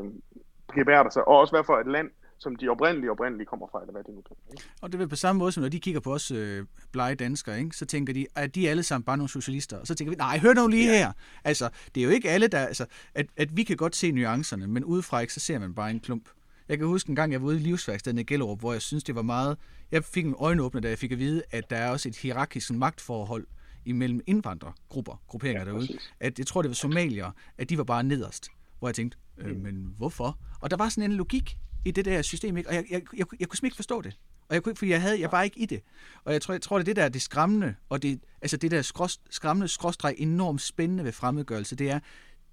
gebærder 0.75 1.11
sig, 1.11 1.29
og 1.29 1.39
også 1.39 1.53
hvad 1.53 1.65
for 1.65 1.77
et 1.79 1.87
land, 1.87 2.11
som 2.39 2.57
de 2.57 2.69
oprindelige 2.69 3.11
oprindelige 3.11 3.47
kommer 3.47 3.67
fra, 3.73 3.81
eller 3.81 3.93
hvad 3.93 4.05
det 4.05 4.15
nu 4.15 4.21
kan 4.21 4.37
ikke? 4.51 4.63
Og 4.83 4.89
det 4.89 4.95
er 4.95 4.99
vel 4.99 5.09
på 5.09 5.17
samme 5.17 5.39
måde, 5.39 5.53
som 5.53 5.61
når 5.61 5.69
de 5.69 5.81
kigger 5.81 6.01
på 6.01 6.13
os 6.13 6.31
øh, 6.31 6.65
blege 6.93 7.15
danskere, 7.15 7.59
ikke? 7.59 7.77
så 7.77 7.87
tænker 7.87 8.13
de, 8.13 8.27
at 8.35 8.55
de 8.55 8.71
alle 8.71 8.83
sammen 8.83 9.05
bare 9.05 9.17
nogle 9.17 9.29
socialister. 9.29 9.79
Og 9.79 9.87
så 9.87 9.95
tænker 9.95 10.11
vi, 10.11 10.17
nej, 10.17 10.39
hør 10.39 10.55
nu 10.55 10.69
lige 10.69 10.91
her. 10.91 11.13
Altså, 11.45 11.69
det 11.95 12.01
er 12.01 12.05
jo 12.05 12.11
ikke 12.11 12.31
alle, 12.31 12.47
der... 12.47 12.59
Altså, 12.59 12.87
at, 13.15 13.27
at 13.37 13.57
vi 13.57 13.63
kan 13.63 13.77
godt 13.77 13.97
se 13.97 14.13
nuancerne, 14.13 14.67
men 14.67 14.85
udefra 14.85 15.21
ikke, 15.21 15.33
så 15.33 15.41
ser 15.41 15.59
man 15.59 15.75
bare 15.75 15.91
en 15.91 16.01
klump. 16.01 16.29
Jeg 16.69 16.79
kan 16.79 16.87
huske 16.87 17.09
en 17.11 17.17
gang, 17.17 17.33
jeg 17.33 17.43
var 17.43 17.49
ude 17.49 17.57
i 17.57 17.61
livsværkstedet 17.61 18.19
i 18.19 18.23
Gellerup, 18.23 18.61
hvor 18.61 18.73
jeg 18.73 18.83
synes, 18.83 19.05
det 19.05 19.15
var 19.15 19.23
meget... 19.23 19.59
Jeg 19.91 20.05
fik 20.05 20.25
en 20.25 20.35
øjenåbner, 20.39 20.81
da 20.81 20.89
jeg 20.89 20.99
fik 20.99 21.13
at 21.13 21.19
vide, 21.19 21.43
at 21.51 21.71
der 21.71 21.77
er 21.77 21.91
også 21.91 22.09
et 22.09 22.17
hierarkisk 22.17 22.71
magtforhold 22.73 23.47
imellem 23.85 24.21
indvandrergrupper, 24.27 25.23
grupperinger 25.29 25.61
Ja, 25.61 25.67
derude. 25.71 25.87
præcis. 25.87 26.15
At 26.21 26.39
jeg 26.39 26.47
tror, 26.47 26.63
det 26.63 26.69
var 26.69 26.75
somalier, 26.75 27.31
at 27.59 27.71
de 27.71 27.79
var 27.79 27.85
bare 27.85 28.03
nederst. 28.05 28.49
Hvor 28.79 28.89
jeg 28.89 28.95
tænkte, 28.95 29.19
øh, 29.39 29.57
men 29.57 29.95
hvorfor? 29.97 30.39
Og 30.61 30.71
der 30.71 30.77
var 30.77 30.89
sådan 30.89 31.11
en 31.11 31.17
logik 31.17 31.59
i 31.85 31.91
det 31.91 32.05
der 32.05 32.23
system, 32.23 32.57
ikke? 32.57 32.69
og 32.69 32.75
jeg, 32.75 32.85
jeg, 32.91 33.01
jeg, 33.01 33.03
jeg 33.17 33.27
kunne 33.27 33.29
simpelthen 33.39 33.67
ikke 33.67 33.77
forstå 33.77 34.03
det. 34.03 34.19
Og 34.49 34.55
jeg 34.55 34.63
kunne 34.63 34.71
ikke, 34.71 34.79
fordi 34.79 34.91
jeg, 34.91 35.03
havde, 35.03 35.21
jeg 35.21 35.33
var 35.33 35.43
ikke 35.43 35.61
i 35.61 35.67
det. 35.67 35.81
Og 36.25 36.33
jeg 36.33 36.43
tror, 36.43 36.55
jeg 36.55 36.63
tror 36.63 36.79
det 36.79 36.83
er 36.83 36.85
det 36.85 36.97
der 36.97 37.03
er 37.03 37.09
det 37.09 37.23
skræmmende, 37.23 37.75
og 37.89 38.03
det, 38.03 38.21
altså 38.43 38.57
det 38.57 38.71
der 38.71 38.83
skrås, 38.83 39.21
skræmmende 39.31 39.69
skråstreg 39.69 40.15
enormt 40.19 40.61
spændende 40.63 41.05
ved 41.05 41.13
fremmedgørelse, 41.13 41.77
det 41.77 41.91
er, 41.91 42.01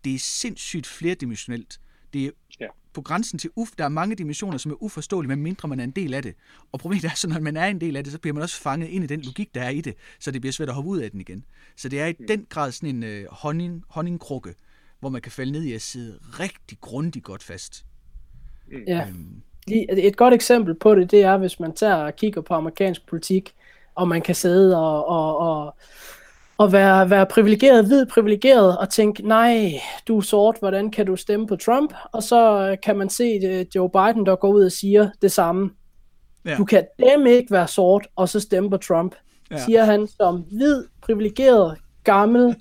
det 0.03 0.15
er 0.15 0.19
sindssygt 0.19 0.87
flerdimensionelt. 0.87 1.81
Det 2.13 2.25
er 2.25 2.29
Ja. 2.59 2.67
På 2.93 3.01
grænsen 3.01 3.39
til 3.39 3.49
uf, 3.55 3.69
der 3.77 3.83
er 3.83 3.89
mange 3.89 4.15
dimensioner, 4.15 4.57
som 4.57 4.71
er 4.71 4.83
uforståelige, 4.83 5.27
medmindre 5.27 5.67
man 5.67 5.79
er 5.79 5.83
en 5.83 5.91
del 5.91 6.13
af 6.13 6.23
det. 6.23 6.35
Og 6.71 6.79
problemet 6.79 7.05
er, 7.05 7.15
så 7.15 7.27
når 7.27 7.39
man 7.39 7.57
er 7.57 7.65
en 7.65 7.81
del 7.81 7.95
af 7.95 8.03
det, 8.03 8.13
så 8.13 8.19
bliver 8.19 8.33
man 8.33 8.43
også 8.43 8.61
fanget 8.61 8.87
ind 8.87 9.03
i 9.03 9.07
den 9.07 9.21
logik, 9.21 9.55
der 9.55 9.61
er 9.61 9.69
i 9.69 9.81
det, 9.81 9.95
så 10.19 10.31
det 10.31 10.41
bliver 10.41 10.53
svært 10.53 10.69
at 10.69 10.75
hoppe 10.75 10.89
ud 10.89 10.99
af 10.99 11.11
den 11.11 11.21
igen. 11.21 11.45
Så 11.77 11.89
det 11.89 12.01
er 12.01 12.05
i 12.05 12.13
den 12.27 12.45
grad 12.49 12.71
sådan 12.71 12.95
en 12.95 13.03
øh, 13.03 13.25
honning, 13.31 13.83
honningkrukke, 13.89 14.53
hvor 14.99 15.09
man 15.09 15.21
kan 15.21 15.31
falde 15.31 15.51
ned 15.51 15.63
i 15.63 15.73
at 15.73 15.81
sidde 15.81 16.19
rigtig 16.21 16.77
grundigt 16.81 17.25
godt 17.25 17.43
fast. 17.43 17.85
ja. 18.87 19.07
Øhm, 19.07 19.41
Et 19.67 20.17
godt 20.17 20.33
eksempel 20.33 20.75
på 20.75 20.95
det, 20.95 21.11
det 21.11 21.21
er, 21.21 21.37
hvis 21.37 21.59
man 21.59 21.73
tager 21.73 21.95
og 21.95 22.15
kigger 22.15 22.41
på 22.41 22.53
amerikansk 22.53 23.07
politik, 23.07 23.53
og 23.95 24.07
man 24.07 24.21
kan 24.21 24.35
sidde 24.35 24.77
og, 24.77 25.07
og, 25.07 25.37
og, 25.37 25.75
og 26.61 26.71
være, 26.71 27.09
være 27.09 27.25
privilegeret, 27.25 27.85
hvid 27.85 28.05
privilegeret, 28.05 28.77
og 28.77 28.89
tænke, 28.89 29.27
nej, 29.27 29.71
du 30.07 30.17
er 30.17 30.21
sort, 30.21 30.55
hvordan 30.59 30.91
kan 30.91 31.05
du 31.05 31.15
stemme 31.15 31.47
på 31.47 31.55
Trump? 31.55 31.93
Og 32.11 32.23
så 32.23 32.75
kan 32.83 32.97
man 32.97 33.09
se 33.09 33.39
øh, 33.45 33.65
Joe 33.75 33.89
Biden, 33.89 34.25
der 34.25 34.35
går 34.35 34.47
ud 34.53 34.65
og 34.65 34.71
siger 34.71 35.09
det 35.21 35.31
samme. 35.31 35.69
Ja. 36.45 36.55
Du 36.57 36.65
kan 36.65 36.85
dem 36.99 37.25
ikke 37.25 37.51
være 37.51 37.67
sort, 37.67 38.07
og 38.15 38.29
så 38.29 38.39
stemme 38.39 38.69
på 38.69 38.77
Trump, 38.77 39.15
Ja. 39.51 39.57
siger 39.57 39.83
han 39.83 40.07
som 40.07 40.35
hvid, 40.51 40.83
privilegeret, 41.01 41.77
gammel 42.03 42.55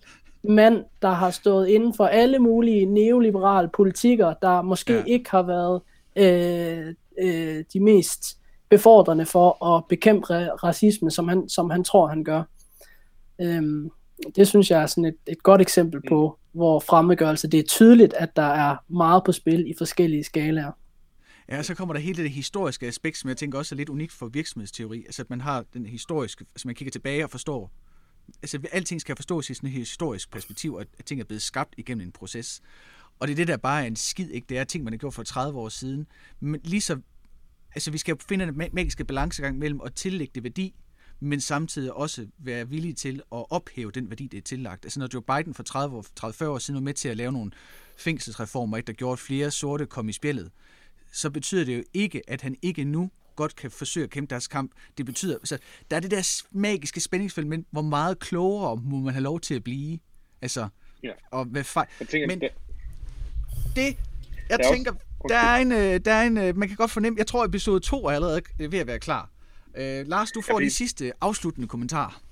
mand, 0.45 0.85
der 1.03 1.09
har 1.11 1.31
stået 1.31 1.69
inden 1.69 1.95
for 1.95 2.07
alle 2.07 2.39
mulige 2.39 2.85
neoliberale 2.87 3.69
politikker, 3.77 4.35
der 4.43 4.63
måske 4.63 4.93
Ja. 4.93 5.03
ikke 5.07 5.31
har 5.31 5.43
været 5.43 5.81
øh, 6.17 6.95
øh, 7.23 7.65
de 7.73 7.81
mest 7.81 8.25
befordrende 8.71 9.27
for 9.27 9.77
at 9.77 9.85
bekæmpe 9.89 10.27
ra- 10.27 10.55
racisme, 10.55 11.11
som 11.11 11.29
han, 11.29 11.49
som 11.49 11.71
han 11.71 11.85
tror, 11.85 12.07
han 12.07 12.25
gør. 12.25 12.43
Øhm, 13.42 13.90
det 14.37 14.48
synes 14.48 14.70
jeg 14.70 14.83
er 14.83 14.87
sådan 14.87 15.05
et, 15.05 15.16
et 15.26 15.42
godt 15.42 15.61
eksempel 15.61 16.00
på, 16.09 16.38
hvor 16.53 16.81
fremmedgørelse, 16.81 17.48
det 17.48 17.61
er 17.61 17.64
tydeligt, 17.64 18.14
at 18.14 18.37
der 18.37 18.42
er 18.42 18.76
meget 18.88 19.22
på 19.24 19.33
spil 19.33 19.70
i 19.70 19.74
forskellige 19.79 20.24
skalaer. 20.24 20.72
Ja, 21.48 21.59
og 21.59 21.64
så 21.64 21.74
kommer 21.74 21.94
der 21.94 22.00
hele 22.00 22.22
det 22.22 22.31
historiske 22.31 22.87
aspekt, 22.87 23.16
som 23.16 23.29
jeg 23.29 23.37
tænker 23.37 23.59
også 23.59 23.74
er 23.74 23.76
lidt 23.76 23.88
unikt 23.88 24.12
for 24.12 24.26
virksomhedsteori. 24.26 25.05
Altså, 25.05 25.22
at 25.22 25.31
man 25.31 25.40
har 25.40 25.64
den 25.74 25.87
historiske, 25.87 26.44
altså 26.55 26.68
man 26.68 26.74
kigger 26.74 26.90
tilbage 26.90 27.24
og 27.24 27.31
forstår, 27.31 27.72
altså 28.42 28.59
alting 28.72 29.00
skal 29.00 29.16
forstås 29.16 29.50
i 29.50 29.55
sådan 29.55 29.68
et 29.68 29.72
historisk 29.72 30.31
perspektiv, 30.31 30.76
at, 30.81 30.87
at 30.98 31.05
ting 31.05 31.20
er 31.20 31.24
blevet 31.24 31.42
skabt 31.42 31.74
igennem 31.79 32.07
en 32.07 32.12
proces. 32.12 32.62
Og 33.20 33.29
det 33.29 33.33
er 33.33 33.37
det, 33.37 33.48
der 33.48 33.57
bare 33.57 33.83
er 33.83 33.87
en 33.87 33.96
skid, 33.96 34.31
ikke? 34.31 34.46
Det 34.48 34.59
er 34.59 34.64
ting, 34.64 34.85
man 34.85 34.92
har 34.92 34.98
gjort 34.98 35.14
for 35.14 35.22
30 35.22 35.59
år 35.59 35.68
siden. 35.68 36.07
Men 36.40 36.61
lige 36.64 36.81
så, 36.81 37.00
altså 37.74 37.90
vi 37.90 37.98
skal 37.98 38.16
finde 38.29 38.44
ma- 38.44 38.72
magiske 38.72 39.05
balancegang 39.05 39.59
mellem 39.59 39.81
at 39.85 39.94
tillægge 39.94 40.33
det 40.35 40.44
værdi, 40.44 40.74
men 41.21 41.41
samtidig 41.41 41.93
også 41.93 42.27
være 42.39 42.69
villige 42.69 42.95
til 42.95 43.15
at 43.33 43.45
ophæve 43.51 43.91
den 43.91 44.11
værdi, 44.11 44.27
det 44.27 44.39
er 44.39 44.43
tillagt. 44.43 44.85
Altså 44.85 45.01
når 45.01 45.09
Joe 45.15 45.23
Biden 45.23 45.55
for 45.55 45.63
30 45.63 45.97
år, 45.97 46.07
30-40 46.45 46.45
år 46.49 46.59
siden 46.59 46.75
var 46.75 46.81
med 46.85 46.95
til 46.95 47.09
at 47.09 47.17
lave 47.17 47.33
nogle 47.33 47.51
fængselsreformer, 47.99 48.77
ikke, 48.77 48.87
der 48.87 48.93
gjorde, 48.93 49.13
at 49.13 49.19
flere 49.19 49.51
sorte 49.51 49.87
kom 49.87 50.09
i 50.09 50.13
spjældet, 50.13 50.51
så 51.12 51.31
betyder 51.31 51.64
det 51.64 51.77
jo 51.79 51.83
ikke, 51.95 52.23
at 52.29 52.43
han 52.43 52.57
ikke 52.62 52.85
nu 52.85 53.11
godt 53.37 53.57
kan 53.57 53.71
forsøge 53.71 54.05
at 54.05 54.11
kæmpe 54.11 54.31
deres 54.31 54.49
kamp. 54.49 54.73
Det 54.99 55.07
betyder, 55.07 55.35
altså, 55.35 55.59
der 55.91 55.97
er 55.97 56.01
det 56.01 56.11
der 56.11 56.43
magiske 56.51 57.01
spændingsfelt, 57.01 57.47
men 57.47 57.66
hvor 57.71 57.83
meget 57.83 58.18
klogere 58.18 58.77
må 58.77 58.97
man 58.99 59.12
have 59.14 59.23
lov 59.23 59.41
til 59.41 59.55
at 59.55 59.64
blive? 59.64 59.99
Altså, 60.43 60.68
Ja. 61.03 61.11
og 61.31 61.45
hvad 61.45 61.64
fejl. 61.64 61.89
Tænker, 62.11 62.27
Men- 62.29 62.41
det, 62.41 62.51
Det, 63.77 63.97
jeg 64.51 64.59
Der 64.59 64.68
er 64.68 64.73
tænker, 64.73 64.93
også- 64.93 65.05
der 65.29 65.37
er 65.39 65.57
en, 65.57 65.73
øh, 65.73 66.01
der 66.05 66.12
er 66.12 66.23
en, 66.23 66.37
øh, 66.39 66.57
man 66.57 66.68
kan 66.68 66.77
godt 66.77 66.91
fornemme, 66.91 67.18
jeg 67.18 67.27
tror 67.27 67.45
episode 67.45 67.81
2 67.81 68.05
er 68.07 68.11
allerede 68.11 68.43
ved 68.59 68.79
at 68.79 68.87
være 68.87 68.99
klar. 68.99 69.31
Øh, 69.77 70.07
Lars, 70.07 70.33
du 70.33 70.41
får 70.41 70.53
fordi- 70.55 70.64
de 70.64 70.71
sidste 70.71 71.12
afsluttende 71.21 71.68
kommentarer. 71.68 72.23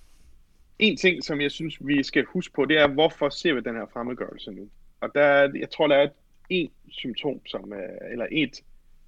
en 0.78 0.96
ting, 0.96 1.24
som 1.24 1.40
jeg 1.40 1.50
synes, 1.50 1.76
vi 1.80 2.02
skal 2.02 2.24
huske 2.24 2.52
på, 2.54 2.64
det 2.64 2.78
er, 2.78 2.86
hvorfor 2.88 3.28
ser 3.28 3.52
vi 3.54 3.60
den 3.60 3.74
her 3.74 3.86
fremmedgørelse 3.92 4.50
nu? 4.50 4.68
Og 5.00 5.08
der, 5.14 5.20
er- 5.22 5.52
jeg 5.58 5.70
tror, 5.70 5.86
der 5.86 5.96
er 5.96 6.08
et 6.50 6.70
symptom, 6.90 7.46
som 7.46 7.72
er, 7.72 8.10
eller 8.12 8.26
et, 8.32 8.60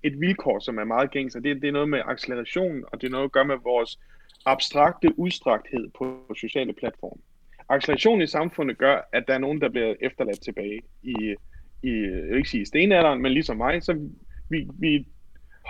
et 0.03 0.21
vilkår, 0.21 0.59
som 0.61 0.79
er 0.79 0.85
meget 0.85 1.11
gængs, 1.11 1.35
og 1.35 1.45
det, 1.45 1.63
det 1.63 1.69
er 1.69 1.73
noget 1.73 1.89
med 1.89 2.01
acceleration, 2.07 2.85
og 2.93 3.01
det 3.01 3.07
er 3.07 3.11
noget 3.11 3.25
at 3.25 3.33
gøre 3.33 3.45
med 3.45 3.57
vores 3.63 3.99
abstrakte 4.47 5.19
udstrækthed 5.19 5.89
på 5.99 6.35
sociale 6.37 6.73
platforme. 6.73 7.23
acceleration 7.69 8.23
i 8.23 8.27
samfundet 8.27 8.79
gør, 8.79 9.09
at 9.13 9.25
der 9.29 9.35
er 9.35 9.39
nogen, 9.39 9.61
der 9.61 9.69
bliver 9.69 9.95
efterladt 10.01 10.41
tilbage 10.43 10.81
i, 11.03 11.15
i 11.83 11.91
jeg 11.91 12.23
vil 12.29 12.37
ikke 12.37 12.51
sige 12.51 12.67
stenalderen, 12.67 13.23
men 13.23 13.33
ligesom 13.33 13.57
mig, 13.57 13.83
så 13.83 14.09
vi, 14.49 14.69
vi 14.79 15.07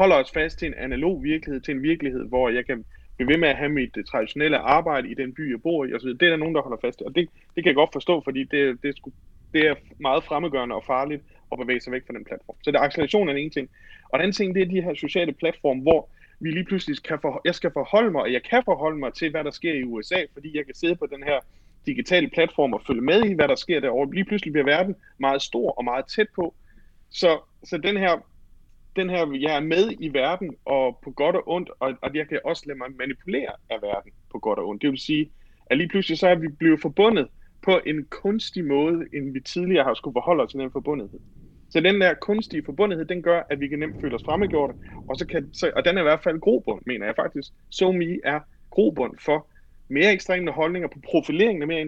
holder 0.00 0.16
os 0.16 0.30
fast 0.30 0.58
til 0.58 0.68
en 0.68 0.74
analog 0.74 1.22
virkelighed, 1.22 1.60
til 1.60 1.74
en 1.74 1.82
virkelighed, 1.82 2.24
hvor 2.28 2.48
jeg 2.48 2.66
kan 2.66 2.84
blive 3.16 3.28
ved 3.28 3.38
med 3.38 3.48
at 3.48 3.56
have 3.56 3.68
mit 3.68 3.96
øh, 3.96 4.04
traditionelle 4.04 4.58
arbejde 4.58 5.10
i 5.10 5.14
den 5.14 5.34
by, 5.34 5.50
jeg 5.50 5.62
bor 5.62 5.84
i, 5.84 5.92
og 5.92 6.00
så 6.00 6.06
det 6.08 6.22
er 6.22 6.30
der 6.30 6.36
nogen, 6.36 6.54
der 6.54 6.62
holder 6.62 6.78
fast 6.84 7.00
i, 7.00 7.04
og 7.06 7.14
det, 7.14 7.28
det 7.54 7.60
kan 7.62 7.70
jeg 7.72 7.74
godt 7.74 7.92
forstå, 7.92 8.14
fordi 8.24 8.44
det, 8.44 8.82
det, 8.82 8.96
sku, 8.96 9.10
det 9.54 9.66
er 9.66 9.74
meget 9.98 10.24
fremmedgørende 10.24 10.74
og 10.74 10.84
farligt 10.84 11.22
at 11.52 11.58
bevæge 11.58 11.80
sig 11.80 11.92
væk 11.92 12.06
fra 12.06 12.14
den 12.14 12.24
platform. 12.24 12.56
Så 12.62 12.70
det 12.70 12.76
er 12.78 12.82
acceleration 12.82 13.28
er 13.28 13.34
en 13.34 13.50
ting. 13.50 13.68
Og 14.10 14.18
den 14.18 14.22
anden 14.22 14.38
ting, 14.40 14.54
det 14.54 14.62
er 14.62 14.66
de 14.66 14.82
her 14.82 14.94
sociale 14.94 15.32
platforme, 15.32 15.82
hvor 15.82 16.08
vi 16.40 16.50
lige 16.50 16.64
pludselig 16.64 17.02
kan 17.02 17.18
for, 17.22 17.40
jeg 17.44 17.54
skal 17.54 17.70
forholde 17.72 18.10
mig, 18.10 18.22
og 18.22 18.32
jeg 18.32 18.42
kan 18.50 18.62
forholde 18.64 18.98
mig 18.98 19.12
til, 19.14 19.30
hvad 19.30 19.44
der 19.44 19.50
sker 19.50 19.74
i 19.74 19.84
USA, 19.84 20.20
fordi 20.32 20.56
jeg 20.56 20.64
kan 20.66 20.74
sidde 20.74 20.96
på 20.96 21.06
den 21.14 21.22
her 21.22 21.38
digitale 21.86 22.28
platform 22.28 22.72
og 22.72 22.82
følge 22.86 23.00
med 23.00 23.24
i, 23.30 23.32
hvad 23.32 23.48
der 23.48 23.54
sker 23.54 23.80
derovre. 23.80 24.14
Lige 24.14 24.24
pludselig 24.24 24.52
bliver 24.52 24.70
verden 24.74 24.94
meget 25.18 25.42
stor 25.42 25.70
og 25.78 25.84
meget 25.84 26.04
tæt 26.16 26.30
på. 26.34 26.54
Så, 27.10 27.38
så 27.64 27.76
den 27.78 27.96
her 27.96 28.29
den 28.96 29.10
her, 29.10 29.38
jeg 29.40 29.56
er 29.56 29.60
med 29.60 29.92
i 30.00 30.08
verden, 30.12 30.56
og 30.64 30.98
på 31.04 31.10
godt 31.10 31.36
og 31.36 31.42
ondt, 31.46 31.70
og, 31.80 31.94
og 32.02 32.14
jeg 32.14 32.28
kan 32.28 32.40
også 32.44 32.62
lade 32.66 32.78
mig 32.78 32.88
manipulere 32.98 33.52
af 33.70 33.82
verden 33.82 34.12
på 34.32 34.38
godt 34.38 34.58
og 34.58 34.68
ondt. 34.68 34.82
Det 34.82 34.90
vil 34.90 34.98
sige, 34.98 35.30
at 35.66 35.78
lige 35.78 35.88
pludselig 35.88 36.18
så 36.18 36.28
er 36.28 36.34
vi 36.34 36.48
blevet 36.48 36.80
forbundet 36.80 37.28
på 37.62 37.80
en 37.86 38.04
kunstig 38.04 38.64
måde, 38.64 39.04
end 39.12 39.32
vi 39.32 39.40
tidligere 39.40 39.84
har 39.84 39.94
skulle 39.94 40.14
forholde 40.14 40.42
os 40.42 40.50
til 40.50 40.60
den 40.60 40.72
forbundethed. 40.72 41.20
Så 41.70 41.80
den 41.80 42.00
der 42.00 42.14
kunstige 42.14 42.64
forbundethed, 42.64 43.04
den 43.06 43.22
gør, 43.22 43.42
at 43.50 43.60
vi 43.60 43.68
kan 43.68 43.78
nemt 43.78 44.00
føle 44.00 44.14
os 44.14 44.24
fremmedgjorte, 44.24 44.74
og, 45.08 45.16
så 45.16 45.26
kan, 45.26 45.48
så, 45.52 45.72
og 45.76 45.84
den 45.84 45.96
er 45.96 46.00
i 46.00 46.04
hvert 46.04 46.22
fald 46.22 46.40
grobund, 46.40 46.82
mener 46.86 47.06
jeg 47.06 47.16
faktisk. 47.16 47.52
SoMe 47.70 48.18
er 48.24 48.40
grobund 48.70 49.18
for 49.18 49.46
mere 49.88 50.12
ekstreme 50.12 50.50
holdninger, 50.50 50.88
på 50.88 51.00
profileringen 51.04 51.62
af 51.62 51.68
mere 51.68 51.80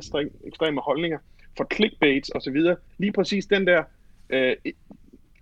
ekstreme 0.46 0.80
holdninger, 0.80 1.18
for 1.56 1.66
clickbaits 1.74 2.30
osv. 2.34 2.56
Lige 2.98 3.12
præcis 3.12 3.46
den 3.46 3.66
der 3.66 3.84
øh, 4.30 4.56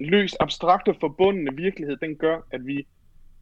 løst 0.00 0.36
abstrakte 0.40 0.94
forbundne 1.00 1.56
virkelighed, 1.56 1.96
den 1.96 2.16
gør, 2.16 2.40
at 2.50 2.66
vi 2.66 2.86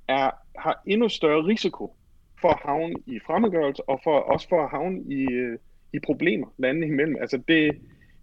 er, 0.09 0.30
har 0.59 0.82
endnu 0.86 1.09
større 1.09 1.46
risiko 1.46 1.96
for 2.40 2.48
at 2.48 2.59
havne 2.64 2.94
i 3.06 3.18
fremmedgørelse, 3.26 3.82
og 3.88 4.00
for, 4.04 4.18
også 4.18 4.48
for 4.48 4.64
at 4.64 4.70
havne 4.70 5.00
i, 5.00 5.32
øh, 5.32 5.59
i 5.92 5.98
problemer 5.98 6.46
landene 6.59 6.86
imellem. 6.86 7.16
Altså 7.20 7.42
det, 7.48 7.78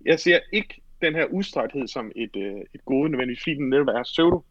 jeg 0.05 0.19
ser 0.19 0.39
ikke 0.53 0.81
den 1.01 1.15
her 1.15 1.25
udstræthed 1.25 1.87
som 1.87 2.11
et, 2.15 2.35
øh, 2.35 2.61
et 2.73 2.85
gode 2.85 3.09
nødvendigvis, 3.09 3.43
fordi 3.43 3.55
den 3.55 3.69
netop 3.69 3.87
er 3.87 4.03
pseudo, 4.03 4.43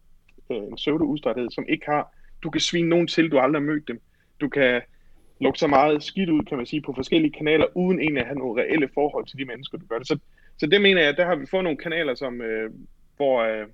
øh, 0.51 0.57
en 0.57 0.75
pseudo-udstræthed, 0.75 1.49
som 1.51 1.65
ikke 1.69 1.85
har, 1.85 2.15
du 2.43 2.49
kan 2.49 2.61
svine 2.61 2.89
nogen 2.89 3.07
til, 3.07 3.31
du 3.31 3.39
aldrig 3.39 3.61
har 3.61 3.65
mødt 3.65 3.87
dem. 3.87 4.01
Du 4.41 4.49
kan 4.49 4.81
lukke 5.41 5.59
så 5.59 5.67
meget 5.67 6.03
skidt 6.03 6.29
ud, 6.29 6.43
kan 6.43 6.57
man 6.57 6.65
sige, 6.65 6.81
på 6.81 6.93
forskellige 6.95 7.31
kanaler, 7.31 7.77
uden 7.77 7.99
egentlig 7.99 8.21
at 8.21 8.27
have 8.27 8.39
nogle 8.39 8.61
reelle 8.61 8.89
forhold 8.93 9.25
til 9.25 9.37
de 9.37 9.45
mennesker, 9.45 9.77
du 9.77 9.85
gør 9.85 9.97
det. 9.97 10.07
Så, 10.07 10.19
så 10.57 10.67
det 10.67 10.81
mener 10.81 11.01
jeg, 11.01 11.17
der 11.17 11.25
har 11.25 11.35
vi 11.35 11.45
fået 11.45 11.63
nogle 11.63 11.77
kanaler, 11.77 12.15
som, 12.15 12.41
øh, 12.41 12.71
hvor, 13.17 13.41
øh, 13.41 13.67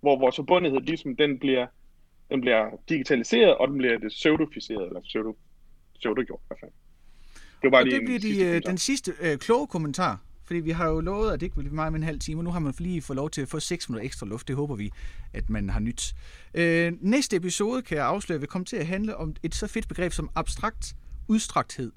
hvor 0.00 0.18
vores 0.18 0.36
forbundethed, 0.36 0.80
ligesom 0.80 1.16
den 1.16 1.38
bliver, 1.38 1.66
den 2.30 2.40
bliver 2.40 2.70
digitaliseret, 2.88 3.54
og 3.56 3.68
den 3.68 3.78
bliver 3.78 3.98
det 3.98 4.08
pseudoficeret, 4.08 4.86
eller 4.86 5.00
pseudo, 5.00 5.36
pseudo-gjort 5.98 6.40
i 6.42 6.46
hvert 6.46 6.60
fald. 6.60 6.70
Det, 7.62 7.62
var 7.62 7.70
bare 7.70 7.82
og 7.82 7.86
det 7.86 8.02
bliver 8.04 8.18
de, 8.18 8.22
sidste 8.22 8.56
øh, 8.56 8.62
den 8.66 8.78
sidste 8.78 9.12
øh, 9.20 9.38
kloge 9.38 9.66
kommentar, 9.66 10.22
fordi 10.44 10.60
vi 10.60 10.70
har 10.70 10.88
jo 10.88 11.00
lovet, 11.00 11.32
at 11.32 11.40
det 11.40 11.46
ikke 11.46 11.56
vil 11.56 11.62
blive 11.62 11.74
meget 11.74 11.92
med 11.92 12.00
en 12.00 12.06
halv 12.06 12.20
time, 12.20 12.40
og 12.40 12.44
nu 12.44 12.50
har 12.50 12.58
man 12.58 12.74
lige 12.78 13.02
fået 13.02 13.16
lov 13.16 13.30
til 13.30 13.42
at 13.42 13.48
få 13.48 13.60
6 13.60 13.88
minutter 13.88 14.06
ekstra 14.06 14.26
luft. 14.26 14.48
Det 14.48 14.56
håber 14.56 14.76
vi, 14.76 14.90
at 15.32 15.50
man 15.50 15.70
har 15.70 15.80
nyt. 15.80 16.14
Øh, 16.54 16.92
næste 17.00 17.36
episode, 17.36 17.82
kan 17.82 17.96
jeg 17.96 18.06
afsløre, 18.06 18.38
vil 18.40 18.48
komme 18.48 18.64
til 18.64 18.76
at 18.76 18.86
handle 18.86 19.16
om 19.16 19.36
et 19.42 19.54
så 19.54 19.66
fedt 19.66 19.88
begreb 19.88 20.12
som 20.12 20.30
abstrakt 20.34 20.94
udstrakthed. 21.28 21.92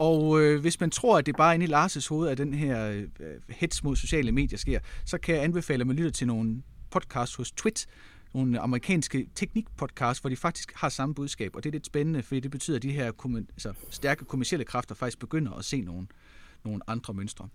Og 0.00 0.40
øh, 0.40 0.60
hvis 0.60 0.80
man 0.80 0.90
tror, 0.90 1.18
at 1.18 1.26
det 1.26 1.36
bare 1.36 1.54
inde 1.54 1.66
i 1.66 1.68
Lars' 1.68 2.08
hoved, 2.08 2.28
at 2.28 2.38
den 2.38 2.54
her 2.54 2.90
øh, 2.90 3.08
hets 3.48 3.84
mod 3.84 3.96
sociale 3.96 4.32
medier 4.32 4.58
sker, 4.58 4.80
så 5.04 5.18
kan 5.18 5.34
jeg 5.34 5.44
anbefale, 5.44 5.80
at 5.80 5.86
man 5.86 5.96
lytter 5.96 6.10
til 6.10 6.26
nogle 6.26 6.62
podcasts 6.90 7.36
hos 7.36 7.52
Twit, 7.52 7.86
nogle 8.34 8.60
amerikanske 8.60 9.26
teknikpodcasts, 9.34 10.20
hvor 10.20 10.30
de 10.30 10.36
faktisk 10.36 10.72
har 10.76 10.88
samme 10.88 11.14
budskab. 11.14 11.56
Og 11.56 11.64
det 11.64 11.70
er 11.70 11.72
lidt 11.72 11.86
spændende, 11.86 12.22
fordi 12.22 12.40
det 12.40 12.50
betyder, 12.50 12.76
at 12.76 12.82
de 12.82 12.92
her 12.92 13.12
altså, 13.52 13.72
stærke 13.90 14.24
kommersielle 14.24 14.64
kræfter 14.64 14.94
faktisk 14.94 15.18
begynder 15.18 15.52
at 15.52 15.64
se 15.64 15.80
nogle, 15.80 16.06
nogle 16.64 16.80
andre 16.86 17.14
mønstre. 17.14 17.48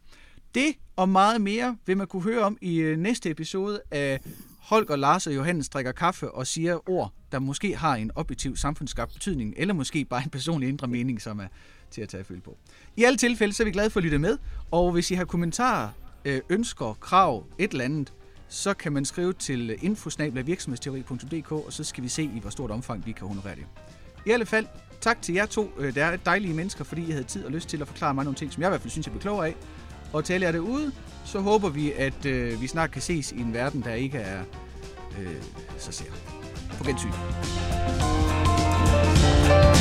Det 0.56 0.76
og 0.96 1.10
meget 1.10 1.42
mere 1.42 1.78
vil 1.86 1.98
man 1.98 2.08
kunne 2.08 2.24
høre 2.24 2.42
om 2.42 2.58
i 2.62 2.78
øh, 2.78 2.98
næste 2.98 3.30
episode 3.30 3.82
af 3.92 4.20
Holger, 4.60 4.96
Lars 4.96 5.28
og 5.28 5.36
Johannes 5.36 5.70
drikker 5.70 5.92
kaffe 5.92 6.32
og 6.32 6.48
siger 6.48 6.90
ord, 6.90 7.14
der 7.32 7.40
måske 7.40 7.76
har 7.76 7.96
en 7.96 8.12
objektiv 8.16 8.56
samfundsskabt 8.56 9.14
betydning, 9.14 9.54
eller 9.58 9.74
måske 9.74 10.06
bare 10.06 10.24
en 10.24 10.30
personlig 10.30 10.70
indre 10.70 10.88
mening, 10.88 11.22
som 11.22 11.40
er 11.40 11.48
til 11.96 12.02
at 12.02 12.10
tage 12.10 12.24
følge 12.24 12.42
på. 12.42 12.58
I 12.96 13.04
alle 13.04 13.18
tilfælde 13.18 13.54
så 13.54 13.64
er 13.64 13.66
vi 13.66 13.72
glade 13.72 13.90
for 13.90 14.00
at 14.00 14.04
lytte 14.04 14.18
med, 14.18 14.38
og 14.72 14.92
hvis 14.92 15.12
I 15.12 15.14
har 15.14 15.26
kommentarer, 15.26 15.90
øh, 16.26 16.42
ønsker, 16.50 16.98
krav, 17.02 17.44
et 17.58 17.72
eller 17.72 17.86
andet, 17.86 18.14
så 18.48 18.74
kan 18.74 18.94
man 18.94 19.06
skrive 19.06 19.34
til 19.34 19.70
øh, 19.70 19.78
infosnabelavirksomhedsteori.dk, 19.82 21.52
og 21.52 21.74
så 21.74 21.84
skal 21.84 22.04
vi 22.04 22.10
se 22.10 22.24
i, 22.24 22.40
hvor 22.42 22.50
stort 22.50 22.72
omfang 22.72 23.06
vi 23.06 23.12
kan 23.12 23.28
honorere 23.28 23.56
det. 23.56 23.66
I 24.26 24.32
alle 24.32 24.46
fald, 24.46 24.66
tak 25.02 25.22
til 25.22 25.36
jer 25.36 25.46
to. 25.46 25.72
Øh, 25.78 25.96
der 25.96 26.06
er 26.06 26.18
dejlige 26.18 26.54
mennesker, 26.54 26.84
fordi 26.84 27.08
I 27.08 27.12
havde 27.12 27.24
tid 27.24 27.46
og 27.46 27.52
lyst 27.52 27.70
til 27.70 27.82
at 27.82 27.88
forklare 27.88 28.14
mig 28.14 28.24
nogle 28.24 28.36
ting, 28.36 28.54
som 28.54 28.62
jeg 28.62 28.68
i 28.68 28.72
hvert 28.72 28.82
fald 28.82 28.92
synes, 28.92 29.08
jeg 29.08 29.12
bliver 29.12 29.22
klogere 29.22 29.48
af. 29.48 29.56
Og 30.14 30.26
til 30.26 30.34
alle 30.34 30.46
jer 30.46 30.52
derude, 30.52 30.92
så 31.26 31.40
håber 31.40 31.70
vi, 31.70 31.92
at 31.92 32.26
øh, 32.26 32.62
vi 32.62 32.68
snart 32.68 32.92
kan 32.92 33.02
ses 33.02 33.32
i 33.32 33.40
en 33.40 33.54
verden, 33.54 33.82
der 33.82 33.94
ikke 33.94 34.18
er 34.18 34.44
øh, 35.20 35.36
så 35.78 35.92
ser. 35.92 36.12
På 36.78 36.84
gensyn. 36.84 37.12
thank 39.48 39.66
you 39.70 39.75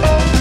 Oh, 0.00 0.32
you. 0.32 0.37